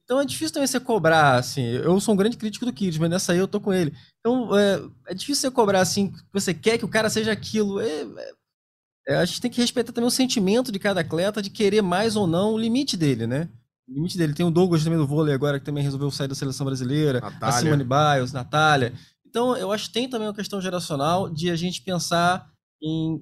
Então 0.04 0.18
é 0.18 0.24
difícil 0.24 0.54
também 0.54 0.66
você 0.66 0.80
cobrar, 0.80 1.34
assim. 1.34 1.62
Eu 1.62 2.00
sou 2.00 2.14
um 2.14 2.16
grande 2.16 2.38
crítico 2.38 2.64
do 2.64 2.72
Kyrgios, 2.72 2.96
mas 2.96 3.10
nessa 3.10 3.32
aí 3.32 3.38
eu 3.38 3.46
tô 3.46 3.60
com 3.60 3.74
ele. 3.74 3.94
Então 4.20 4.56
é, 4.56 4.82
é 5.08 5.14
difícil 5.14 5.42
você 5.42 5.50
cobrar, 5.50 5.82
assim, 5.82 6.10
que 6.10 6.18
você 6.32 6.54
quer 6.54 6.78
que 6.78 6.84
o 6.84 6.88
cara 6.88 7.10
seja 7.10 7.30
aquilo. 7.30 7.78
É, 7.78 8.06
é, 9.06 9.16
a 9.16 9.24
gente 9.26 9.40
tem 9.42 9.50
que 9.50 9.60
respeitar 9.60 9.92
também 9.92 10.08
o 10.08 10.10
sentimento 10.10 10.72
de 10.72 10.78
cada 10.78 11.02
atleta, 11.02 11.42
de 11.42 11.50
querer 11.50 11.82
mais 11.82 12.16
ou 12.16 12.26
não 12.26 12.54
o 12.54 12.58
limite 12.58 12.96
dele, 12.96 13.26
né? 13.26 13.50
O 13.86 13.92
limite 13.92 14.16
dele. 14.16 14.32
Tem 14.32 14.46
o 14.46 14.50
Douglas 14.50 14.82
também 14.82 14.98
do 14.98 15.06
vôlei 15.06 15.34
agora, 15.34 15.58
que 15.58 15.66
também 15.66 15.84
resolveu 15.84 16.10
sair 16.10 16.28
da 16.28 16.34
seleção 16.34 16.64
brasileira. 16.64 17.20
Natália. 17.20 17.48
A 17.48 17.52
Simone 17.52 17.84
Biles, 17.84 18.32
Natália. 18.32 18.94
Então, 19.28 19.54
eu 19.56 19.70
acho 19.70 19.88
que 19.88 19.92
tem 19.92 20.08
também 20.08 20.26
uma 20.26 20.34
questão 20.34 20.60
geracional 20.60 21.28
de 21.28 21.50
a 21.50 21.56
gente 21.56 21.82
pensar 21.82 22.50
em 22.82 23.20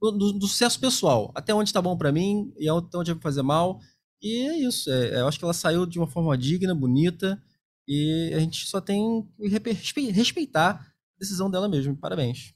do, 0.00 0.32
do 0.32 0.46
sucesso 0.46 0.80
pessoal. 0.80 1.30
Até 1.34 1.54
onde 1.54 1.68
está 1.68 1.80
bom 1.80 1.96
para 1.96 2.10
mim 2.10 2.52
e 2.58 2.68
até 2.68 2.98
onde 2.98 3.12
vai 3.12 3.22
fazer 3.22 3.42
mal. 3.42 3.78
E 4.20 4.48
é 4.48 4.58
isso. 4.58 4.90
É, 4.90 5.20
eu 5.20 5.28
acho 5.28 5.38
que 5.38 5.44
ela 5.44 5.54
saiu 5.54 5.86
de 5.86 5.98
uma 5.98 6.08
forma 6.08 6.36
digna, 6.36 6.74
bonita. 6.74 7.40
E 7.86 8.32
a 8.34 8.40
gente 8.40 8.66
só 8.66 8.80
tem 8.80 9.28
que 9.38 10.10
respeitar 10.10 10.70
a 10.70 11.18
decisão 11.18 11.50
dela 11.50 11.68
mesmo. 11.68 11.96
Parabéns. 11.96 12.54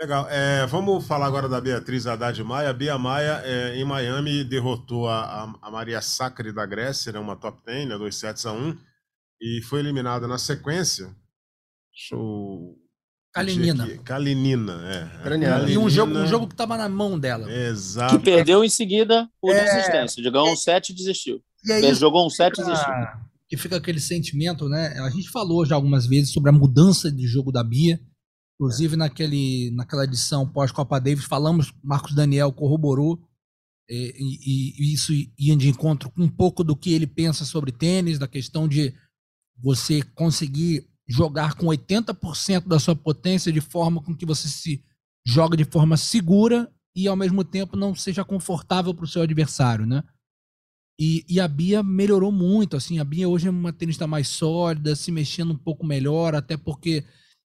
Legal. 0.00 0.28
É, 0.28 0.66
vamos 0.66 1.06
falar 1.06 1.26
agora 1.26 1.48
da 1.48 1.60
Beatriz 1.60 2.06
Haddad 2.06 2.42
Maia. 2.44 2.70
A 2.70 2.72
Bia 2.72 2.98
Maia, 2.98 3.42
é, 3.44 3.76
em 3.76 3.84
Miami, 3.84 4.44
derrotou 4.44 5.08
a, 5.08 5.44
a, 5.44 5.54
a 5.62 5.70
Maria 5.70 6.00
Sacre 6.00 6.52
da 6.52 6.66
Grécia, 6.66 7.12
né, 7.12 7.18
uma 7.18 7.36
top 7.36 7.64
10, 7.64 7.88
né, 7.88 7.98
2 7.98 8.14
sets 8.14 8.44
a 8.44 8.52
1, 8.52 8.76
e 9.40 9.62
foi 9.62 9.78
eliminada 9.78 10.26
na 10.26 10.38
sequência. 10.38 11.14
Show. 11.92 12.78
Kalinina. 13.34 13.86
Kalinina, 14.04 14.72
é. 14.92 15.22
Kalinina. 15.22 15.70
E 15.70 15.78
um 15.78 15.88
jogo, 15.88 16.12
um 16.18 16.26
jogo 16.26 16.46
que 16.46 16.54
tava 16.54 16.76
na 16.76 16.88
mão 16.88 17.18
dela. 17.18 17.50
Exato. 17.50 18.18
Que 18.18 18.24
perdeu 18.24 18.62
em 18.62 18.68
seguida 18.68 19.28
por 19.40 19.54
É. 19.54 19.64
desistência. 19.64 20.22
Jogou 20.22 20.50
um 20.52 20.56
set 20.56 20.90
e 20.90 20.94
desistiu. 20.94 21.40
E 21.64 21.72
aí, 21.72 21.94
Jogou 21.94 22.26
um 22.26 22.30
set 22.30 22.52
e 22.58 22.62
desistiu. 22.64 22.92
que 23.48 23.56
fica 23.56 23.76
aquele 23.76 24.00
sentimento, 24.00 24.68
né? 24.68 24.88
A 25.00 25.10
gente 25.10 25.28
falou 25.30 25.64
já 25.66 25.74
algumas 25.74 26.06
vezes 26.06 26.32
sobre 26.32 26.50
a 26.50 26.52
mudança 26.52 27.10
de 27.12 27.26
jogo 27.26 27.50
da 27.52 27.62
Bia. 27.64 28.00
Inclusive 28.54 28.96
naquele, 28.96 29.70
naquela 29.74 30.04
edição 30.04 30.46
pós-Copa 30.50 30.98
Davis, 31.00 31.24
falamos, 31.24 31.72
Marcos 31.82 32.14
Daniel 32.14 32.52
corroborou, 32.52 33.18
e, 33.90 34.14
e- 34.18 34.74
e 34.90 34.94
isso 34.94 35.12
ia 35.38 35.56
de 35.56 35.68
encontro 35.68 36.10
com 36.10 36.22
um 36.22 36.28
pouco 36.28 36.62
do 36.62 36.76
que 36.76 36.92
ele 36.92 37.06
pensa 37.06 37.44
sobre 37.44 37.72
tênis, 37.72 38.18
da 38.18 38.28
questão 38.28 38.68
de 38.68 38.94
você 39.58 40.00
conseguir 40.14 40.86
jogar 41.08 41.54
com 41.54 41.66
80% 41.66 42.66
da 42.66 42.78
sua 42.78 42.94
potência 42.94 43.52
de 43.52 43.60
forma 43.60 44.02
com 44.02 44.16
que 44.16 44.26
você 44.26 44.48
se 44.48 44.84
joga 45.26 45.56
de 45.56 45.64
forma 45.64 45.96
segura 45.96 46.72
e 46.94 47.08
ao 47.08 47.16
mesmo 47.16 47.44
tempo 47.44 47.76
não 47.76 47.94
seja 47.94 48.24
confortável 48.24 48.94
para 48.94 49.04
o 49.04 49.08
seu 49.08 49.22
adversário, 49.22 49.86
né? 49.86 50.02
E, 51.00 51.24
e 51.28 51.40
a 51.40 51.48
Bia 51.48 51.82
melhorou 51.82 52.30
muito, 52.30 52.76
assim, 52.76 52.98
a 52.98 53.04
Bia 53.04 53.28
hoje 53.28 53.48
é 53.48 53.50
uma 53.50 53.72
tenista 53.72 54.06
mais 54.06 54.28
sólida, 54.28 54.94
se 54.94 55.10
mexendo 55.10 55.52
um 55.52 55.58
pouco 55.58 55.84
melhor, 55.84 56.34
até 56.34 56.56
porque 56.56 57.04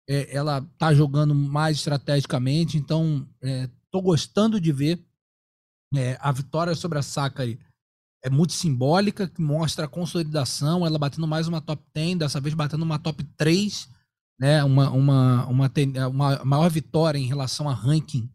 é, 0.09 0.35
ela 0.35 0.63
tá 0.79 0.95
jogando 0.95 1.35
mais 1.35 1.79
estrategicamente, 1.79 2.79
então 2.79 3.29
é, 3.43 3.69
tô 3.91 4.01
gostando 4.01 4.61
de 4.61 4.73
ver 4.73 5.05
é, 5.97 6.17
a 6.21 6.31
vitória 6.33 6.75
sobre 6.75 6.99
a 6.99 7.03
Sakari 7.03 7.59
é 8.25 8.31
muito 8.31 8.55
simbólica, 8.55 9.29
que 9.29 9.43
mostra 9.43 9.85
a 9.85 9.89
consolidação, 9.89 10.87
ela 10.87 10.99
batendo 10.99 11.27
mais 11.27 11.47
uma 11.47 11.61
top 11.61 11.83
10, 11.95 12.19
dessa 12.19 12.41
vez 12.41 12.55
batendo 12.55 12.83
uma 12.83 12.99
top 12.99 13.23
3, 13.37 13.87
né, 14.41 14.65
uma, 14.65 14.91
uma, 14.91 15.47
uma, 15.47 15.69
ten- 15.69 15.93
uma 16.11 16.43
maior 16.43 16.71
vitória 16.71 17.19
em 17.19 17.27
relação 17.27 17.69
a 17.69 17.75
ranking 17.75 18.31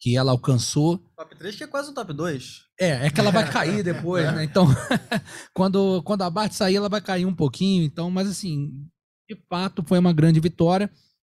que 0.00 0.16
ela 0.16 0.30
alcançou. 0.30 0.98
Top 1.16 1.34
3 1.34 1.56
que 1.56 1.64
é 1.64 1.66
quase 1.66 1.90
um 1.90 1.94
top 1.94 2.12
2. 2.12 2.66
É, 2.78 3.06
é 3.06 3.10
que 3.10 3.18
ela 3.18 3.32
vai 3.32 3.44
cair 3.50 3.82
depois, 3.82 4.24
né? 4.32 4.44
Então, 4.44 4.66
quando, 5.52 6.00
quando 6.04 6.22
a 6.22 6.30
Bart 6.30 6.52
sair, 6.52 6.76
ela 6.76 6.88
vai 6.88 7.00
cair 7.00 7.26
um 7.26 7.34
pouquinho. 7.34 7.82
Então, 7.82 8.08
mas 8.10 8.28
assim, 8.28 8.86
de 9.28 9.36
fato, 9.48 9.82
foi 9.84 9.98
uma 9.98 10.12
grande 10.12 10.38
vitória. 10.38 10.88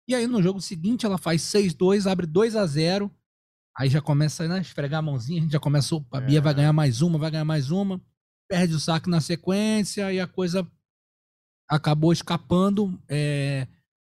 E 0.06 0.14
aí, 0.14 0.28
no 0.28 0.40
jogo 0.40 0.60
seguinte, 0.60 1.04
ela 1.04 1.18
faz 1.18 1.42
6-2, 1.42 2.08
abre 2.08 2.26
2 2.26 2.54
a 2.54 2.64
0 2.66 3.10
Aí 3.76 3.88
já 3.88 4.00
começa 4.00 4.46
né, 4.46 4.58
a 4.58 4.60
esfregar 4.60 4.98
a 4.98 5.02
mãozinha, 5.02 5.38
a 5.40 5.42
gente 5.42 5.52
já 5.52 5.60
começa, 5.60 5.94
opa, 5.94 6.18
a 6.18 6.20
Bia 6.20 6.38
É. 6.38 6.40
vai 6.40 6.54
ganhar 6.54 6.72
mais 6.72 7.02
uma, 7.02 7.18
vai 7.18 7.30
ganhar 7.30 7.44
mais 7.44 7.70
uma. 7.70 8.00
Perde 8.48 8.74
o 8.74 8.80
saque 8.80 9.08
na 9.08 9.20
sequência 9.20 10.12
e 10.12 10.18
a 10.20 10.26
coisa 10.26 10.66
acabou 11.68 12.12
escapando. 12.12 13.00
É, 13.08 13.66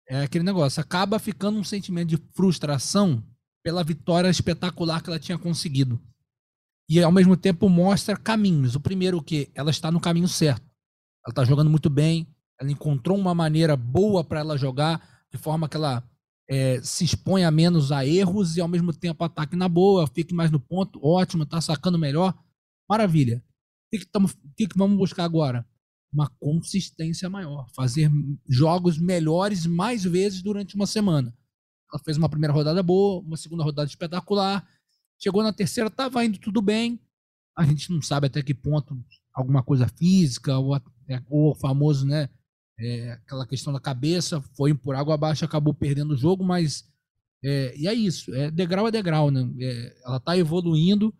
é 0.07 0.21
aquele 0.23 0.43
negócio, 0.43 0.79
acaba 0.79 1.19
ficando 1.19 1.57
um 1.59 1.63
sentimento 1.63 2.09
de 2.09 2.17
frustração 2.35 3.23
pela 3.63 3.83
vitória 3.83 4.29
espetacular 4.29 5.01
que 5.01 5.09
ela 5.09 5.19
tinha 5.19 5.37
conseguido 5.37 5.99
e 6.89 7.01
ao 7.03 7.11
mesmo 7.11 7.35
tempo 7.35 7.67
mostra 7.67 8.15
caminhos. 8.15 8.75
O 8.75 8.79
primeiro 8.79 9.21
que 9.21 9.51
ela 9.53 9.71
está 9.71 9.91
no 9.91 9.99
caminho 9.99 10.27
certo. 10.27 10.61
Ela 11.25 11.31
está 11.31 11.43
jogando 11.43 11.69
muito 11.69 11.89
bem, 11.89 12.25
ela 12.59 12.71
encontrou 12.71 13.17
uma 13.17 13.35
maneira 13.35 13.75
boa 13.75 14.23
para 14.23 14.39
ela 14.39 14.57
jogar, 14.57 15.25
de 15.29 15.37
forma 15.37 15.67
que 15.67 15.75
ela 15.75 16.01
é, 16.49 16.81
se 16.81 17.03
exponha 17.03 17.51
menos 17.51 17.91
a 17.91 18.05
erros 18.05 18.57
e 18.57 18.61
ao 18.61 18.67
mesmo 18.67 18.93
tempo 18.93 19.23
ataque 19.23 19.55
na 19.55 19.67
boa, 19.67 20.07
fique 20.07 20.33
mais 20.33 20.51
no 20.51 20.59
ponto, 20.59 20.99
ótimo, 21.05 21.43
está 21.43 21.59
sacando 21.61 21.97
melhor. 21.97 22.37
Maravilha. 22.89 23.43
O 23.87 23.89
que, 23.91 23.99
que, 23.99 24.05
tamo- 24.11 24.29
que 24.55 24.67
que 24.67 24.77
vamos 24.77 24.97
buscar 24.97 25.23
agora? 25.25 25.65
Uma 26.11 26.29
consistência 26.39 27.29
maior, 27.29 27.67
fazer 27.75 28.09
jogos 28.47 28.97
melhores 28.97 29.65
mais 29.65 30.03
vezes 30.03 30.41
durante 30.41 30.75
uma 30.75 30.87
semana. 30.87 31.35
Ela 31.91 32.01
fez 32.03 32.17
uma 32.17 32.29
primeira 32.29 32.53
rodada 32.53 32.81
boa, 32.81 33.21
uma 33.21 33.37
segunda 33.37 33.63
rodada 33.63 33.89
espetacular, 33.89 34.65
Chegou 35.19 35.41
na 35.41 35.51
terceira, 35.51 35.87
estava 35.87 36.23
indo 36.23 36.37
tudo 36.37 36.61
bem. 36.61 36.99
A 37.57 37.65
gente 37.65 37.91
não 37.91 38.01
sabe 38.01 38.27
até 38.27 38.43
que 38.43 38.53
ponto 38.53 39.03
alguma 39.33 39.63
coisa 39.63 39.87
física 39.87 40.57
ou, 40.57 40.75
é, 40.75 40.81
ou 41.27 41.55
famoso, 41.55 42.05
né? 42.05 42.29
É, 42.79 43.11
aquela 43.11 43.45
questão 43.45 43.73
da 43.73 43.79
cabeça 43.79 44.41
foi 44.55 44.73
por 44.73 44.95
água 44.95 45.15
abaixo, 45.15 45.45
acabou 45.45 45.73
perdendo 45.73 46.13
o 46.13 46.17
jogo, 46.17 46.43
mas 46.43 46.85
é, 47.43 47.75
e 47.77 47.87
é 47.87 47.93
isso, 47.93 48.33
é 48.33 48.51
degrau 48.51 48.87
é 48.87 48.91
degrau, 48.91 49.31
né? 49.31 49.47
É, 49.59 50.01
ela 50.05 50.17
está 50.17 50.37
evoluindo, 50.37 51.13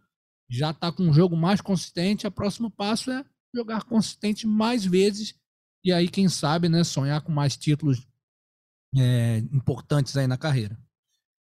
já 0.49 0.71
está 0.71 0.91
com 0.91 1.03
um 1.03 1.13
jogo 1.13 1.35
mais 1.35 1.61
consistente. 1.61 2.27
O 2.27 2.31
próximo 2.31 2.69
passo 2.69 3.11
é 3.11 3.25
jogar 3.53 3.83
consistente 3.83 4.45
mais 4.47 4.85
vezes 4.85 5.35
e 5.83 5.91
aí 5.91 6.07
quem 6.07 6.27
sabe, 6.27 6.69
né? 6.69 6.83
Sonhar 6.83 7.21
com 7.21 7.31
mais 7.31 7.55
títulos 7.55 8.07
é, 8.95 9.37
importantes 9.51 10.15
aí 10.17 10.27
na 10.27 10.37
carreira. 10.37 10.77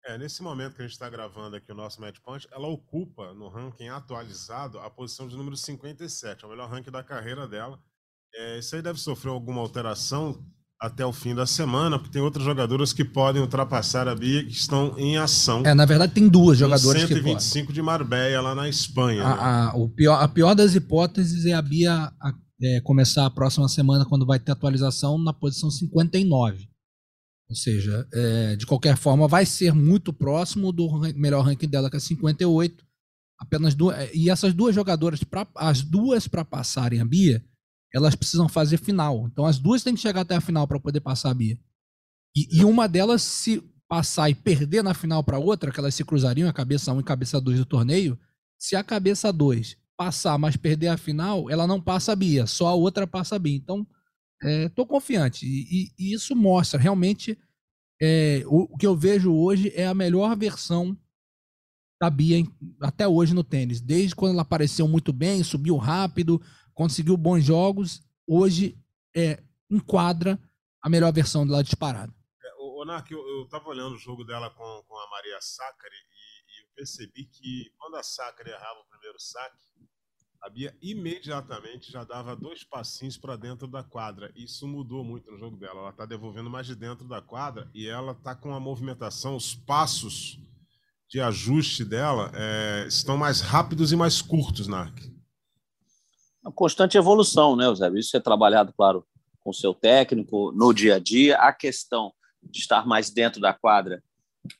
É, 0.04 0.18
nesse 0.18 0.42
momento 0.42 0.76
que 0.76 0.82
a 0.82 0.86
gente 0.86 0.94
está 0.94 1.10
gravando 1.10 1.56
aqui 1.56 1.72
o 1.72 1.76
nosso 1.76 2.02
Match 2.02 2.20
Point, 2.20 2.48
ela 2.52 2.68
ocupa 2.68 3.34
no 3.36 3.48
ranking 3.50 3.90
atualizado 3.90 4.80
a 4.80 4.90
posição 4.90 5.28
de 5.28 5.38
número 5.38 5.56
57, 5.56 6.44
é 6.44 6.48
o 6.48 6.50
melhor 6.50 6.70
ranking 6.70 6.90
da 6.90 7.04
carreira 7.04 7.48
dela. 7.48 7.80
É, 8.36 8.60
isso 8.60 8.76
aí 8.76 8.82
deve 8.82 9.00
sofrer 9.00 9.30
alguma 9.32 9.62
alteração 9.62 10.44
até 10.80 11.06
o 11.06 11.14
fim 11.14 11.36
da 11.36 11.46
semana, 11.46 12.00
porque 12.00 12.12
tem 12.14 12.22
outras 12.22 12.44
jogadoras 12.44 12.92
que 12.92 13.06
podem 13.06 13.40
ultrapassar 13.42 14.08
a 14.08 14.16
Bia 14.16 14.44
que 14.44 14.52
estão 14.52 14.98
em 14.98 15.16
ação. 15.18 15.62
É, 15.66 15.74
na 15.76 15.86
verdade 15.86 16.14
tem 16.14 16.28
duas 16.28 16.58
jogadoras 16.58 17.04
que 17.04 17.10
podem. 17.10 17.24
125 17.40 17.72
de 17.72 17.82
Marbella, 17.84 18.42
lá 18.50 18.56
na 18.56 18.68
Espanha. 18.68 19.20
né? 19.24 19.30
A, 19.30 19.70
a- 19.70 19.76
o 19.76 19.88
pior, 19.90 20.16
a 20.20 20.28
pior 20.28 20.56
das 20.56 20.74
hipóteses 20.74 21.46
é 21.46 21.54
a 21.54 21.62
Bia 21.62 21.94
a- 22.20 22.34
é, 22.64 22.82
começar 22.82 23.26
a 23.26 23.30
próxima 23.30 23.68
semana, 23.70 24.06
quando 24.06 24.26
vai 24.26 24.40
ter 24.40 24.52
atualização, 24.52 25.18
na 25.20 25.34
posição 25.34 25.70
59. 25.70 26.68
Ou 27.50 27.56
seja, 27.56 28.08
é, 28.14 28.56
de 28.56 28.66
qualquer 28.66 28.96
forma, 28.98 29.28
vai 29.28 29.46
ser 29.46 29.74
muito 29.74 30.12
próximo 30.14 30.72
do 30.72 30.88
melhor 31.16 31.44
ranking 31.44 31.68
dela, 31.68 31.90
que 31.92 31.98
é 31.98 32.00
58. 32.00 32.84
Apenas 33.40 33.76
duas. 33.76 33.98
é, 33.98 34.10
E 34.16 34.30
essas 34.30 34.54
duas 34.54 34.74
jogadoras, 34.74 35.24
pra, 35.24 35.46
as 35.56 35.82
duas 35.82 36.28
para 36.28 36.46
passarem 36.46 37.02
a 37.02 37.06
Bia, 37.06 37.44
elas 37.94 38.16
precisam 38.16 38.48
fazer 38.50 38.78
final. 38.78 39.28
Então 39.32 39.46
as 39.46 39.60
duas 39.60 39.84
têm 39.84 39.94
que 39.96 40.02
chegar 40.02 40.22
até 40.22 40.36
a 40.36 40.42
final 40.42 40.68
para 40.68 40.80
poder 40.80 41.02
passar 41.02 41.32
a 41.32 41.34
Bia. 41.34 41.58
E, 42.36 42.60
e 42.60 42.66
uma 42.66 42.88
delas, 42.88 43.22
se 43.22 43.62
passar 43.88 44.30
e 44.30 44.36
perder 44.36 44.84
na 44.84 44.94
final 44.94 45.24
para 45.24 45.38
outra, 45.40 45.72
que 45.72 45.80
elas 45.80 45.94
se 45.94 46.04
cruzariam, 46.06 46.50
a 46.50 46.54
cabeça 46.54 46.94
1 46.94 47.02
e 47.02 47.04
cabeça 47.04 47.42
2 47.42 47.60
do 47.60 47.66
torneio, 47.66 48.18
se 48.58 48.76
a 48.76 48.84
cabeça 48.84 49.34
2 49.34 49.76
passar, 49.98 50.38
mas 50.38 50.56
perder 50.56 50.88
a 50.88 50.98
final, 50.98 51.50
ela 51.50 51.68
não 51.68 51.82
passa 51.82 52.14
a 52.14 52.16
Bia, 52.16 52.48
só 52.48 52.68
a 52.68 52.74
outra 52.74 53.06
passa 53.06 53.36
a 53.36 53.40
Bia. 53.40 53.56
Então, 53.58 53.86
é, 54.42 54.70
tô 54.70 54.86
confiante. 54.86 55.46
E, 55.46 55.92
e- 56.00 56.14
isso 56.14 56.36
mostra 56.36 56.80
realmente 56.80 57.38
é, 58.02 58.44
o, 58.48 58.74
o 58.74 58.78
que 58.78 58.88
eu 58.88 58.96
vejo 58.96 59.34
hoje 59.34 59.72
é 59.76 59.86
a 59.86 59.94
melhor 59.94 60.36
versão 60.36 60.98
da 62.02 62.10
Bia 62.10 62.44
até 62.82 63.08
hoje 63.08 63.34
no 63.34 63.44
tênis. 63.44 63.80
Desde 63.80 64.16
quando 64.16 64.34
ela 64.34 64.42
apareceu 64.42 64.88
muito 64.88 65.14
bem, 65.14 65.44
subiu 65.44 65.78
rápido, 65.78 66.42
conseguiu 66.74 67.18
bons 67.18 67.44
jogos, 67.44 68.02
hoje 68.28 68.78
é, 69.16 69.42
enquadra 69.70 70.40
a 70.82 70.90
melhor 70.90 71.12
versão 71.14 71.46
dela 71.46 71.64
disparada. 71.64 72.14
É, 72.44 72.54
o, 72.60 72.84
Nark, 72.86 73.12
eu, 73.12 73.20
eu 73.20 73.48
tava 73.48 73.70
olhando 73.70 73.96
o 73.96 74.00
jogo 74.00 74.24
dela 74.24 74.50
com, 74.50 74.84
com 74.88 74.98
a 74.98 75.10
Maria 75.10 75.40
Sacari 75.40 75.96
e, 75.96 76.60
e 76.60 76.64
eu 76.64 76.68
percebi 76.76 77.26
que 77.26 77.72
quando 77.78 77.96
a 77.96 78.04
Sacari 78.04 78.50
errava 78.50 78.80
o 78.80 78.90
primeiro 78.90 79.20
saque, 79.20 79.62
a 80.42 80.50
Bia 80.50 80.76
imediatamente 80.82 81.92
já 81.92 82.04
dava 82.04 82.36
dois 82.36 82.64
passinhos 82.64 83.16
para 83.16 83.36
dentro 83.36 83.68
da 83.68 83.84
quadra. 83.84 84.32
Isso 84.36 84.68
mudou 84.68 85.04
muito 85.04 85.30
no 85.30 85.38
jogo 85.38 85.56
dela. 85.56 85.82
Ela 85.82 85.90
está 85.92 86.06
devolvendo 86.06 86.50
mais 86.50 86.66
de 86.66 86.76
dentro 86.76 87.08
da 87.08 87.22
quadra 87.22 87.70
e 87.76 87.88
ela 87.88 88.14
está 88.14 88.36
com 88.36 88.52
a 88.54 88.60
movimentação, 88.60 89.36
os 89.36 89.54
passos 89.54 90.40
de 91.08 91.20
ajuste 91.20 91.86
dela 91.86 92.32
é, 92.34 92.88
estão 92.88 93.18
mais 93.18 93.42
rápidos 93.42 93.92
e 93.92 93.96
mais 93.96 94.22
curtos, 94.22 94.68
Narc. 94.68 94.98
Uma 96.44 96.52
constante 96.52 96.98
evolução, 96.98 97.56
né, 97.56 97.66
Eusébio? 97.66 98.00
Isso 98.00 98.16
é 98.18 98.20
trabalhado, 98.20 98.74
claro, 98.74 99.06
com 99.40 99.52
o 99.52 99.54
seu 99.54 99.74
técnico 99.74 100.52
no 100.52 100.74
dia 100.74 100.96
a 100.96 101.00
dia. 101.00 101.38
A 101.38 101.54
questão 101.54 102.14
de 102.42 102.60
estar 102.60 102.86
mais 102.88 103.10
dentro 103.10 103.40
da 103.40 103.54
quadra 103.54 104.04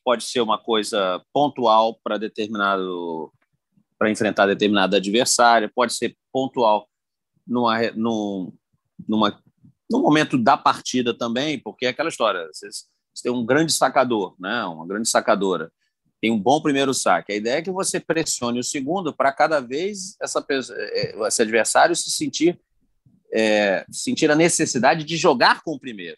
pode 0.04 0.24
ser 0.24 0.42
uma 0.42 0.60
coisa 0.60 1.24
pontual 1.34 2.00
para 2.04 2.18
determinado 2.18 3.32
para 3.98 4.10
enfrentar 4.10 4.48
determinado 4.48 4.96
adversário, 4.96 5.72
pode 5.76 5.94
ser 5.94 6.18
pontual 6.34 6.90
numa, 7.46 7.92
num, 7.92 8.52
numa, 9.08 9.40
no 9.88 10.02
momento 10.02 10.40
da 10.40 10.58
partida 10.58 11.16
também, 11.16 11.60
porque 11.60 11.86
é 11.86 11.90
aquela 11.90 12.10
história, 12.10 12.48
você 12.52 12.68
tem 13.22 13.32
um 13.32 13.46
grande 13.46 13.72
sacador, 13.72 14.36
né? 14.40 14.66
uma 14.66 14.88
grande 14.88 15.08
sacadora, 15.08 15.72
tem 16.22 16.32
um 16.32 16.40
bom 16.40 16.62
primeiro 16.62 16.94
saque. 16.94 17.34
A 17.34 17.36
ideia 17.36 17.58
é 17.58 17.62
que 17.62 17.72
você 17.72 18.00
pressione 18.00 18.60
o 18.60 18.64
segundo 18.64 19.14
para 19.14 19.34
cada 19.34 19.60
vez 19.60 20.16
essa, 20.22 20.46
é, 20.50 21.28
esse 21.28 21.42
adversário 21.42 21.96
se 21.96 22.12
sentir, 22.12 22.60
é, 23.34 23.86
sentir 23.92 24.30
a 24.30 24.36
necessidade 24.36 25.04
de 25.04 25.18
jogar 25.18 25.64
com 25.64 25.72
o 25.72 25.80
primeiro. 25.80 26.18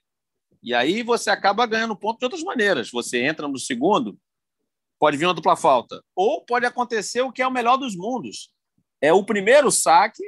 E 0.61 0.73
aí 0.73 1.03
você 1.03 1.29
acaba 1.29 1.65
ganhando 1.65 1.95
ponto 1.95 2.19
de 2.19 2.25
outras 2.25 2.43
maneiras. 2.43 2.91
Você 2.91 3.23
entra 3.23 3.47
no 3.47 3.57
segundo 3.57 4.19
pode 5.03 5.17
vir 5.17 5.25
uma 5.25 5.33
dupla 5.33 5.57
falta. 5.57 6.01
Ou 6.15 6.45
pode 6.45 6.65
acontecer 6.65 7.21
o 7.21 7.31
que 7.31 7.41
é 7.41 7.47
o 7.47 7.51
melhor 7.51 7.75
dos 7.75 7.93
mundos. 7.93 8.53
É 9.01 9.11
o 9.11 9.21
primeiro 9.25 9.69
saque 9.69 10.23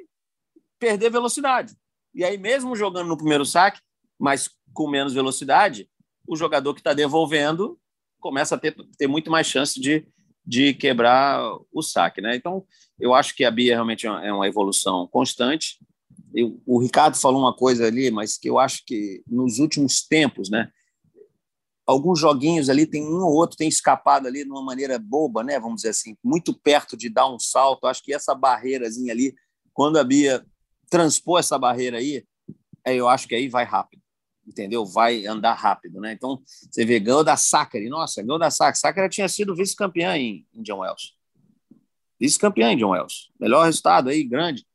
perder 0.78 1.10
velocidade. 1.10 1.74
E 2.14 2.26
aí, 2.26 2.38
mesmo 2.38 2.76
jogando 2.76 3.08
no 3.08 3.16
primeiro 3.16 3.46
saque, 3.46 3.80
mas 4.20 4.50
com 4.74 4.90
menos 4.90 5.14
velocidade, 5.14 5.90
o 6.28 6.36
jogador 6.36 6.74
que 6.74 6.82
está 6.82 6.94
devolvendo 6.94 7.80
começa 8.20 8.55
a 8.55 8.57
ter, 8.57 8.76
ter 8.97 9.07
muito 9.07 9.30
mais 9.30 9.47
chance 9.47 9.80
de, 9.80 10.07
de 10.45 10.74
quebrar 10.74 11.41
o 11.72 11.82
saque. 11.82 12.22
Né? 12.22 12.36
Então, 12.36 12.66
eu 12.99 13.13
acho 13.13 13.36
que 13.36 13.43
a 13.43 13.51
Bia 13.51 13.74
realmente 13.74 14.07
é 14.07 14.34
uma 14.34 14.47
evolução 14.47 15.07
constante. 15.07 15.78
Eu, 16.34 16.61
o 16.66 16.80
Ricardo 16.80 17.18
falou 17.18 17.41
uma 17.41 17.55
coisa 17.55 17.86
ali, 17.86 18.11
mas 18.11 18.38
que 18.38 18.49
eu 18.49 18.59
acho 18.59 18.84
que 18.86 19.24
nos 19.28 19.59
últimos 19.59 20.05
tempos, 20.05 20.49
né, 20.49 20.70
alguns 21.86 22.20
joguinhos 22.20 22.70
ali, 22.70 22.86
tem 22.86 23.03
um 23.03 23.24
ou 23.24 23.34
outro 23.34 23.57
tem 23.57 23.68
escapado 23.68 24.28
ali 24.28 24.43
de 24.43 24.49
uma 24.49 24.63
maneira 24.63 24.97
boba, 24.97 25.43
né? 25.43 25.59
Vamos 25.59 25.78
dizer 25.78 25.89
assim, 25.89 26.18
muito 26.24 26.53
perto 26.53 26.97
de 26.97 27.09
dar 27.09 27.32
um 27.32 27.38
salto. 27.38 27.86
Acho 27.86 28.03
que 28.03 28.13
essa 28.13 28.34
barreirazinha 28.34 29.13
ali, 29.13 29.36
quando 29.72 29.97
a 29.97 30.03
Bia 30.03 30.43
transpor 30.89 31.39
essa 31.39 31.57
barreira 31.57 31.97
aí, 31.97 32.24
eu 32.86 33.07
acho 33.07 33.28
que 33.28 33.36
aí 33.36 33.47
vai 33.47 33.66
rápido, 33.66 34.01
entendeu? 34.46 34.86
Vai 34.86 35.26
andar 35.26 35.54
rápido, 35.54 36.00
né? 36.00 36.14
Então, 36.14 36.41
você 36.70 36.86
vê, 36.86 37.00
ganhou 37.00 37.24
da 37.24 37.38
Sacre, 37.38 37.89
nossa, 37.89 38.22
ganhou 38.22 38.39
da 38.39 38.52
Sacre. 38.52 38.80
Sacre 38.80 39.10
tinha 39.10 39.28
sido 39.28 39.56
vice-campeã 39.56 40.18
em, 40.18 40.46
em 40.54 40.62
John 40.62 40.80
Wells. 40.80 41.14
Vice-campeã 42.20 42.72
em 42.72 42.78
John 42.78 42.91
Wells. 42.91 43.32
Melhor 43.39 43.66
resultado 43.66 44.10
aí, 44.10 44.24
grande. 44.24 44.66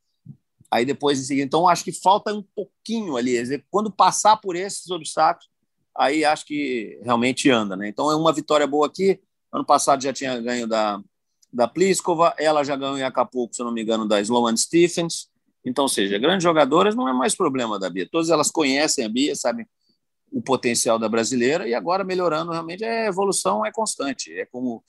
Aí 0.70 0.84
depois 0.84 1.18
em 1.18 1.24
seguida, 1.24 1.46
então 1.46 1.68
acho 1.68 1.82
que 1.82 1.92
falta 1.92 2.32
um 2.32 2.42
pouquinho 2.54 3.16
ali. 3.16 3.34
Quando 3.70 3.90
passar 3.90 4.36
por 4.36 4.54
esses 4.54 4.88
obstáculos, 4.90 5.48
aí 5.96 6.24
acho 6.24 6.46
que 6.46 7.00
realmente 7.02 7.50
anda. 7.50 7.76
Né? 7.76 7.88
Então 7.88 8.10
é 8.10 8.14
uma 8.14 8.32
vitória 8.32 8.66
boa 8.66 8.86
aqui. 8.86 9.20
Ano 9.52 9.64
passado 9.64 10.02
já 10.02 10.12
tinha 10.12 10.40
ganho 10.40 10.68
da, 10.68 11.02
da 11.52 11.66
Pliskova, 11.66 12.34
ela 12.38 12.62
já 12.62 12.76
ganhou 12.76 12.96
em 12.96 13.02
Acapulco, 13.02 13.54
se 13.54 13.62
não 13.64 13.72
me 13.72 13.82
engano, 13.82 14.06
da 14.06 14.20
Sloan 14.20 14.56
Stephens. 14.56 15.29
Então, 15.64 15.86
seja, 15.86 16.18
grandes 16.18 16.42
jogadoras 16.42 16.94
não 16.94 17.08
é 17.08 17.12
mais 17.12 17.34
problema 17.34 17.78
da 17.78 17.90
Bia. 17.90 18.08
Todas 18.10 18.30
elas 18.30 18.50
conhecem 18.50 19.04
a 19.04 19.08
Bia, 19.08 19.34
sabem 19.34 19.66
o 20.32 20.40
potencial 20.40 20.98
da 20.98 21.08
brasileira 21.08 21.68
e 21.68 21.74
agora 21.74 22.04
melhorando 22.04 22.52
realmente 22.52 22.84
a 22.84 23.06
evolução 23.06 23.64
é 23.66 23.72
constante. 23.72 24.32
É 24.32 24.46
como 24.46 24.82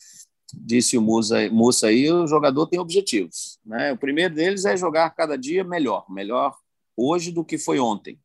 disse 0.54 0.98
o 0.98 1.02
Musa, 1.02 1.50
Musa 1.50 1.88
aí, 1.88 2.12
o 2.12 2.28
jogador 2.28 2.68
tem 2.68 2.80
objetivos. 2.80 3.60
Né? 3.66 3.92
O 3.92 3.98
primeiro 3.98 4.34
deles 4.34 4.66
é 4.66 4.78
jogar 4.78 5.10
cada 5.12 5.38
dia 5.38 5.64
melhor, 5.64 6.06
melhor 6.10 6.56
hoje 6.96 7.32
do 7.32 7.44
que 7.44 7.58
foi 7.58 7.80
ontem 7.80 8.20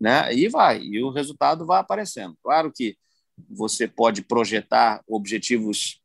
né? 0.00 0.32
E 0.34 0.48
vai, 0.48 0.80
e 0.80 1.02
o 1.02 1.10
resultado 1.10 1.66
vai 1.66 1.80
aparecendo. 1.80 2.36
Claro 2.42 2.72
que 2.72 2.96
você 3.48 3.88
pode 3.88 4.22
projetar 4.22 5.02
objetivos 5.08 6.00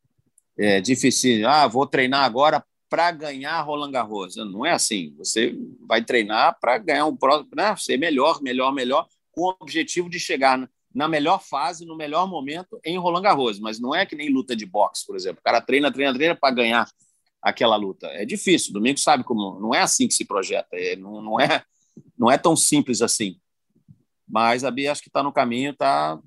é, 0.58 0.82
difíceis. 0.82 1.44
Ah, 1.44 1.68
vou 1.68 1.86
treinar 1.86 2.24
agora 2.24 2.64
para 2.92 3.10
ganhar 3.10 3.62
Roland 3.62 3.92
Garros. 3.92 4.36
Não 4.36 4.66
é 4.66 4.72
assim. 4.72 5.16
Você 5.18 5.58
vai 5.88 6.04
treinar 6.04 6.60
para 6.60 6.78
ganhar 6.78 7.06
um 7.06 7.16
próximo, 7.16 7.50
né? 7.56 7.74
ser 7.78 7.96
melhor, 7.96 8.42
melhor, 8.42 8.74
melhor, 8.74 9.08
com 9.32 9.44
o 9.44 9.56
objetivo 9.62 10.10
de 10.10 10.20
chegar 10.20 10.70
na 10.94 11.08
melhor 11.08 11.42
fase, 11.42 11.86
no 11.86 11.96
melhor 11.96 12.28
momento 12.28 12.78
em 12.84 12.98
Roland 12.98 13.22
Garros. 13.22 13.62
Mas 13.62 13.80
não 13.80 13.96
é 13.96 14.06
que 14.06 14.14
nem 14.14 14.30
luta 14.30 14.54
de 14.58 14.66
boxe, 14.66 15.08
por 15.08 15.16
exemplo. 15.16 15.39
O 15.39 15.44
cara 15.44 15.62
treina, 15.62 15.89
treina, 15.89 16.14
treina 16.14 16.36
para 16.36 16.54
ganhar 16.54 16.92
aquela 17.42 17.78
luta. 17.78 18.08
É 18.08 18.26
difícil. 18.26 18.74
Domingo 18.74 19.00
sabe 19.00 19.24
como. 19.24 19.58
Não 19.58 19.74
é 19.74 19.80
assim 19.80 20.06
que 20.06 20.14
se 20.14 20.26
projeta. 20.26 20.68
É, 20.74 20.98
não, 20.98 21.22
não, 21.22 21.39
é, 21.39 21.64
não 22.20 22.30
é 22.30 22.38
tão 22.38 22.58
simples 22.58 23.02
assim. 23.02 23.39
Mas 24.28 24.66
a 24.66 24.72
Bia 24.72 24.92
acho 24.92 25.02
que 25.02 25.08
está 25.08 25.24
no 25.24 25.32
caminho, 25.32 25.72
está 25.72 26.20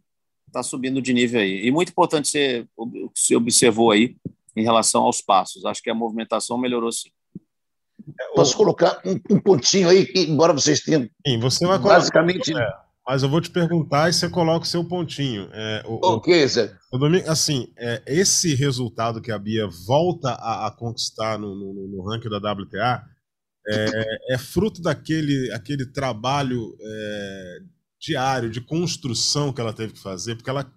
tá 0.50 0.62
subindo 0.62 1.02
de 1.02 1.12
nível 1.12 1.42
aí. 1.42 1.66
E 1.66 1.70
muito 1.70 1.90
importante 1.90 2.26
você, 2.26 2.66
você 3.14 3.36
observou 3.36 3.90
aí 3.90 4.16
em 4.56 4.62
relação 4.62 5.02
aos 5.02 5.20
passos. 5.20 5.64
Acho 5.64 5.82
que 5.82 5.90
a 5.90 5.94
movimentação 5.94 6.58
melhorou 6.58 6.92
sim. 6.92 7.10
Posso 8.34 8.56
colocar 8.56 9.00
um, 9.04 9.34
um 9.34 9.40
pontinho 9.40 9.88
aí, 9.88 10.04
que, 10.06 10.20
embora 10.20 10.52
vocês 10.52 10.80
tenham. 10.80 11.08
Sim, 11.26 11.38
você 11.38 11.66
vai 11.66 11.78
colocar. 11.78 11.96
Basicamente. 11.96 12.54
É, 12.54 12.72
mas 13.06 13.22
eu 13.22 13.28
vou 13.28 13.40
te 13.40 13.50
perguntar 13.50 14.08
e 14.08 14.12
você 14.12 14.28
coloca 14.28 14.64
o 14.64 14.68
seu 14.68 14.84
pontinho. 14.84 15.48
É, 15.52 15.82
o, 15.86 16.00
ok, 16.02 16.46
Zé. 16.46 16.76
O, 16.92 16.98
domingo, 16.98 17.30
assim, 17.30 17.72
é, 17.78 18.02
esse 18.06 18.54
resultado 18.54 19.20
que 19.20 19.30
a 19.30 19.38
Bia 19.38 19.66
volta 19.86 20.30
a, 20.30 20.66
a 20.66 20.70
conquistar 20.70 21.38
no, 21.38 21.54
no, 21.54 21.88
no, 21.88 22.02
ranking 22.02 22.28
da 22.28 22.38
WTA 22.38 23.04
é, 23.66 24.34
é, 24.34 24.38
fruto 24.38 24.82
daquele 24.82 25.50
aquele 25.52 25.86
trabalho 25.86 26.76
é, 26.80 27.58
diário 28.00 28.50
de 28.50 28.60
construção 28.60 29.52
que 29.52 29.60
ela 29.60 29.72
teve 29.72 29.94
que 29.94 30.02
fazer, 30.02 30.36
porque 30.36 30.50
ela, 30.50 30.70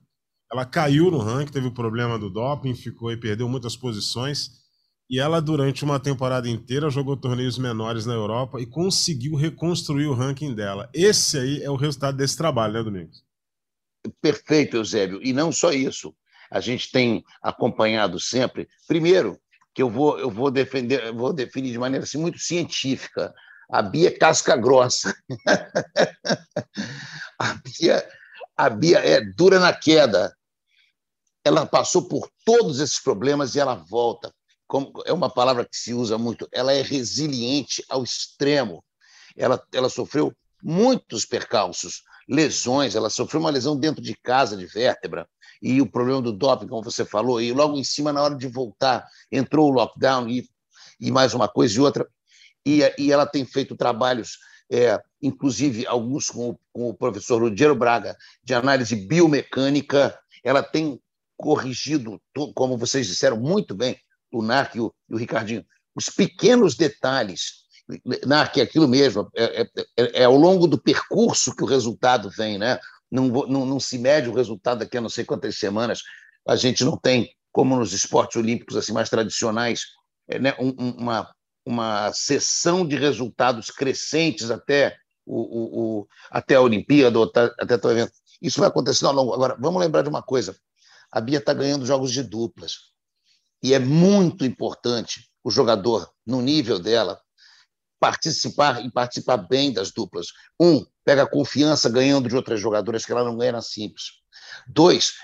ela 0.51 0.65
caiu 0.65 1.11
no 1.11 1.17
ranking, 1.17 1.51
teve 1.51 1.67
o 1.67 1.73
problema 1.73 2.17
do 2.17 2.29
doping, 2.29 2.73
ficou 2.73 3.11
e 3.11 3.17
perdeu 3.17 3.49
muitas 3.49 3.75
posições. 3.75 4.65
E 5.09 5.19
ela, 5.19 5.41
durante 5.41 5.83
uma 5.83 5.99
temporada 5.99 6.49
inteira, 6.49 6.89
jogou 6.89 7.15
torneios 7.15 7.57
menores 7.57 8.05
na 8.05 8.13
Europa 8.13 8.59
e 8.59 8.65
conseguiu 8.65 9.35
reconstruir 9.35 10.07
o 10.07 10.13
ranking 10.13 10.53
dela. 10.53 10.89
Esse 10.93 11.37
aí 11.37 11.63
é 11.63 11.69
o 11.69 11.75
resultado 11.75 12.17
desse 12.17 12.35
trabalho, 12.35 12.73
né, 12.73 12.83
Domingos? 12.83 13.23
Perfeito, 14.21 14.77
Eusébio. 14.77 15.19
E 15.23 15.31
não 15.31 15.51
só 15.51 15.71
isso. 15.71 16.13
A 16.51 16.59
gente 16.59 16.91
tem 16.91 17.23
acompanhado 17.41 18.19
sempre. 18.19 18.67
Primeiro, 18.87 19.37
que 19.73 19.81
eu 19.81 19.89
vou, 19.89 20.19
eu 20.19 20.29
vou 20.29 20.51
defender, 20.51 21.13
vou 21.13 21.33
definir 21.33 21.71
de 21.71 21.79
maneira 21.79 22.03
assim, 22.03 22.17
muito 22.17 22.39
científica 22.39 23.33
a 23.69 23.81
Bia 23.81 24.07
é 24.07 24.11
casca 24.11 24.55
grossa. 24.55 25.13
a, 27.39 27.53
Bia, 27.55 28.07
a 28.57 28.69
Bia 28.69 28.99
é 28.99 29.21
dura 29.21 29.59
na 29.59 29.73
queda. 29.73 30.35
Ela 31.43 31.65
passou 31.65 32.07
por 32.07 32.29
todos 32.43 32.79
esses 32.79 32.99
problemas 32.99 33.55
e 33.55 33.59
ela 33.59 33.75
volta. 33.75 34.33
Como, 34.67 34.91
é 35.05 35.13
uma 35.13 35.29
palavra 35.29 35.63
que 35.63 35.77
se 35.77 35.93
usa 35.93 36.17
muito. 36.17 36.47
Ela 36.51 36.73
é 36.73 36.81
resiliente 36.81 37.83
ao 37.89 38.03
extremo. 38.03 38.83
Ela, 39.35 39.63
ela 39.71 39.89
sofreu 39.89 40.33
muitos 40.61 41.25
percalços, 41.25 42.01
lesões. 42.27 42.95
Ela 42.95 43.09
sofreu 43.09 43.39
uma 43.39 43.49
lesão 43.49 43.77
dentro 43.77 44.01
de 44.01 44.15
casa 44.15 44.57
de 44.57 44.65
vértebra 44.65 45.29
e 45.61 45.81
o 45.81 45.89
problema 45.89 46.21
do 46.21 46.33
doping, 46.33 46.67
como 46.67 46.83
você 46.83 47.05
falou. 47.05 47.39
E 47.41 47.53
logo 47.53 47.77
em 47.77 47.83
cima, 47.83 48.11
na 48.11 48.21
hora 48.21 48.35
de 48.35 48.47
voltar, 48.47 49.07
entrou 49.31 49.69
o 49.69 49.73
lockdown 49.73 50.27
e, 50.27 50.49
e 50.99 51.11
mais 51.11 51.33
uma 51.33 51.47
coisa 51.47 51.77
e 51.77 51.81
outra 51.81 52.05
e, 52.67 52.81
e 52.97 53.11
ela 53.13 53.25
tem 53.25 53.45
feito 53.45 53.77
trabalhos, 53.77 54.37
é, 54.71 54.99
inclusive 55.21 55.85
alguns 55.87 56.29
com, 56.29 56.57
com 56.73 56.89
o 56.89 56.93
professor 56.93 57.41
Rogério 57.41 57.75
Braga, 57.75 58.15
de 58.43 58.53
análise 58.53 58.95
biomecânica. 58.95 60.17
Ela 60.43 60.61
tem 60.61 60.99
corrigido, 61.35 62.19
como 62.55 62.77
vocês 62.77 63.07
disseram 63.07 63.37
muito 63.39 63.75
bem, 63.75 63.97
o 64.31 64.41
NARC 64.41 64.75
e 64.75 64.81
o, 64.81 64.93
e 65.09 65.13
o 65.13 65.17
Ricardinho, 65.17 65.65
os 65.95 66.09
pequenos 66.09 66.75
detalhes. 66.75 67.65
NARC 68.25 68.57
é 68.57 68.63
aquilo 68.63 68.87
mesmo, 68.87 69.29
é, 69.35 69.61
é, 69.61 69.69
é, 69.97 70.21
é, 70.21 70.23
ao 70.25 70.35
longo 70.35 70.67
do 70.67 70.77
percurso 70.77 71.55
que 71.55 71.63
o 71.63 71.67
resultado 71.67 72.29
vem, 72.29 72.57
né? 72.57 72.79
Não, 73.09 73.27
não, 73.27 73.65
não 73.65 73.79
se 73.79 73.97
mede 73.97 74.27
o 74.27 74.33
resultado 74.33 74.79
daqui 74.79 74.97
a 74.97 75.01
não 75.01 75.09
sei 75.09 75.23
quantas 75.23 75.57
semanas. 75.57 76.01
A 76.45 76.57
gente 76.57 76.83
não 76.83 76.97
tem, 76.97 77.31
como 77.51 77.77
nos 77.77 77.93
esportes 77.93 78.35
olímpicos 78.35 78.75
assim 78.75 78.91
mais 78.91 79.09
tradicionais, 79.09 79.85
é, 80.27 80.37
né, 80.37 80.53
um, 80.59 80.71
uma, 80.97 81.33
uma 81.67 82.13
sessão 82.13 82.87
de 82.87 82.95
resultados 82.95 83.69
crescentes 83.69 84.49
até 84.49 84.97
o, 85.25 85.35
o, 85.35 85.99
o 85.99 86.07
até 86.31 86.55
a 86.55 86.61
Olimpíada, 86.61 87.19
até, 87.59 87.75
o 87.87 87.91
evento. 87.91 88.13
Isso 88.41 88.61
vai 88.61 88.69
acontecer 88.69 89.05
ao 89.05 89.11
longo. 89.11 89.33
Agora, 89.33 89.57
vamos 89.59 89.81
lembrar 89.81 90.01
de 90.01 90.07
uma 90.07 90.23
coisa: 90.23 90.55
a 91.11 91.19
Bia 91.19 91.39
está 91.39 91.53
ganhando 91.53 91.85
jogos 91.85 92.13
de 92.13 92.23
duplas. 92.23 92.75
E 93.61 93.73
é 93.73 93.79
muito 93.79 94.45
importante 94.45 95.29
o 95.43 95.51
jogador, 95.51 96.09
no 96.25 96.41
nível 96.41 96.79
dela, 96.79 97.19
participar 97.99 98.85
e 98.85 98.89
participar 98.89 99.35
bem 99.35 99.73
das 99.73 99.91
duplas. 99.91 100.27
Um, 100.57 100.85
pega 101.03 101.27
confiança 101.27 101.89
ganhando 101.89 102.29
de 102.29 102.35
outras 102.35 102.61
jogadoras 102.61 103.05
que 103.05 103.11
ela 103.11 103.25
não 103.25 103.35
ganha 103.35 103.51
na 103.51 103.61
simples. 103.61 104.05
Dois, 104.67 105.15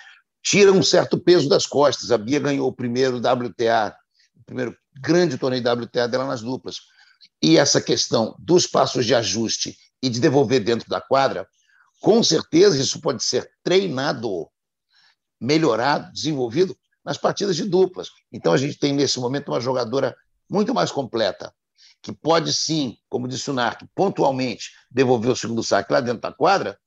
tira 0.41 0.73
um 0.73 0.83
certo 0.83 1.17
peso 1.17 1.47
das 1.47 1.65
costas. 1.65 2.11
A 2.11 2.17
Bia 2.17 2.39
ganhou 2.39 2.67
o 2.67 2.75
primeiro 2.75 3.17
WTA, 3.17 3.95
primeiro 4.43 4.75
grande 5.01 5.37
torneio 5.37 5.63
WTA 5.63 6.07
dela 6.07 6.25
nas 6.25 6.41
duplas. 6.41 6.77
E 7.41 7.57
essa 7.57 7.81
questão 7.81 8.35
dos 8.39 8.67
passos 8.67 9.05
de 9.05 9.15
ajuste 9.15 9.77
e 10.01 10.09
de 10.09 10.19
devolver 10.19 10.63
dentro 10.63 10.89
da 10.89 11.01
quadra, 11.01 11.47
com 12.01 12.21
certeza 12.21 12.77
isso 12.77 12.99
pode 12.99 13.23
ser 13.23 13.49
treinado, 13.63 14.49
melhorado, 15.39 16.11
desenvolvido 16.11 16.77
nas 17.03 17.17
partidas 17.17 17.55
de 17.55 17.65
duplas. 17.65 18.09
Então 18.31 18.53
a 18.53 18.57
gente 18.57 18.77
tem 18.77 18.93
nesse 18.93 19.19
momento 19.19 19.49
uma 19.49 19.59
jogadora 19.59 20.15
muito 20.49 20.73
mais 20.73 20.91
completa, 20.91 21.53
que 22.01 22.11
pode 22.11 22.53
sim, 22.53 22.97
como 23.09 23.27
disse 23.27 23.49
o 23.49 23.53
Narc, 23.53 23.81
pontualmente 23.95 24.71
devolver 24.91 25.31
o 25.31 25.35
segundo 25.35 25.63
saque 25.63 25.91
lá 25.91 26.01
dentro 26.01 26.21
da 26.21 26.31
quadra, 26.31 26.77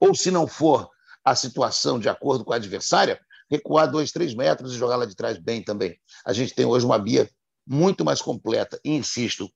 ou 0.00 0.14
se 0.14 0.30
não 0.30 0.46
for 0.46 0.88
a 1.24 1.34
situação 1.34 1.98
de 1.98 2.08
acordo 2.08 2.44
com 2.44 2.52
a 2.52 2.56
adversária, 2.56 3.20
recuar 3.52 3.90
dois, 3.90 4.10
três 4.10 4.34
metros 4.34 4.72
e 4.72 4.78
jogar 4.78 4.96
lá 4.96 5.04
de 5.04 5.14
trás 5.14 5.36
bem 5.36 5.62
também. 5.62 5.94
A 6.24 6.32
gente 6.32 6.54
tem 6.54 6.64
hoje 6.64 6.86
uma 6.86 6.98
Bia 6.98 7.28
muito 7.66 8.02
mais 8.02 8.22
completa. 8.22 8.80
E 8.82 8.90
insisto, 8.90 9.46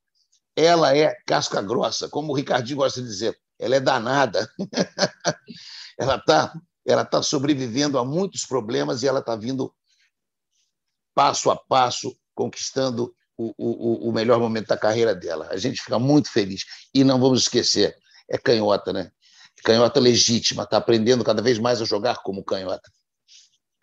ela 0.54 0.94
é 0.94 1.14
casca 1.26 1.62
grossa, 1.62 2.06
como 2.10 2.30
o 2.30 2.36
Ricardinho 2.36 2.76
gosta 2.76 3.00
de 3.00 3.08
dizer, 3.08 3.38
ela 3.58 3.76
é 3.76 3.80
danada. 3.80 4.46
ela 5.98 6.16
está 6.16 6.52
ela 6.84 7.04
tá 7.04 7.20
sobrevivendo 7.20 7.98
a 7.98 8.04
muitos 8.04 8.44
problemas 8.44 9.02
e 9.02 9.08
ela 9.08 9.18
está 9.18 9.34
vindo 9.34 9.74
passo 11.14 11.50
a 11.50 11.56
passo, 11.56 12.16
conquistando 12.34 13.12
o, 13.36 13.52
o, 13.58 14.08
o 14.10 14.12
melhor 14.12 14.38
momento 14.38 14.68
da 14.68 14.76
carreira 14.76 15.14
dela. 15.14 15.48
A 15.50 15.56
gente 15.56 15.82
fica 15.82 15.98
muito 15.98 16.30
feliz. 16.30 16.64
E 16.94 17.02
não 17.02 17.18
vamos 17.18 17.40
esquecer, 17.42 17.96
é 18.28 18.38
canhota, 18.38 18.92
né? 18.92 19.10
Canhota 19.64 19.98
legítima, 19.98 20.62
está 20.62 20.76
aprendendo 20.76 21.24
cada 21.24 21.42
vez 21.42 21.58
mais 21.58 21.80
a 21.80 21.84
jogar 21.84 22.22
como 22.22 22.44
canhota. 22.44 22.88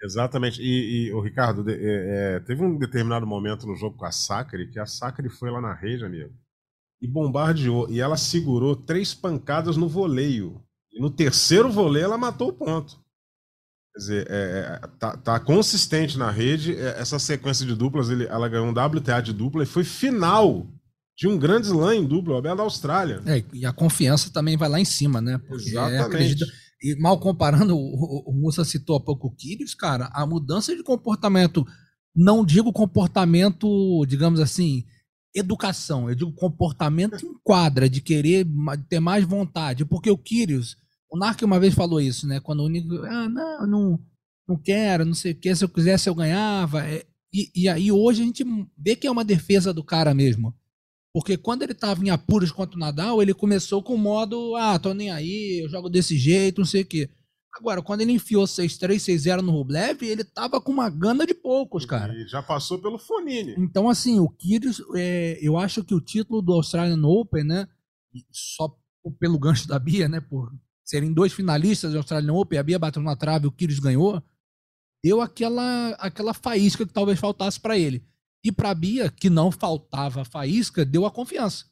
Exatamente. 0.03 0.61
E, 0.61 1.07
e 1.07 1.13
o 1.13 1.21
Ricardo, 1.21 1.67
é, 1.69 2.35
é, 2.35 2.39
teve 2.41 2.61
um 2.61 2.77
determinado 2.77 3.25
momento 3.25 3.65
no 3.65 3.75
jogo 3.75 3.97
com 3.97 4.05
a 4.05 4.11
Sacre 4.11 4.69
que 4.69 4.79
a 4.79 4.85
Sacre 4.85 5.29
foi 5.29 5.49
lá 5.49 5.61
na 5.61 5.73
rede, 5.73 6.03
amigo, 6.03 6.33
e 7.01 7.07
bombardeou. 7.07 7.89
E 7.89 8.01
ela 8.01 8.17
segurou 8.17 8.75
três 8.75 9.13
pancadas 9.13 9.77
no 9.77 9.87
voleio. 9.87 10.61
E 10.91 10.99
no 10.99 11.09
terceiro 11.09 11.71
voleio 11.71 12.05
ela 12.05 12.17
matou 12.17 12.49
o 12.49 12.53
ponto. 12.53 13.01
Quer 13.93 13.99
dizer, 13.99 14.27
é, 14.29 14.33
é, 14.33 14.87
tá, 14.99 15.15
tá, 15.15 15.39
consistente 15.39 16.17
na 16.17 16.29
rede. 16.29 16.75
É, 16.75 16.99
essa 16.99 17.17
sequência 17.17 17.65
de 17.65 17.75
duplas, 17.75 18.09
ele, 18.09 18.25
ela 18.25 18.49
ganhou 18.49 18.65
um 18.65 18.71
WTA 18.71 19.21
de 19.21 19.31
dupla 19.31 19.63
e 19.63 19.67
foi 19.67 19.83
final 19.83 20.67
de 21.15 21.27
um 21.27 21.37
grande 21.37 21.67
slam 21.67 21.93
em 21.93 22.05
dupla, 22.05 22.33
o 22.33 22.37
Abel 22.37 22.55
da 22.55 22.63
Austrália. 22.63 23.21
É, 23.25 23.43
e 23.53 23.65
a 23.65 23.71
confiança 23.71 24.31
também 24.31 24.57
vai 24.57 24.67
lá 24.67 24.79
em 24.79 24.85
cima, 24.85 25.21
né? 25.21 25.37
Porque 25.47 25.69
Exatamente. 25.69 26.01
Acredito, 26.01 26.45
e 26.83 26.95
mal 26.99 27.19
comparando, 27.19 27.75
o, 27.75 28.29
o, 28.29 28.33
Musa 28.33 28.65
citou 28.65 28.97
há 28.97 28.99
pouco 28.99 29.27
o 29.27 29.35
Kyrgios, 29.35 29.73
cara, 29.73 30.09
a 30.13 30.25
mudança 30.25 30.75
de 30.75 30.83
comportamento, 30.83 31.65
não 32.15 32.45
digo 32.45 32.73
comportamento, 32.73 34.05
digamos 34.05 34.39
assim, 34.39 34.83
educação, 35.33 36.09
eu 36.09 36.15
digo 36.15 36.33
comportamento 36.33 37.25
em 37.25 37.33
quadra, 37.43 37.89
de 37.89 38.01
querer 38.01 38.45
ter 38.89 38.99
mais 38.99 39.23
vontade, 39.23 39.85
porque 39.85 40.11
o 40.11 40.17
Kyrgios 40.17 40.77
o 41.13 41.17
Narc 41.17 41.43
uma 41.43 41.59
vez 41.59 41.75
falou 41.75 42.01
isso, 42.01 42.27
né? 42.27 42.39
Quando 42.39 42.63
o 42.63 42.67
Nico, 42.67 42.95
ah, 43.05 43.29
não, 43.29 43.67
não, 43.67 43.99
não 44.49 44.57
quero, 44.57 45.05
não 45.05 45.13
sei 45.13 45.33
o 45.33 45.35
que, 45.35 45.55
se 45.55 45.63
eu 45.63 45.69
quisesse 45.69 46.09
eu 46.09 46.15
ganhava. 46.15 46.83
É, 46.87 47.05
e, 47.31 47.51
e 47.55 47.69
aí 47.69 47.91
hoje 47.91 48.23
a 48.23 48.25
gente 48.25 48.43
vê 48.75 48.95
que 48.95 49.05
é 49.05 49.11
uma 49.11 49.23
defesa 49.23 49.71
do 49.71 49.83
cara 49.83 50.11
mesmo. 50.11 50.55
Porque 51.13 51.37
quando 51.37 51.61
ele 51.61 51.73
estava 51.73 52.03
em 52.03 52.09
apuros 52.09 52.51
contra 52.51 52.75
o 52.75 52.79
Nadal, 52.79 53.21
ele 53.21 53.35
começou 53.35 53.83
com 53.83 53.93
o 53.93 53.97
modo, 53.97 54.55
ah, 54.55 54.79
tô 54.79 54.93
nem 54.95 55.11
aí, 55.11 55.63
eu 55.63 55.69
jogo 55.69 55.87
desse 55.87 56.17
jeito, 56.17 56.59
não 56.59 56.65
sei 56.65 56.81
o 56.81 56.85
quê. 56.85 57.09
Agora, 57.55 57.83
quando 57.83 58.01
ele 58.01 58.13
enfiou 58.13 58.45
6-3, 58.45 58.95
6-0 58.95 59.41
no 59.41 59.51
Rublev, 59.51 60.01
ele 60.01 60.23
tava 60.23 60.59
com 60.59 60.71
uma 60.71 60.89
gana 60.89 61.23
de 61.23 61.35
poucos, 61.35 61.85
cara. 61.85 62.11
E 62.15 62.27
já 62.27 62.41
passou 62.41 62.79
pelo 62.79 62.97
Fonini. 62.97 63.53
Então, 63.59 63.87
assim, 63.87 64.19
o 64.19 64.27
Kyrgios, 64.27 64.81
é, 64.95 65.37
eu 65.39 65.55
acho 65.55 65.83
que 65.83 65.93
o 65.93 66.01
título 66.01 66.41
do 66.41 66.51
Australian 66.53 67.05
Open, 67.05 67.43
né, 67.43 67.67
só 68.31 68.75
pelo 69.19 69.37
gancho 69.37 69.67
da 69.67 69.77
Bia, 69.77 70.09
né, 70.09 70.19
por 70.19 70.51
serem 70.83 71.13
dois 71.13 71.31
finalistas 71.31 71.91
do 71.91 71.97
Australian 71.97 72.33
Open, 72.33 72.57
a 72.57 72.63
Bia 72.63 72.79
bateu 72.79 73.03
na 73.03 73.15
trave, 73.15 73.45
o 73.45 73.51
Kyrgios 73.51 73.79
ganhou, 73.79 74.19
deu 75.03 75.21
aquela, 75.21 75.89
aquela 75.99 76.33
faísca 76.33 76.87
que 76.87 76.93
talvez 76.93 77.19
faltasse 77.19 77.59
para 77.59 77.77
ele. 77.77 78.03
E 78.43 78.51
para 78.51 78.73
Bia, 78.73 79.09
que 79.09 79.29
não 79.29 79.51
faltava 79.51 80.25
faísca, 80.25 80.83
deu 80.83 81.05
a 81.05 81.11
confiança. 81.11 81.65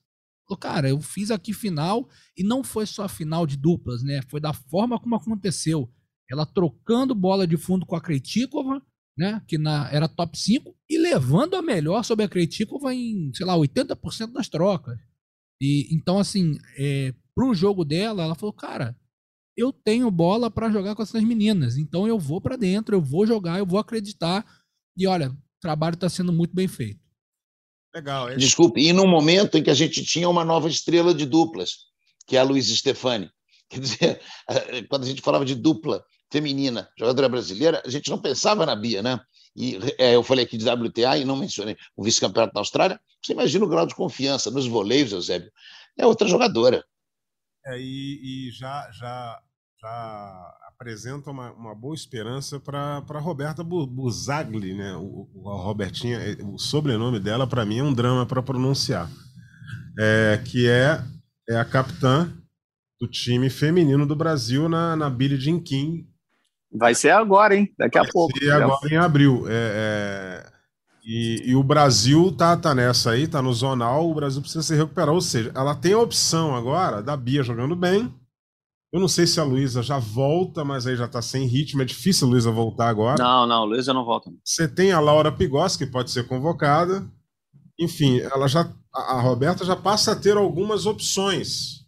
Falou, 0.48 0.58
cara, 0.58 0.90
eu 0.90 1.02
fiz 1.02 1.32
aqui 1.32 1.54
final 1.54 2.10
e 2.38 2.44
não 2.44 2.64
foi 2.64 2.86
só 2.86 3.08
final 3.08 3.46
de 3.46 3.58
duplas, 3.58 4.04
né? 4.04 4.22
Foi 4.30 4.40
da 4.40 4.54
forma 4.54 5.00
como 5.00 5.16
aconteceu. 5.16 5.92
Ela 6.30 6.46
trocando 6.46 7.14
bola 7.14 7.46
de 7.46 7.58
fundo 7.58 7.86
com 7.86 7.96
a 7.96 8.02
Kretikova, 8.02 8.82
né? 9.18 9.42
Que 9.48 9.58
na, 9.58 9.90
era 9.92 10.08
top 10.08 10.38
5 10.38 10.76
e 10.90 10.98
levando 10.98 11.56
a 11.56 11.62
melhor 11.62 12.04
sobre 12.04 12.26
a 12.26 12.30
Kretikova 12.30 12.94
em, 12.94 13.32
sei 13.34 13.46
lá, 13.46 13.56
80% 13.56 14.32
das 14.32 14.48
trocas. 14.48 14.98
E 15.62 15.94
então, 15.94 16.18
assim, 16.18 16.58
é, 16.78 17.14
pro 17.36 17.54
jogo 17.54 17.84
dela, 17.84 18.24
ela 18.24 18.36
falou, 18.36 18.54
cara, 18.54 18.98
eu 19.56 19.72
tenho 19.72 20.10
bola 20.10 20.50
para 20.50 20.72
jogar 20.72 20.96
com 20.96 21.04
essas 21.04 21.24
meninas. 21.24 21.78
Então 21.78 22.08
eu 22.08 22.18
vou 22.18 22.42
para 22.42 22.56
dentro, 22.56 22.96
eu 22.96 23.02
vou 23.02 23.28
jogar, 23.28 23.60
eu 23.60 23.66
vou 23.66 23.80
acreditar. 23.80 24.46
E 24.98 25.06
olha, 25.06 25.32
o 25.32 25.38
trabalho 25.62 25.94
está 25.94 26.10
sendo 26.10 26.34
muito 26.34 26.54
bem 26.54 26.68
feito. 26.68 27.00
Legal. 27.94 28.30
É... 28.30 28.36
Desculpe, 28.36 28.82
e 28.82 28.92
no 28.92 29.06
momento 29.08 29.58
em 29.58 29.64
que 29.64 29.70
a 29.70 29.76
gente 29.76 30.04
tinha 30.04 30.28
uma 30.28 30.44
nova 30.44 30.68
estrela 30.68 31.14
de 31.14 31.26
duplas, 31.26 31.92
que 32.26 32.36
é 32.36 32.40
a 32.40 32.44
Luiz 32.44 32.68
Stefani. 32.68 33.30
Quer 33.70 33.80
dizer, 33.80 34.22
quando 34.90 35.04
a 35.04 35.08
gente 35.08 35.22
falava 35.22 35.46
de 35.46 35.56
dupla 35.56 36.04
feminina, 36.30 36.90
jogadora 36.98 37.30
brasileira, 37.30 37.82
a 37.86 37.90
gente 37.90 38.10
não 38.10 38.22
pensava 38.22 38.66
na 38.66 38.76
Bia, 38.76 39.02
né? 39.02 39.20
E 39.56 39.78
é, 39.98 40.16
eu 40.16 40.24
falei 40.24 40.46
aqui 40.46 40.58
de 40.58 40.70
WTA 40.70 41.18
e 41.18 41.26
não 41.26 41.36
mencionei 41.36 41.78
o 41.96 42.04
vice-campeonato 42.04 42.54
da 42.54 42.62
Austrália. 42.62 43.00
Você 43.22 43.34
imagina 43.34 43.66
o 43.66 43.70
grau 43.70 43.86
de 43.86 43.96
confiança 43.96 44.50
nos 44.50 44.66
voleios, 44.66 45.12
Eusébio. 45.12 45.52
É 45.98 46.06
outra 46.06 46.28
jogadora. 46.28 46.86
É, 47.66 47.78
e, 47.78 48.48
e 48.48 48.52
já, 48.52 48.90
já, 48.92 49.42
já 49.82 50.58
apresenta 50.82 51.30
uma, 51.30 51.52
uma 51.52 51.76
boa 51.76 51.94
esperança 51.94 52.60
para 52.60 53.20
Roberta 53.20 53.64
Buzagli, 53.64 54.74
né? 54.74 54.96
O, 54.96 55.30
o, 55.36 55.50
a 55.52 55.54
Robertinha, 55.54 56.18
é, 56.18 56.38
o 56.44 56.58
sobrenome 56.58 57.20
dela, 57.20 57.46
para 57.46 57.64
mim, 57.64 57.78
é 57.78 57.84
um 57.84 57.94
drama 57.94 58.26
para 58.26 58.42
pronunciar. 58.42 59.08
É, 60.00 60.42
que 60.44 60.68
é, 60.68 61.00
é 61.48 61.56
a 61.56 61.64
capitã 61.64 62.34
do 63.00 63.08
time 63.08 63.48
feminino 63.48 64.08
do 64.08 64.16
Brasil 64.16 64.68
na, 64.68 64.96
na 64.96 65.08
Billie 65.08 65.40
Jean 65.40 65.60
King. 65.60 66.08
Vai 66.74 66.96
ser 66.96 67.12
agora, 67.12 67.56
hein? 67.56 67.72
Daqui 67.78 68.00
a 68.00 68.02
Vai 68.02 68.12
pouco. 68.12 68.40
Ser 68.40 68.52
agora 68.52 68.92
em 68.92 68.98
abril. 68.98 69.46
É, 69.48 70.48
é 70.48 70.52
e, 71.04 71.52
e, 71.52 71.56
o 71.56 71.64
Brasil 71.64 72.32
tá, 72.32 72.58
tá 72.58 72.74
nessa 72.74 73.12
aí, 73.12 73.28
tá 73.28 73.42
no 73.42 73.54
zonal, 73.54 74.10
o 74.10 74.16
Brasil 74.16 74.42
precisa 74.42 74.64
se 74.64 74.76
recuperar. 74.76 75.14
Ou 75.14 75.22
seja, 75.22 75.52
ela 75.54 75.76
tem 75.76 75.94
a 75.94 76.00
opção 76.00 76.56
agora 76.56 77.04
da 77.04 77.16
Bia 77.16 77.44
jogando 77.44 77.76
bem. 77.76 78.12
Eu 78.92 79.00
não 79.00 79.08
sei 79.08 79.26
se 79.26 79.40
a 79.40 79.44
Luísa 79.44 79.82
já 79.82 79.98
volta, 79.98 80.66
mas 80.66 80.86
aí 80.86 80.98
já 80.98 81.08
tá 81.08 81.22
sem 81.22 81.46
ritmo. 81.46 81.82
É 81.82 81.86
difícil 81.86 82.28
a 82.28 82.32
Luísa 82.32 82.52
voltar 82.52 82.90
agora. 82.90 83.22
Não, 83.24 83.48
não, 83.48 83.66
Luísa 83.66 83.94
não 83.94 84.04
volta. 84.04 84.30
Você 84.44 84.68
tem 84.68 84.92
a 84.92 85.00
Laura 85.00 85.32
Pigossi, 85.32 85.78
que 85.78 85.86
pode 85.86 86.12
ser 86.12 86.28
convocada. 86.28 87.10
Enfim, 87.80 88.20
ela 88.20 88.48
já. 88.48 88.70
A 88.94 89.22
Roberta 89.22 89.64
já 89.64 89.76
passa 89.76 90.12
a 90.12 90.16
ter 90.16 90.36
algumas 90.36 90.86
opções 90.86 91.86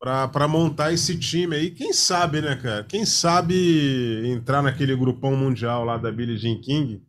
para 0.00 0.48
montar 0.48 0.92
esse 0.92 1.16
time 1.16 1.54
aí. 1.54 1.70
Quem 1.70 1.92
sabe, 1.92 2.42
né, 2.42 2.56
cara? 2.56 2.82
Quem 2.82 3.06
sabe 3.06 4.26
entrar 4.26 4.60
naquele 4.60 4.96
grupão 4.96 5.36
mundial 5.36 5.84
lá 5.84 5.96
da 5.96 6.10
Billie 6.10 6.36
Jean 6.36 6.60
King 6.60 7.00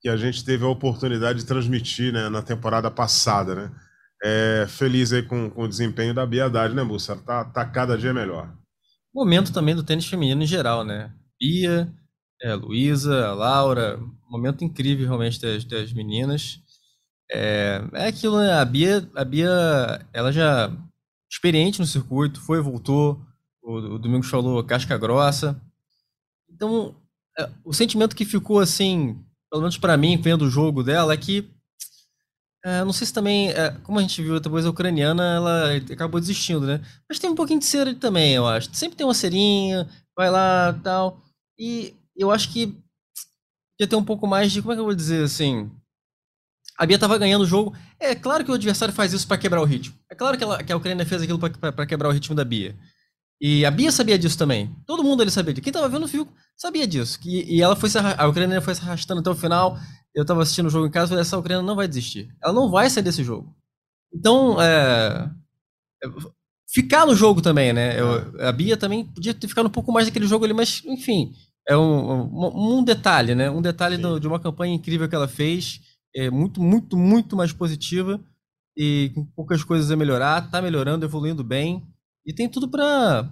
que 0.00 0.08
a 0.08 0.16
gente 0.16 0.44
teve 0.44 0.64
a 0.64 0.68
oportunidade 0.68 1.38
de 1.38 1.46
transmitir 1.46 2.12
né, 2.12 2.28
na 2.28 2.42
temporada 2.42 2.90
passada, 2.90 3.54
né? 3.54 3.70
É, 4.24 4.66
feliz 4.68 5.12
aí 5.12 5.22
com, 5.22 5.48
com 5.48 5.62
o 5.62 5.68
desempenho 5.68 6.12
da 6.12 6.22
Haddad, 6.22 6.74
né, 6.74 6.82
Bussa? 6.82 7.16
Tá, 7.16 7.44
tá 7.44 7.64
cada 7.64 7.96
dia 7.96 8.12
melhor. 8.12 8.52
Momento 9.14 9.52
também 9.52 9.74
do 9.74 9.82
tênis 9.82 10.06
feminino 10.06 10.42
em 10.42 10.46
geral, 10.46 10.84
né? 10.84 11.12
Bia, 11.38 11.92
é, 12.40 12.54
Luísa, 12.54 13.32
Laura, 13.34 14.00
momento 14.28 14.64
incrível 14.64 15.06
realmente 15.06 15.40
das, 15.40 15.64
das 15.64 15.92
meninas. 15.92 16.60
É, 17.30 17.82
é 17.92 18.06
aquilo, 18.06 18.38
né? 18.38 18.52
A 18.54 18.64
Bia, 18.64 19.08
a 19.14 19.24
Bia, 19.24 20.06
ela 20.12 20.32
já 20.32 20.70
experiente 21.30 21.80
no 21.80 21.86
circuito, 21.86 22.40
foi, 22.40 22.60
voltou. 22.60 23.20
O, 23.62 23.76
o 23.76 23.98
Domingos 23.98 24.28
falou 24.28 24.62
casca 24.64 24.96
grossa. 24.96 25.60
Então, 26.50 26.94
é, 27.38 27.48
o 27.64 27.72
sentimento 27.72 28.16
que 28.16 28.24
ficou 28.24 28.60
assim, 28.60 29.18
pelo 29.50 29.62
menos 29.62 29.78
para 29.78 29.96
mim, 29.96 30.16
vendo 30.16 30.42
o 30.42 30.50
jogo 30.50 30.82
dela, 30.82 31.12
é 31.12 31.16
que 31.16 31.50
É, 32.64 32.84
não 32.84 32.92
sei 32.92 33.06
se 33.06 33.12
também, 33.12 33.50
é, 33.50 33.72
como 33.82 33.98
a 33.98 34.02
gente 34.02 34.22
viu 34.22 34.38
depois 34.38 34.64
a 34.64 34.70
ucraniana, 34.70 35.34
ela 35.34 35.76
acabou 35.92 36.20
desistindo, 36.20 36.64
né? 36.66 36.80
Mas 37.08 37.18
tem 37.18 37.28
um 37.28 37.34
pouquinho 37.34 37.58
de 37.58 37.66
cera 37.66 37.92
também, 37.94 38.34
eu 38.34 38.46
acho. 38.46 38.68
Sempre 38.72 38.96
tem 38.96 39.06
uma 39.06 39.14
cerinha, 39.14 39.88
vai 40.16 40.30
lá 40.30 40.72
tal. 40.82 41.20
E 41.58 41.94
eu 42.16 42.30
acho 42.30 42.50
que 42.52 42.76
ia 43.80 43.86
ter 43.86 43.96
um 43.96 44.04
pouco 44.04 44.26
mais 44.26 44.52
de. 44.52 44.62
Como 44.62 44.72
é 44.72 44.76
que 44.76 44.80
eu 44.80 44.84
vou 44.84 44.94
dizer 44.94 45.24
assim? 45.24 45.70
A 46.78 46.86
Bia 46.86 46.98
tava 46.98 47.18
ganhando 47.18 47.42
o 47.42 47.46
jogo. 47.46 47.74
É 47.98 48.14
claro 48.14 48.44
que 48.44 48.50
o 48.50 48.54
adversário 48.54 48.94
faz 48.94 49.12
isso 49.12 49.26
para 49.26 49.38
quebrar 49.38 49.60
o 49.60 49.64
ritmo. 49.64 49.94
É 50.10 50.14
claro 50.14 50.38
que, 50.38 50.44
ela, 50.44 50.62
que 50.62 50.72
a 50.72 50.76
Ucrânia 50.76 51.04
fez 51.04 51.22
aquilo 51.22 51.38
para 51.38 51.86
quebrar 51.86 52.08
o 52.08 52.12
ritmo 52.12 52.34
da 52.34 52.44
Bia. 52.44 52.76
E 53.40 53.64
a 53.66 53.70
Bia 53.70 53.90
sabia 53.90 54.18
disso 54.18 54.38
também. 54.38 54.74
Todo 54.86 55.02
mundo 55.02 55.20
ali 55.20 55.30
sabia 55.30 55.52
disso. 55.52 55.64
Quem 55.64 55.72
tava 55.72 55.88
vendo 55.88 56.06
viu, 56.06 56.28
sabia 56.56 56.86
disso. 56.86 57.18
E, 57.24 57.56
e 57.56 57.62
ela 57.62 57.76
foi 57.76 57.90
se, 57.90 57.98
a 57.98 58.26
Ucrânia 58.26 58.60
foi 58.60 58.74
se 58.74 58.80
arrastando 58.80 59.20
até 59.20 59.30
o 59.30 59.34
final. 59.34 59.76
Eu 60.14 60.24
tava 60.24 60.42
assistindo 60.42 60.66
o 60.66 60.70
jogo 60.70 60.86
em 60.86 60.90
casa 60.90 61.06
e 61.06 61.08
falei, 61.10 61.22
essa 61.22 61.38
Ucrânia 61.38 61.62
não 61.62 61.76
vai 61.76 61.88
desistir. 61.88 62.34
Ela 62.42 62.52
não 62.52 62.70
vai 62.70 62.88
sair 62.90 63.02
desse 63.02 63.24
jogo. 63.24 63.54
Então, 64.12 64.60
é, 64.60 65.30
é 66.04 66.08
ficar 66.72 67.06
no 67.06 67.14
jogo 67.14 67.40
também, 67.40 67.72
né? 67.72 67.98
Eu, 67.98 68.46
a 68.46 68.52
Bia 68.52 68.76
também 68.76 69.04
podia 69.06 69.32
ter 69.32 69.48
ficado 69.48 69.66
um 69.66 69.70
pouco 69.70 69.90
mais 69.90 70.06
naquele 70.06 70.26
jogo 70.26 70.44
ali, 70.44 70.52
mas, 70.52 70.82
enfim, 70.84 71.32
é 71.66 71.76
um, 71.76 72.24
um, 72.24 72.78
um 72.78 72.84
detalhe, 72.84 73.34
né? 73.34 73.50
Um 73.50 73.62
detalhe 73.62 73.96
do, 73.96 74.18
de 74.18 74.26
uma 74.26 74.40
campanha 74.40 74.74
incrível 74.74 75.08
que 75.08 75.14
ela 75.14 75.28
fez, 75.28 75.80
é 76.14 76.30
muito, 76.30 76.62
muito, 76.62 76.96
muito 76.96 77.36
mais 77.36 77.52
positiva 77.52 78.20
e 78.76 79.10
com 79.14 79.24
poucas 79.24 79.62
coisas 79.64 79.90
a 79.90 79.96
melhorar, 79.96 80.50
tá 80.50 80.60
melhorando, 80.60 81.04
evoluindo 81.04 81.44
bem 81.44 81.86
e 82.24 82.32
tem 82.32 82.48
tudo 82.48 82.68
para 82.68 83.30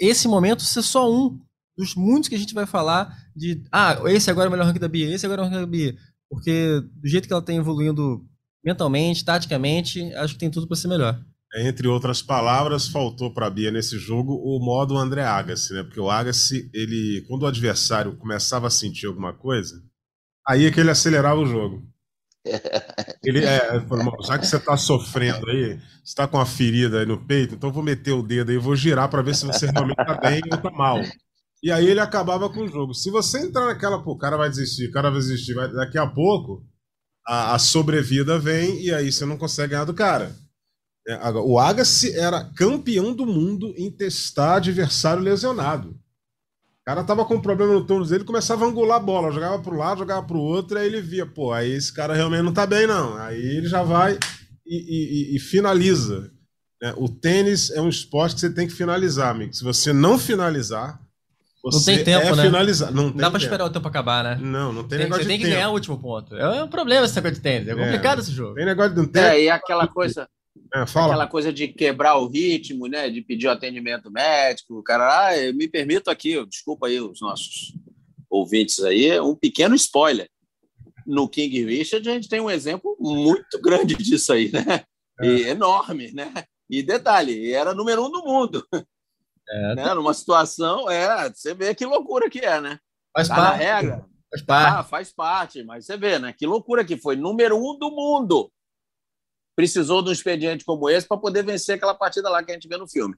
esse 0.00 0.26
momento 0.28 0.62
ser 0.62 0.82
só 0.82 1.10
um 1.10 1.40
dos 1.78 1.94
muitos 1.94 2.28
que 2.28 2.34
a 2.34 2.38
gente 2.38 2.52
vai 2.52 2.66
falar 2.66 3.16
de, 3.34 3.62
ah, 3.70 3.96
esse 4.06 4.28
agora 4.28 4.46
é 4.46 4.48
o 4.48 4.50
melhor 4.50 4.66
ranking 4.66 4.80
da 4.80 4.88
Bia, 4.88 5.14
esse 5.14 5.24
agora 5.24 5.42
é 5.42 5.44
o 5.44 5.46
ranking 5.46 5.60
da 5.60 5.66
Bia, 5.66 5.96
porque 6.28 6.82
do 6.96 7.08
jeito 7.08 7.28
que 7.28 7.32
ela 7.32 7.40
está 7.40 7.54
evoluindo 7.54 8.26
mentalmente, 8.64 9.24
taticamente, 9.24 10.12
acho 10.14 10.34
que 10.34 10.40
tem 10.40 10.50
tudo 10.50 10.66
para 10.66 10.76
ser 10.76 10.88
melhor. 10.88 11.24
Entre 11.56 11.88
outras 11.88 12.20
palavras, 12.20 12.88
faltou 12.88 13.32
para 13.32 13.46
a 13.46 13.50
Bia 13.50 13.70
nesse 13.70 13.96
jogo 13.96 14.34
o 14.34 14.58
modo 14.62 14.98
André 14.98 15.22
Agassi, 15.22 15.72
né? 15.72 15.82
Porque 15.82 16.00
o 16.00 16.10
Agassi, 16.10 16.68
ele, 16.74 17.24
quando 17.26 17.44
o 17.44 17.46
adversário 17.46 18.16
começava 18.16 18.66
a 18.66 18.70
sentir 18.70 19.06
alguma 19.06 19.32
coisa, 19.32 19.80
aí 20.46 20.66
é 20.66 20.70
que 20.70 20.80
ele 20.80 20.90
acelerava 20.90 21.40
o 21.40 21.46
jogo. 21.46 21.88
Ele 23.22 23.44
é, 23.44 23.60
já 24.26 24.38
que 24.38 24.46
você 24.46 24.56
está 24.56 24.74
sofrendo 24.76 25.50
aí, 25.50 25.78
está 26.02 26.26
com 26.26 26.38
uma 26.38 26.46
ferida 26.46 27.00
aí 27.00 27.04
no 27.04 27.22
peito, 27.26 27.54
então 27.54 27.70
vou 27.70 27.82
meter 27.82 28.12
o 28.12 28.22
dedo 28.22 28.50
aí, 28.50 28.56
vou 28.56 28.74
girar 28.74 29.08
para 29.10 29.20
ver 29.20 29.34
se 29.34 29.44
você 29.44 29.66
realmente 29.66 30.00
está 30.00 30.14
bem 30.14 30.40
ou 30.50 30.56
está 30.56 30.70
mal. 30.70 30.98
E 31.62 31.72
aí 31.72 31.86
ele 31.86 32.00
acabava 32.00 32.48
com 32.48 32.62
o 32.62 32.68
jogo. 32.68 32.94
Se 32.94 33.10
você 33.10 33.40
entrar 33.40 33.66
naquela, 33.66 34.02
pô, 34.02 34.12
o 34.12 34.18
cara 34.18 34.36
vai 34.36 34.48
desistir, 34.48 34.88
o 34.88 34.92
cara 34.92 35.10
vai 35.10 35.18
desistir, 35.18 35.54
vai, 35.54 35.68
daqui 35.72 35.98
a 35.98 36.06
pouco 36.06 36.64
a, 37.26 37.54
a 37.54 37.58
sobrevida 37.58 38.38
vem 38.38 38.80
e 38.80 38.94
aí 38.94 39.10
você 39.10 39.26
não 39.26 39.36
consegue 39.36 39.72
ganhar 39.72 39.84
do 39.84 39.94
cara. 39.94 40.34
É, 41.06 41.16
o 41.30 41.58
Agassi 41.58 42.14
era 42.16 42.44
campeão 42.54 43.12
do 43.12 43.26
mundo 43.26 43.74
em 43.76 43.90
testar 43.90 44.56
adversário 44.56 45.22
lesionado. 45.22 45.90
O 45.90 46.84
cara 46.86 47.04
tava 47.04 47.24
com 47.24 47.34
um 47.34 47.40
problema 47.40 47.74
no 47.74 47.84
torno 47.84 48.06
dele, 48.06 48.24
começava 48.24 48.64
a 48.64 48.68
angular 48.68 48.96
a 48.96 49.00
bola, 49.00 49.32
jogava 49.32 49.58
pro 49.58 49.76
lado, 49.76 49.98
jogava 49.98 50.26
pro 50.26 50.38
outro, 50.38 50.78
aí 50.78 50.86
ele 50.86 51.02
via, 51.02 51.26
pô, 51.26 51.52
aí 51.52 51.70
esse 51.72 51.92
cara 51.92 52.14
realmente 52.14 52.42
não 52.42 52.52
tá 52.52 52.66
bem, 52.66 52.86
não. 52.86 53.16
Aí 53.16 53.40
ele 53.40 53.68
já 53.68 53.82
vai 53.82 54.18
e, 54.66 55.32
e, 55.32 55.36
e 55.36 55.38
finaliza. 55.38 56.30
É, 56.82 56.94
o 56.96 57.08
tênis 57.08 57.70
é 57.70 57.80
um 57.80 57.88
esporte 57.88 58.34
que 58.34 58.40
você 58.40 58.50
tem 58.50 58.66
que 58.66 58.72
finalizar, 58.72 59.30
amigo. 59.30 59.52
Se 59.52 59.64
você 59.64 59.92
não 59.92 60.18
finalizar, 60.18 61.00
você 61.62 61.90
não 61.90 61.96
tem 61.96 62.04
tempo, 62.04 62.26
é 62.26 62.36
né? 62.36 62.42
finalizar. 62.44 62.92
Não, 62.92 63.04
não 63.04 63.16
dá 63.16 63.30
pra 63.30 63.40
esperar 63.40 63.64
o 63.64 63.70
tempo 63.70 63.88
acabar, 63.88 64.22
né? 64.22 64.38
Não, 64.40 64.72
não 64.72 64.82
tem, 64.82 64.90
tem 64.90 64.98
negócio 65.00 65.24
Você 65.24 65.28
tem 65.28 65.38
que 65.38 65.44
tempo. 65.44 65.54
ganhar 65.54 65.70
o 65.70 65.72
último 65.72 65.98
ponto. 65.98 66.36
É 66.36 66.62
um 66.62 66.68
problema 66.68 67.04
esse 67.04 67.16
negócio 67.16 67.36
de 67.36 67.40
tênis. 67.40 67.68
É 67.68 67.74
complicado 67.74 68.18
é, 68.18 68.20
esse 68.22 68.32
jogo. 68.32 68.54
Tem 68.54 68.64
negócio 68.64 68.94
de 68.94 69.00
um 69.00 69.06
tempo. 69.06 69.26
É, 69.26 69.42
e 69.42 69.50
aquela 69.50 69.86
coisa. 69.86 70.28
É, 70.74 70.86
fala. 70.86 71.06
Aquela 71.06 71.26
coisa 71.26 71.52
de 71.52 71.68
quebrar 71.68 72.16
o 72.16 72.28
ritmo, 72.28 72.86
né? 72.86 73.08
De 73.10 73.20
pedir 73.20 73.48
o 73.48 73.50
atendimento 73.50 74.10
médico. 74.10 74.78
O 74.78 74.82
cara, 74.82 75.26
ah, 75.26 75.36
eu 75.36 75.54
me 75.54 75.68
permito 75.68 76.10
aqui, 76.10 76.44
desculpa 76.46 76.86
aí 76.86 77.00
os 77.00 77.20
nossos 77.20 77.74
ouvintes 78.30 78.80
aí, 78.80 79.18
um 79.20 79.34
pequeno 79.34 79.74
spoiler. 79.74 80.28
No 81.06 81.28
King 81.28 81.64
Richard, 81.64 82.08
a 82.08 82.12
gente 82.12 82.28
tem 82.28 82.40
um 82.40 82.50
exemplo 82.50 82.96
muito 83.00 83.58
grande 83.62 83.94
disso 83.94 84.32
aí, 84.32 84.52
né? 84.52 84.82
É. 85.20 85.26
E 85.26 85.48
enorme, 85.48 86.12
né? 86.12 86.32
E 86.68 86.82
detalhe, 86.82 87.50
era 87.50 87.74
número 87.74 88.04
um 88.04 88.10
do 88.10 88.22
mundo. 88.22 88.62
É, 89.50 89.74
né? 89.74 89.94
Numa 89.94 90.12
situação, 90.12 90.90
é, 90.90 91.30
você 91.30 91.54
vê 91.54 91.74
que 91.74 91.86
loucura 91.86 92.28
que 92.28 92.40
é, 92.40 92.60
né? 92.60 92.78
Faz 93.14 93.28
tá 93.28 93.34
parte. 93.34 93.58
Regra. 93.58 94.06
Faz 94.30 94.42
parte. 94.42 94.76
Ah, 94.76 94.84
faz 94.84 95.12
parte, 95.12 95.62
mas 95.64 95.86
você 95.86 95.96
vê, 95.96 96.18
né? 96.18 96.34
Que 96.36 96.46
loucura 96.46 96.84
que 96.84 96.96
foi. 96.96 97.16
Número 97.16 97.56
um 97.56 97.78
do 97.78 97.90
mundo. 97.90 98.52
Precisou 99.56 100.02
de 100.02 100.10
um 100.10 100.12
expediente 100.12 100.64
como 100.64 100.88
esse 100.88 101.08
para 101.08 101.16
poder 101.16 101.42
vencer 101.42 101.76
aquela 101.76 101.94
partida 101.94 102.28
lá 102.28 102.42
que 102.42 102.50
a 102.50 102.54
gente 102.54 102.68
vê 102.68 102.76
no 102.76 102.86
filme. 102.86 103.16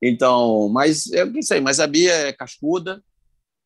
Então, 0.00 0.68
mas 0.68 1.10
eu 1.10 1.26
não 1.26 1.42
sei, 1.42 1.60
mas 1.60 1.80
a 1.80 1.86
Bia 1.86 2.12
é 2.12 2.32
cascuda, 2.32 3.02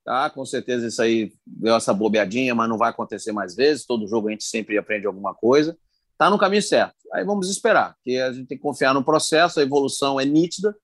tá? 0.04 0.30
Com 0.30 0.46
certeza 0.46 0.86
isso 0.86 1.02
aí 1.02 1.32
deu 1.44 1.74
essa 1.74 1.92
bobeadinha, 1.92 2.54
mas 2.54 2.68
não 2.68 2.78
vai 2.78 2.90
acontecer 2.90 3.32
mais 3.32 3.54
vezes. 3.54 3.84
Todo 3.84 4.08
jogo 4.08 4.28
a 4.28 4.30
gente 4.30 4.44
sempre 4.44 4.78
aprende 4.78 5.06
alguma 5.06 5.34
coisa. 5.34 5.76
Tá 6.16 6.30
no 6.30 6.38
caminho 6.38 6.62
certo. 6.62 6.94
Aí 7.12 7.24
vamos 7.24 7.50
esperar, 7.50 7.94
porque 7.96 8.16
a 8.18 8.32
gente 8.32 8.46
tem 8.46 8.56
que 8.56 8.62
confiar 8.62 8.94
no 8.94 9.04
processo, 9.04 9.58
a 9.58 9.62
evolução 9.62 10.18
é 10.18 10.24
nítida 10.24 10.74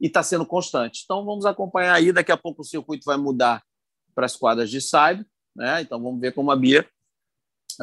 e 0.00 0.06
está 0.06 0.22
sendo 0.22 0.46
constante. 0.46 1.02
Então 1.04 1.24
vamos 1.24 1.44
acompanhar 1.46 1.94
aí. 1.94 2.12
Daqui 2.12 2.32
a 2.32 2.36
pouco 2.36 2.62
o 2.62 2.64
circuito 2.64 3.04
vai 3.04 3.16
mudar 3.16 3.62
para 4.14 4.26
as 4.26 4.36
quadras 4.36 4.70
de 4.70 4.80
side, 4.80 5.24
né? 5.54 5.80
Então 5.80 6.02
vamos 6.02 6.20
ver 6.20 6.32
como 6.32 6.50
a 6.50 6.56
Bia 6.56 6.86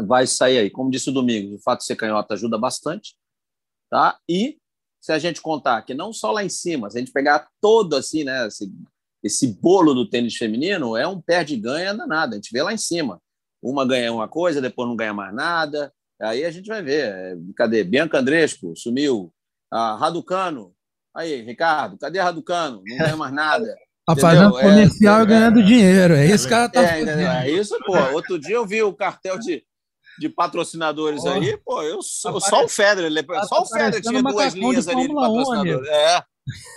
vai 0.05 0.27
sair 0.27 0.59
aí. 0.59 0.69
Como 0.69 0.91
disse 0.91 1.09
o 1.09 1.13
Domingos, 1.13 1.59
o 1.59 1.63
fato 1.63 1.79
de 1.79 1.85
ser 1.85 1.95
canhota 1.95 2.33
ajuda 2.33 2.57
bastante, 2.57 3.15
tá? 3.89 4.19
E 4.27 4.57
se 5.01 5.11
a 5.11 5.19
gente 5.19 5.41
contar 5.41 5.81
que 5.83 5.93
não 5.93 6.11
só 6.11 6.31
lá 6.31 6.43
em 6.43 6.49
cima, 6.49 6.89
se 6.89 6.97
a 6.97 6.99
gente 6.99 7.11
pegar 7.11 7.49
todo 7.61 7.95
assim, 7.95 8.23
né, 8.23 8.47
esse, 8.47 8.71
esse 9.23 9.47
bolo 9.47 9.93
do 9.93 10.09
tênis 10.09 10.35
feminino, 10.35 10.97
é 10.97 11.07
um 11.07 11.21
perde-ganha 11.21 11.93
danado. 11.93 12.33
A 12.33 12.35
gente 12.35 12.51
vê 12.51 12.61
lá 12.61 12.73
em 12.73 12.77
cima. 12.77 13.21
Uma 13.61 13.85
ganha 13.85 14.13
uma 14.13 14.27
coisa, 14.27 14.61
depois 14.61 14.87
não 14.87 14.95
ganha 14.95 15.13
mais 15.13 15.33
nada. 15.33 15.93
Aí 16.21 16.43
a 16.43 16.51
gente 16.51 16.67
vai 16.67 16.81
ver. 16.81 17.37
Cadê? 17.55 17.83
Bianca 17.83 18.19
Andresco 18.19 18.75
sumiu. 18.75 19.33
A 19.71 19.95
Raducano 19.95 20.73
Aí, 21.19 21.41
Ricardo, 21.41 21.97
cadê 21.97 22.17
a 22.17 22.23
Raducano? 22.23 22.81
Não 22.87 22.97
ganha 22.97 23.17
mais 23.17 23.33
nada. 23.33 23.65
Tá 24.05 24.15
fazendo 24.15 24.51
comercial 24.51 25.19
é, 25.19 25.23
e 25.23 25.25
ganhando 25.25 25.59
é, 25.59 25.63
dinheiro. 25.63 26.13
É 26.13 26.25
isso 26.25 26.47
que 26.47 26.53
ela 26.53 26.69
tá 26.69 26.81
é, 26.81 26.87
fazendo. 26.87 27.19
É 27.19 27.51
isso, 27.51 27.77
pô. 27.85 27.97
Outro 28.13 28.39
dia 28.39 28.55
eu 28.55 28.65
vi 28.65 28.81
o 28.81 28.93
cartel 28.93 29.37
de, 29.37 29.61
de 30.17 30.29
patrocinadores 30.29 31.25
oh. 31.25 31.29
aí, 31.31 31.57
pô, 31.57 31.83
eu 31.83 32.01
sou, 32.01 32.39
só 32.39 32.63
o 32.63 32.69
Federer, 32.69 33.11
tá 33.25 33.43
só 33.43 33.63
o 33.63 33.65
Federer 33.65 34.01
tinha 34.01 34.23
duas 34.23 34.53
linhas 34.53 34.87
ali 34.87 35.09
de 35.09 35.13
patrocinadores. 35.13 35.89
é. 35.89 36.23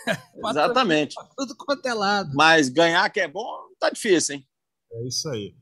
Exatamente. 0.51 1.15
Tudo 1.37 1.55
quanto 1.57 1.87
é 1.87 1.95
lado. 1.95 2.31
Mas 2.35 2.69
ganhar 2.69 3.09
que 3.11 3.21
é 3.21 3.29
bom, 3.29 3.49
tá 3.79 3.91
difícil, 3.91 4.35
hein? 4.35 4.45
É 4.93 5.07
isso 5.07 5.29
aí. 5.29 5.55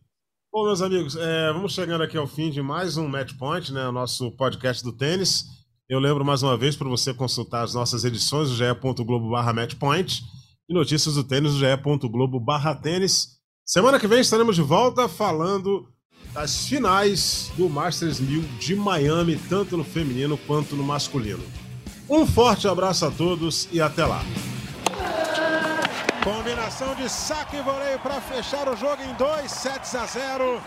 Bom, 0.51 0.64
meus 0.64 0.81
amigos, 0.81 1.16
é, 1.16 1.53
vamos 1.53 1.74
chegando 1.74 2.03
aqui 2.03 2.16
ao 2.16 2.26
fim 2.26 2.51
de 2.51 2.62
mais 2.62 2.97
um 2.97 3.07
Match 3.07 3.37
Point, 3.37 3.74
né? 3.74 3.87
O 3.87 3.93
nosso 3.93 4.33
podcast 4.33 4.83
do 4.83 4.97
tênis. 4.97 5.60
Eu 5.91 5.99
lembro 5.99 6.24
mais 6.24 6.41
uma 6.45 6.57
vez 6.57 6.76
para 6.76 6.88
você 6.88 7.12
consultar 7.12 7.64
as 7.64 7.74
nossas 7.74 8.05
edições 8.05 8.49
do 8.49 8.55
ge.globo 8.55 9.28
barra 9.28 9.53
matchpoint 9.53 10.22
e 10.68 10.72
notícias 10.72 11.16
do 11.16 11.24
tênis 11.24 11.55
do 11.55 11.59
ge.globo 11.59 12.41
tênis. 12.80 13.41
Semana 13.66 13.99
que 13.99 14.07
vem 14.07 14.20
estaremos 14.20 14.55
de 14.55 14.62
volta 14.62 15.09
falando 15.09 15.88
das 16.32 16.64
finais 16.68 17.51
do 17.57 17.68
Masters 17.68 18.20
1000 18.20 18.41
de 18.61 18.76
Miami, 18.76 19.34
tanto 19.49 19.76
no 19.76 19.82
feminino 19.82 20.38
quanto 20.38 20.76
no 20.76 20.84
masculino. 20.84 21.43
Um 22.09 22.24
forte 22.24 22.68
abraço 22.68 23.07
a 23.07 23.11
todos 23.11 23.68
e 23.72 23.80
até 23.80 24.07
lá. 24.07 24.22
Combinação 26.22 26.95
de 26.95 27.09
saque 27.09 27.57
e 27.57 27.62
voleio 27.62 27.99
para 27.99 28.20
fechar 28.20 28.68
o 28.68 28.76
jogo 28.76 29.03
em 29.03 29.12
2 29.14 29.51
sets 29.51 29.93
a 29.97 30.07
0. 30.07 30.62